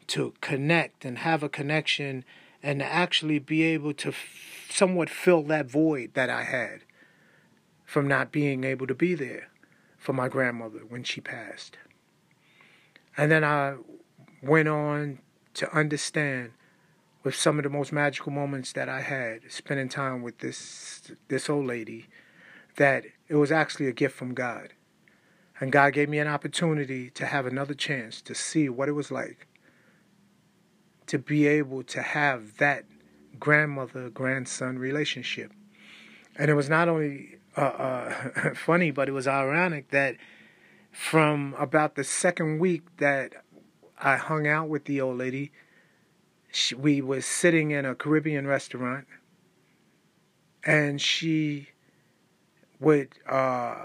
to 0.08 0.34
connect 0.42 1.06
and 1.06 1.20
have 1.20 1.44
a 1.44 1.50
connection 1.50 2.26
and 2.64 2.82
actually 2.82 3.38
be 3.38 3.62
able 3.64 3.94
to 3.94 4.10
f- 4.10 4.68
somewhat 4.70 5.10
fill 5.10 5.44
that 5.44 5.70
void 5.70 6.14
that 6.14 6.30
I 6.30 6.44
had 6.44 6.80
from 7.86 8.08
not 8.08 8.32
being 8.32 8.64
able 8.64 8.88
to 8.88 8.96
be 8.96 9.14
there 9.14 9.50
for 9.98 10.14
my 10.14 10.30
grandmother 10.30 10.80
when 10.88 11.04
she 11.04 11.20
passed. 11.20 11.78
And 13.18 13.30
then 13.30 13.44
I 13.44 13.76
went 14.42 14.70
on 14.70 15.20
to 15.56 15.72
understand 15.76 16.52
with 17.24 17.36
some 17.36 17.60
of 17.60 17.64
the 17.64 17.70
most 17.70 17.92
magical 17.92 18.32
moments 18.32 18.74
that 18.74 18.90
I 18.90 19.02
had 19.02 19.42
spending 19.50 19.90
time 19.90 20.24
with 20.24 20.40
this 20.40 21.12
this 21.28 21.50
old 21.50 21.68
lady 21.68 22.08
that 22.78 23.06
it 23.28 23.36
was 23.36 23.52
actually 23.52 23.88
a 23.88 23.94
gift 23.94 24.16
from 24.16 24.34
God. 24.34 24.74
And 25.60 25.72
God 25.72 25.94
gave 25.94 26.10
me 26.10 26.20
an 26.20 26.28
opportunity 26.28 27.10
to 27.12 27.28
have 27.28 27.46
another 27.46 27.76
chance 27.76 28.22
to 28.24 28.34
see 28.34 28.68
what 28.68 28.90
it 28.90 28.94
was 28.94 29.12
like 29.12 29.48
to 31.08 31.18
be 31.20 31.48
able 31.48 31.84
to 31.84 32.02
have 32.02 32.58
that 32.58 32.86
grandmother 33.40 34.10
grandson 34.10 34.80
relationship. 34.80 35.52
And 36.36 36.50
it 36.50 36.54
was 36.54 36.70
not 36.70 36.90
only 36.90 37.38
uh, 37.58 37.62
uh, 37.62 38.54
funny, 38.56 38.92
but 38.92 39.08
it 39.08 39.12
was 39.12 39.28
ironic 39.28 39.90
that 39.90 40.16
from 40.92 41.56
about 41.58 41.96
the 41.96 42.04
second 42.04 42.60
week 42.60 42.84
that 42.98 43.34
I 44.00 44.18
hung 44.18 44.48
out 44.48 44.70
with 44.70 44.86
the 44.86 45.02
old 45.02 45.18
lady, 45.18 45.52
she, 46.52 46.76
we 46.76 47.02
were 47.02 47.22
sitting 47.22 47.72
in 47.72 47.86
a 47.86 47.96
Caribbean 47.96 48.46
restaurant, 48.46 49.08
and 50.64 51.02
she 51.02 51.70
would 52.80 53.10
uh, 53.28 53.76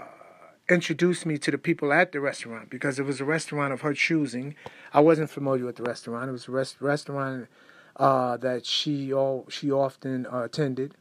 introduced 0.69 1.25
me 1.25 1.37
to 1.39 1.51
the 1.51 1.57
people 1.57 1.91
at 1.91 2.11
the 2.11 2.21
restaurant 2.21 2.69
because 2.69 2.99
it 2.99 3.03
was 3.03 3.19
a 3.19 3.25
restaurant 3.25 3.73
of 3.73 3.81
her 3.81 3.93
choosing. 3.93 4.55
I 4.93 4.99
wasn't 4.99 5.29
familiar 5.29 5.65
with 5.65 5.77
the 5.77 5.83
restaurant. 5.83 6.29
It 6.29 6.33
was 6.33 6.47
a 6.47 6.51
rest- 6.51 6.79
restaurant 6.79 7.47
uh, 7.95 8.37
that 8.37 8.65
she 8.65 9.11
all 9.11 9.45
she 9.49 9.71
often 9.71 10.27
uh, 10.27 10.43
attended, 10.43 10.95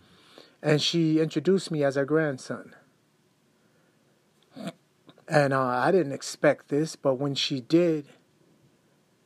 and 0.62 0.80
she 0.80 1.20
introduced 1.20 1.70
me 1.70 1.84
as 1.84 1.94
her 1.94 2.04
grandson. 2.04 2.74
And 5.28 5.52
uh, 5.52 5.60
I 5.60 5.90
didn't 5.92 6.12
expect 6.12 6.68
this, 6.68 6.96
but 6.96 7.14
when 7.16 7.34
she 7.34 7.60
did, 7.60 8.06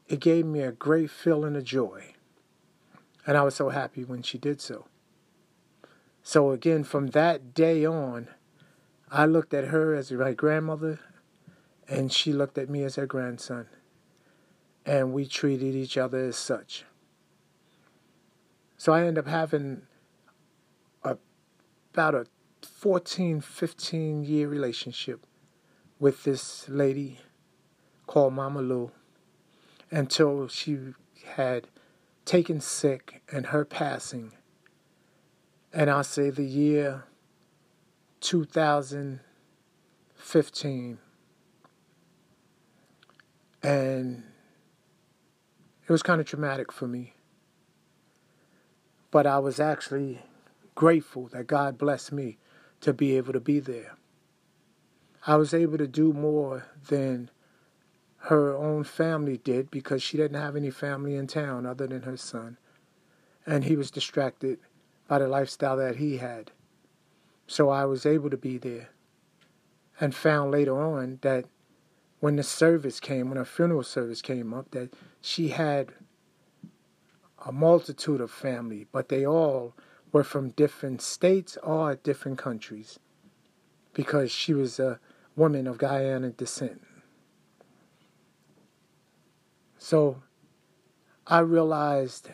it 0.09 0.19
gave 0.19 0.45
me 0.45 0.61
a 0.61 0.73
great 0.73 1.11
feeling 1.11 1.55
of 1.55 1.65
joy. 1.65 2.15
And 3.25 3.37
I 3.37 3.43
was 3.43 3.55
so 3.55 3.69
happy 3.69 4.05
when 4.05 4.23
she 4.23 4.37
did 4.37 4.61
so. 4.61 4.87
So, 6.25 6.51
again, 6.51 6.83
from 6.83 7.09
that 7.09 7.55
day 7.55 7.87
on, 7.87 8.29
I 9.15 9.27
looked 9.27 9.53
at 9.53 9.65
her 9.65 9.95
as 9.95 10.11
my 10.11 10.33
grandmother, 10.33 10.99
and 11.87 12.11
she 12.11 12.33
looked 12.33 12.57
at 12.57 12.71
me 12.71 12.83
as 12.83 12.97
her 12.97 13.05
grandson. 13.05 13.67
And 14.87 15.13
we 15.13 15.27
treated 15.27 15.75
each 15.75 15.99
other 15.99 16.19
as 16.25 16.37
such. 16.37 16.87
So 18.79 18.95
I 18.95 19.01
ended 19.01 19.19
up 19.19 19.27
having 19.27 19.83
a, 21.05 21.19
about 21.93 22.15
a 22.15 22.27
14, 22.67 23.43
15 23.43 24.25
year 24.25 24.49
relationship 24.49 25.27
with 26.01 26.25
this 26.25 26.67
lady 26.71 27.19
called 28.07 28.33
Mama 28.33 28.63
Lou 28.63 28.93
until 29.91 30.49
she 30.49 30.79
had 31.37 31.69
taken 32.25 32.61
sick 32.61 33.23
and 33.31 33.47
her 33.47 33.67
passing. 33.67 34.33
And 35.71 35.91
I'll 35.91 36.03
say 36.03 36.31
the 36.31 36.47
year 36.47 37.05
2015. 38.23 40.99
And 43.63 44.25
it 45.87 45.93
was 45.93 46.03
kind 46.03 46.21
of 46.21 46.27
traumatic 46.27 46.73
for 46.73 46.89
me. 46.89 47.13
But 49.11 49.27
I 49.27 49.39
was 49.39 49.61
actually 49.61 50.23
grateful 50.75 51.29
that 51.29 51.47
God 51.47 51.77
blessed 51.77 52.13
me 52.13 52.39
to 52.81 52.95
be 52.95 53.15
able 53.17 53.35
to 53.35 53.41
be 53.41 53.61
there. 53.61 53.99
I 55.27 55.37
was 55.37 55.53
able 55.53 55.77
to 55.79 55.87
do 55.87 56.13
more 56.13 56.67
than 56.89 57.31
her 58.17 58.57
own 58.57 58.85
family 58.85 59.37
did 59.37 59.71
because 59.71 60.03
she 60.03 60.17
didn't 60.17 60.41
have 60.41 60.57
any 60.57 60.71
family 60.71 61.17
in 61.17 61.27
town 61.27 61.67
other 61.67 61.87
than 61.87 62.03
her 62.03 62.17
son. 62.17 62.57
And 63.45 63.65
he 63.65 63.77
was 63.77 63.91
distracted 63.91 64.61
by 65.09 65.19
the 65.19 65.29
lifestyle 65.29 65.77
that 65.77 65.97
he 65.97 66.19
had. 66.19 66.53
So 67.47 67.69
I 67.69 67.85
was 67.85 68.07
able 68.07 68.31
to 68.31 68.37
be 68.37 68.59
there 68.59 68.91
and 70.01 70.15
found 70.15 70.51
later 70.51 70.81
on 70.81 71.19
that 71.23 71.47
when 72.21 72.37
the 72.37 72.43
service 72.43 73.01
came, 73.01 73.29
when 73.29 73.37
her 73.37 73.45
funeral 73.45 73.83
service 73.83 74.23
came 74.23 74.55
up, 74.55 74.71
that 74.71 74.95
she 75.21 75.49
had 75.49 75.93
a 77.45 77.53
multitude 77.53 78.21
of 78.21 78.31
family, 78.31 78.87
but 78.93 79.09
they 79.09 79.27
all 79.27 79.75
were 80.13 80.25
from 80.25 80.51
different 80.51 81.03
states 81.03 81.59
or 81.63 81.97
different 81.97 82.39
countries 82.39 82.99
because 83.93 84.31
she 84.31 84.55
was 84.55 84.79
a 84.79 85.01
woman 85.37 85.67
of 85.67 85.79
Guyana 85.79 86.31
descent. 86.31 86.83
So 89.79 90.23
I 91.27 91.41
realized 91.41 92.31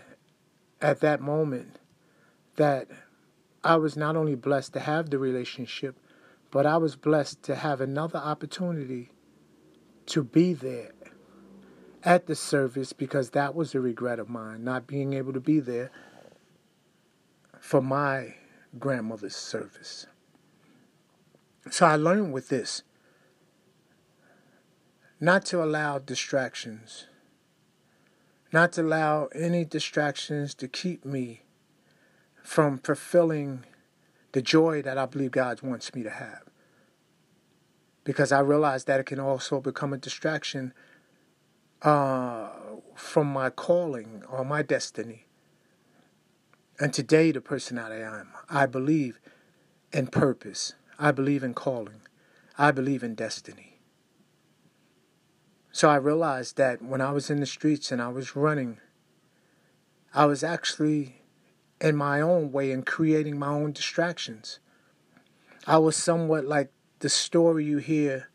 at 0.81 1.01
that 1.01 1.21
moment 1.21 1.79
that 2.57 2.89
I 3.69 3.77
was 3.77 3.99
not 3.99 4.17
only 4.17 4.35
blessed 4.35 4.73
to 4.73 4.81
have 4.81 5.11
the 5.11 5.19
relationship, 5.19 5.95
but 6.51 6.65
I 6.65 6.79
was 6.79 6.97
blessed 6.97 7.43
to 7.43 7.55
have 7.55 7.83
another 7.83 8.19
opportunity 8.19 9.11
to 10.07 10.25
be 10.25 10.55
there 10.55 10.93
at 12.03 12.27
the 12.27 12.35
service 12.35 12.95
because 12.95 13.31
that 13.31 13.55
was 13.55 13.75
a 13.75 13.81
regret 13.81 14.21
of 14.21 14.31
mine, 14.31 14.65
not 14.65 14.87
being 14.87 15.13
able 15.13 15.35
to 15.35 15.41
be 15.41 15.61
there 15.61 15.91
for 17.61 17.83
my 17.83 18.37
grandmother's 18.79 19.37
service. 19.37 20.07
So 21.71 21.85
I 21.85 21.97
learned 21.97 22.33
with 22.33 22.49
this 22.49 22.85
not 25.21 25.45
to 25.45 25.63
allow 25.63 25.99
distractions, 25.99 27.07
not 28.51 28.73
to 28.73 28.81
allow 28.81 29.27
any 29.35 29.67
distractions 29.67 30.55
to 30.55 30.69
keep 30.69 31.05
me 31.05 31.43
from 32.49 32.79
fulfilling 32.79 33.63
the 34.33 34.41
joy 34.41 34.81
that 34.81 34.97
I 34.97 35.05
believe 35.05 35.33
God 35.33 35.61
wants 35.61 35.95
me 35.95 36.03
to 36.03 36.09
have. 36.09 36.45
Because 38.05 38.33
I 38.33 38.41
realize 38.41 38.85
that 38.85 38.99
it 38.99 39.05
can 39.05 39.21
also 39.21 39.61
become 39.61 39.93
a 39.93 39.99
distraction 39.99 40.73
uh, 41.83 42.49
from 42.95 43.27
my 43.27 43.51
calling 43.51 44.23
or 44.31 44.47
my 44.47 44.63
destiny. 44.63 45.27
And 46.81 46.91
today, 46.91 47.33
the 47.33 47.43
person 47.43 47.77
that 47.77 47.93
I 47.93 48.01
am, 48.01 48.31
I 48.49 48.65
believe 48.65 49.21
in 49.93 50.07
purpose. 50.07 50.73
I 50.99 51.13
believe 51.13 51.43
in 51.43 51.53
calling. 51.53 52.01
I 52.57 52.71
believe 52.71 53.03
in 53.03 53.15
destiny. 53.15 53.79
So 55.71 55.91
I 55.91 55.97
realized 55.97 56.57
that 56.57 56.81
when 56.81 57.03
I 57.03 57.13
was 57.13 57.29
in 57.29 57.41
the 57.41 57.47
streets 57.47 57.93
and 57.93 58.01
I 58.01 58.09
was 58.09 58.35
running, 58.35 58.79
I 60.15 60.25
was 60.25 60.43
actually 60.43 61.19
in 61.81 61.97
my 61.97 62.21
own 62.21 62.51
way 62.53 62.73
and 62.73 62.85
creating 62.85 63.39
my 63.39 63.49
own 63.49 63.73
distractions. 63.73 64.59
I 65.67 65.79
was 65.79 65.97
somewhat 65.97 66.45
like 66.45 66.73
the 67.01 67.09
story 67.09 67.65
you 67.65 67.79
hear 67.79 68.29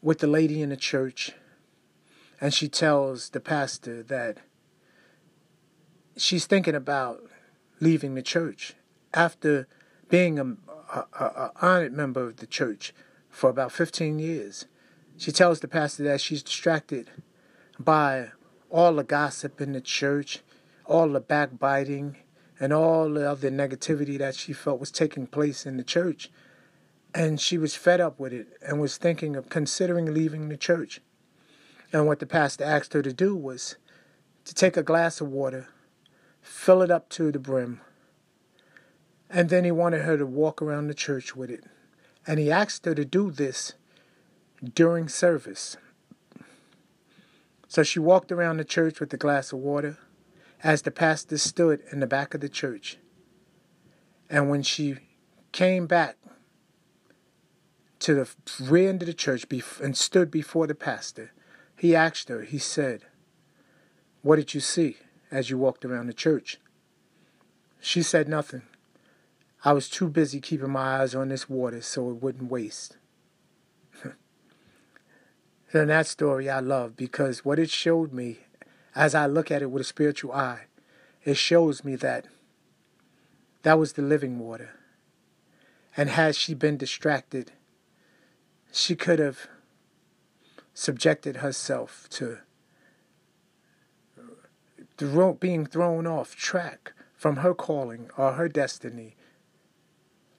with 0.00 0.18
the 0.18 0.26
lady 0.26 0.60
in 0.60 0.70
the 0.70 0.76
church, 0.76 1.32
and 2.40 2.52
she 2.52 2.68
tells 2.68 3.30
the 3.30 3.40
pastor 3.40 4.02
that 4.02 4.38
she's 6.16 6.46
thinking 6.46 6.74
about 6.74 7.22
leaving 7.80 8.14
the 8.14 8.22
church 8.22 8.74
after 9.14 9.66
being 10.08 10.38
a, 10.38 10.44
a, 10.44 11.04
a, 11.18 11.52
honored 11.62 11.92
member 11.92 12.26
of 12.26 12.36
the 12.36 12.46
church 12.46 12.92
for 13.30 13.48
about 13.48 13.72
15 13.72 14.18
years. 14.18 14.66
She 15.16 15.32
tells 15.32 15.60
the 15.60 15.68
pastor 15.68 16.02
that 16.04 16.20
she's 16.20 16.42
distracted 16.42 17.10
by 17.78 18.30
all 18.70 18.94
the 18.94 19.04
gossip 19.04 19.60
in 19.60 19.72
the 19.72 19.80
church, 19.80 20.40
all 20.84 21.08
the 21.08 21.20
backbiting, 21.20 22.16
and 22.60 22.72
all 22.72 23.08
the 23.08 23.28
other 23.28 23.50
negativity 23.50 24.18
that 24.18 24.34
she 24.34 24.52
felt 24.52 24.80
was 24.80 24.90
taking 24.90 25.26
place 25.26 25.66
in 25.66 25.76
the 25.76 25.84
church. 25.84 26.30
And 27.14 27.40
she 27.40 27.58
was 27.58 27.74
fed 27.74 28.00
up 28.00 28.18
with 28.18 28.32
it 28.32 28.48
and 28.66 28.80
was 28.80 28.96
thinking 28.96 29.36
of 29.36 29.48
considering 29.48 30.14
leaving 30.14 30.48
the 30.48 30.56
church. 30.56 31.00
And 31.92 32.06
what 32.06 32.20
the 32.20 32.26
pastor 32.26 32.64
asked 32.64 32.94
her 32.94 33.02
to 33.02 33.12
do 33.12 33.36
was 33.36 33.76
to 34.44 34.54
take 34.54 34.76
a 34.76 34.82
glass 34.82 35.20
of 35.20 35.28
water, 35.28 35.68
fill 36.40 36.82
it 36.82 36.90
up 36.90 37.08
to 37.10 37.30
the 37.30 37.38
brim, 37.38 37.80
and 39.28 39.48
then 39.48 39.64
he 39.64 39.70
wanted 39.70 40.02
her 40.02 40.16
to 40.16 40.26
walk 40.26 40.60
around 40.60 40.86
the 40.86 40.94
church 40.94 41.34
with 41.34 41.50
it. 41.50 41.64
And 42.26 42.38
he 42.38 42.50
asked 42.50 42.84
her 42.84 42.94
to 42.94 43.04
do 43.04 43.30
this 43.30 43.74
during 44.74 45.08
service. 45.08 45.76
So 47.66 47.82
she 47.82 47.98
walked 47.98 48.30
around 48.30 48.58
the 48.58 48.64
church 48.64 49.00
with 49.00 49.10
the 49.10 49.16
glass 49.16 49.52
of 49.52 49.58
water 49.58 49.98
as 50.62 50.82
the 50.82 50.90
pastor 50.90 51.38
stood 51.38 51.82
in 51.90 52.00
the 52.00 52.06
back 52.06 52.34
of 52.34 52.40
the 52.40 52.48
church. 52.48 52.98
And 54.30 54.48
when 54.48 54.62
she 54.62 54.96
came 55.50 55.86
back 55.86 56.16
to 58.00 58.14
the 58.14 58.28
rear 58.60 58.88
end 58.88 59.02
of 59.02 59.06
the 59.06 59.14
church 59.14 59.44
and 59.80 59.96
stood 59.96 60.30
before 60.30 60.66
the 60.66 60.74
pastor, 60.74 61.32
he 61.76 61.96
asked 61.96 62.28
her, 62.28 62.42
he 62.42 62.58
said, 62.58 63.02
What 64.22 64.36
did 64.36 64.54
you 64.54 64.60
see 64.60 64.98
as 65.30 65.50
you 65.50 65.58
walked 65.58 65.84
around 65.84 66.06
the 66.06 66.12
church? 66.12 66.58
She 67.80 68.02
said 68.02 68.28
nothing. 68.28 68.62
I 69.64 69.72
was 69.72 69.88
too 69.88 70.08
busy 70.08 70.40
keeping 70.40 70.70
my 70.70 71.00
eyes 71.00 71.14
on 71.14 71.28
this 71.28 71.48
water 71.48 71.80
so 71.82 72.10
it 72.10 72.22
wouldn't 72.22 72.50
waste. 72.50 72.96
and 75.72 75.90
that 75.90 76.06
story 76.06 76.48
I 76.48 76.60
love 76.60 76.96
because 76.96 77.44
what 77.44 77.58
it 77.58 77.70
showed 77.70 78.12
me 78.12 78.38
as 78.94 79.14
I 79.14 79.26
look 79.26 79.50
at 79.50 79.62
it 79.62 79.70
with 79.70 79.80
a 79.80 79.84
spiritual 79.84 80.32
eye, 80.32 80.66
it 81.24 81.36
shows 81.36 81.84
me 81.84 81.96
that 81.96 82.26
that 83.62 83.78
was 83.78 83.94
the 83.94 84.02
living 84.02 84.38
water. 84.38 84.70
And 85.96 86.10
had 86.10 86.34
she 86.34 86.54
been 86.54 86.76
distracted, 86.76 87.52
she 88.72 88.96
could 88.96 89.18
have 89.18 89.46
subjected 90.74 91.36
herself 91.36 92.08
to 92.10 92.38
being 95.40 95.66
thrown 95.66 96.06
off 96.06 96.36
track 96.36 96.92
from 97.16 97.36
her 97.36 97.54
calling 97.54 98.10
or 98.16 98.32
her 98.32 98.48
destiny, 98.48 99.16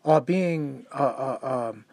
or 0.04 0.20
being 0.20 0.86
uh, 0.94 1.38
uh, 1.42 1.72
um, 1.74 1.86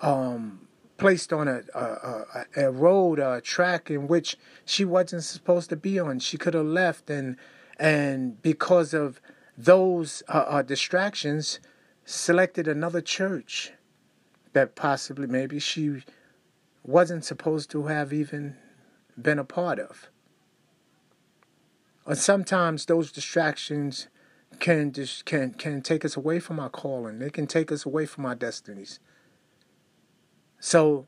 um, 0.00 0.67
placed 0.98 1.32
on 1.32 1.48
a, 1.48 1.62
a, 1.74 2.44
a, 2.56 2.70
road 2.70 3.18
or 3.18 3.36
a 3.36 3.40
track 3.40 3.90
in 3.90 4.08
which 4.08 4.36
she 4.64 4.84
wasn't 4.84 5.24
supposed 5.24 5.70
to 5.70 5.76
be 5.76 5.98
on. 5.98 6.18
She 6.18 6.36
could 6.36 6.54
have 6.54 6.66
left, 6.66 7.08
and 7.08 7.36
and 7.78 8.42
because 8.42 8.92
of 8.92 9.20
those 9.56 10.22
uh, 10.28 10.44
uh, 10.48 10.62
distractions, 10.62 11.60
selected 12.04 12.68
another 12.68 13.00
church 13.00 13.72
that 14.52 14.74
possibly 14.74 15.26
maybe 15.26 15.58
she 15.58 16.02
wasn't 16.82 17.24
supposed 17.24 17.70
to 17.70 17.86
have 17.86 18.12
even 18.12 18.56
been 19.20 19.38
a 19.38 19.44
part 19.44 19.78
of. 19.78 20.08
Or 22.04 22.14
sometimes 22.14 22.86
those 22.86 23.12
distractions 23.12 24.08
can 24.58 24.92
can 25.24 25.52
can 25.52 25.82
take 25.82 26.04
us 26.04 26.16
away 26.16 26.40
from 26.40 26.58
our 26.58 26.70
calling. 26.70 27.18
They 27.18 27.30
can 27.30 27.46
take 27.46 27.70
us 27.70 27.84
away 27.86 28.06
from 28.06 28.26
our 28.26 28.34
destinies. 28.34 28.98
So, 30.60 31.06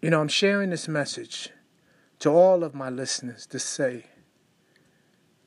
you 0.00 0.10
know, 0.10 0.20
I'm 0.20 0.28
sharing 0.28 0.70
this 0.70 0.86
message 0.86 1.50
to 2.20 2.30
all 2.30 2.62
of 2.62 2.74
my 2.74 2.88
listeners 2.88 3.46
to 3.46 3.58
say, 3.58 4.06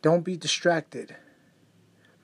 don't 0.02 0.24
be 0.24 0.36
distracted 0.36 1.16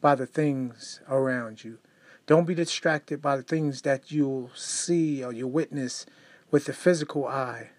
by 0.01 0.15
the 0.15 0.25
things 0.25 0.99
around 1.09 1.63
you. 1.63 1.79
Don't 2.25 2.45
be 2.45 2.55
distracted 2.55 3.21
by 3.21 3.37
the 3.37 3.43
things 3.43 3.83
that 3.83 4.11
you'll 4.11 4.51
see 4.55 5.23
or 5.23 5.31
you 5.31 5.47
witness 5.47 6.05
with 6.51 6.65
the 6.65 6.73
physical 6.73 7.27
eye. 7.27 7.71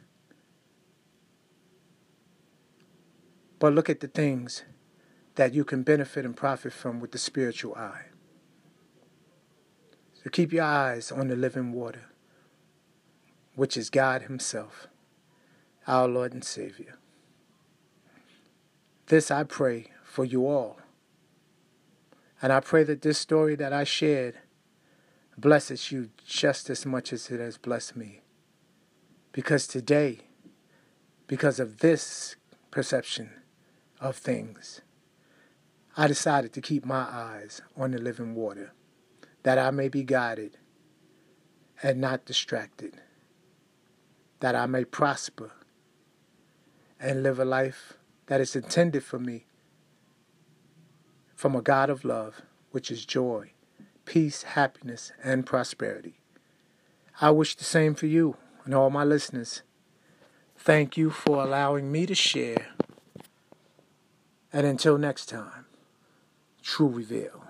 But 3.59 3.75
look 3.75 3.91
at 3.91 4.01
the 4.01 4.09
things 4.09 4.63
that 5.35 5.55
you 5.55 5.65
can 5.65 5.83
benefit 5.83 6.25
and 6.25 6.37
profit 6.37 6.73
from 6.73 7.01
with 7.01 7.13
the 7.13 7.19
spiritual 7.19 7.75
eye. 7.75 8.07
So 10.23 10.31
keep 10.31 10.53
your 10.53 10.65
eyes 10.65 11.13
on 11.13 11.29
the 11.29 11.37
living 11.37 11.73
water 11.73 12.07
which 13.57 13.77
is 13.77 13.91
God 13.91 14.23
Himself, 14.23 14.87
our 15.87 16.07
Lord 16.07 16.33
and 16.33 16.45
Savior. 16.45 16.99
This 19.07 19.31
I 19.31 19.43
pray 19.43 19.93
for 20.05 20.25
you 20.25 20.47
all. 20.47 20.79
And 22.43 22.53
I 22.53 22.61
pray 22.61 22.85
that 22.85 23.01
this 23.01 23.19
story 23.19 23.57
that 23.57 23.73
I 23.73 23.85
shared 23.85 24.37
blesses 25.39 25.91
you 25.91 26.11
just 26.25 26.69
as 26.69 26.85
much 26.85 27.13
as 27.13 27.31
it 27.31 27.41
has 27.41 27.57
blessed 27.57 27.97
me. 27.97 28.21
Because 29.33 29.67
today, 29.67 30.21
because 31.27 31.59
of 31.59 31.79
this 31.79 32.37
perception 32.71 33.31
of 34.01 34.17
things, 34.17 34.83
I 35.97 36.09
decided 36.09 36.53
to 36.53 36.61
keep 36.61 36.85
my 36.85 37.07
eyes 37.11 37.63
on 37.75 37.93
the 37.93 37.99
living 37.99 38.35
water, 38.35 38.73
that 39.45 39.59
I 39.59 39.71
may 39.71 39.89
be 39.89 40.03
guided 40.03 40.59
and 41.83 42.01
not 42.01 42.27
distracted 42.27 43.01
that 44.47 44.55
I 44.55 44.67
may 44.67 44.85
prosper 44.85 45.51
and 47.01 47.25
live 47.25 47.41
a 47.41 47.45
life 47.45 47.95
that 48.27 48.41
is 48.41 48.55
intended 48.55 49.03
for 49.03 49.19
me 49.19 49.45
from 51.35 51.57
a 51.57 51.61
God 51.61 51.91
of 51.91 52.05
love, 52.05 52.43
which 52.71 52.89
is 52.89 53.05
joy, 53.05 53.51
peace, 54.05 54.45
happiness, 54.45 55.11
and 55.21 55.45
prosperity. 55.45 56.21
I 57.21 57.31
wish 57.33 57.57
the 57.57 57.65
same 57.65 57.97
for 57.97 58.07
you 58.07 58.37
and 58.65 58.73
all 58.73 58.89
my 58.89 59.03
listeners. 59.03 59.63
Thank 60.57 60.97
you 60.97 61.11
for 61.11 61.43
allowing 61.43 61.91
me 61.91 62.07
to 62.07 62.15
share 62.15 62.69
And 64.53 64.65
until 64.65 64.97
next 64.97 65.27
time, 65.27 65.67
True 66.63 66.87
Reveal. 66.87 67.46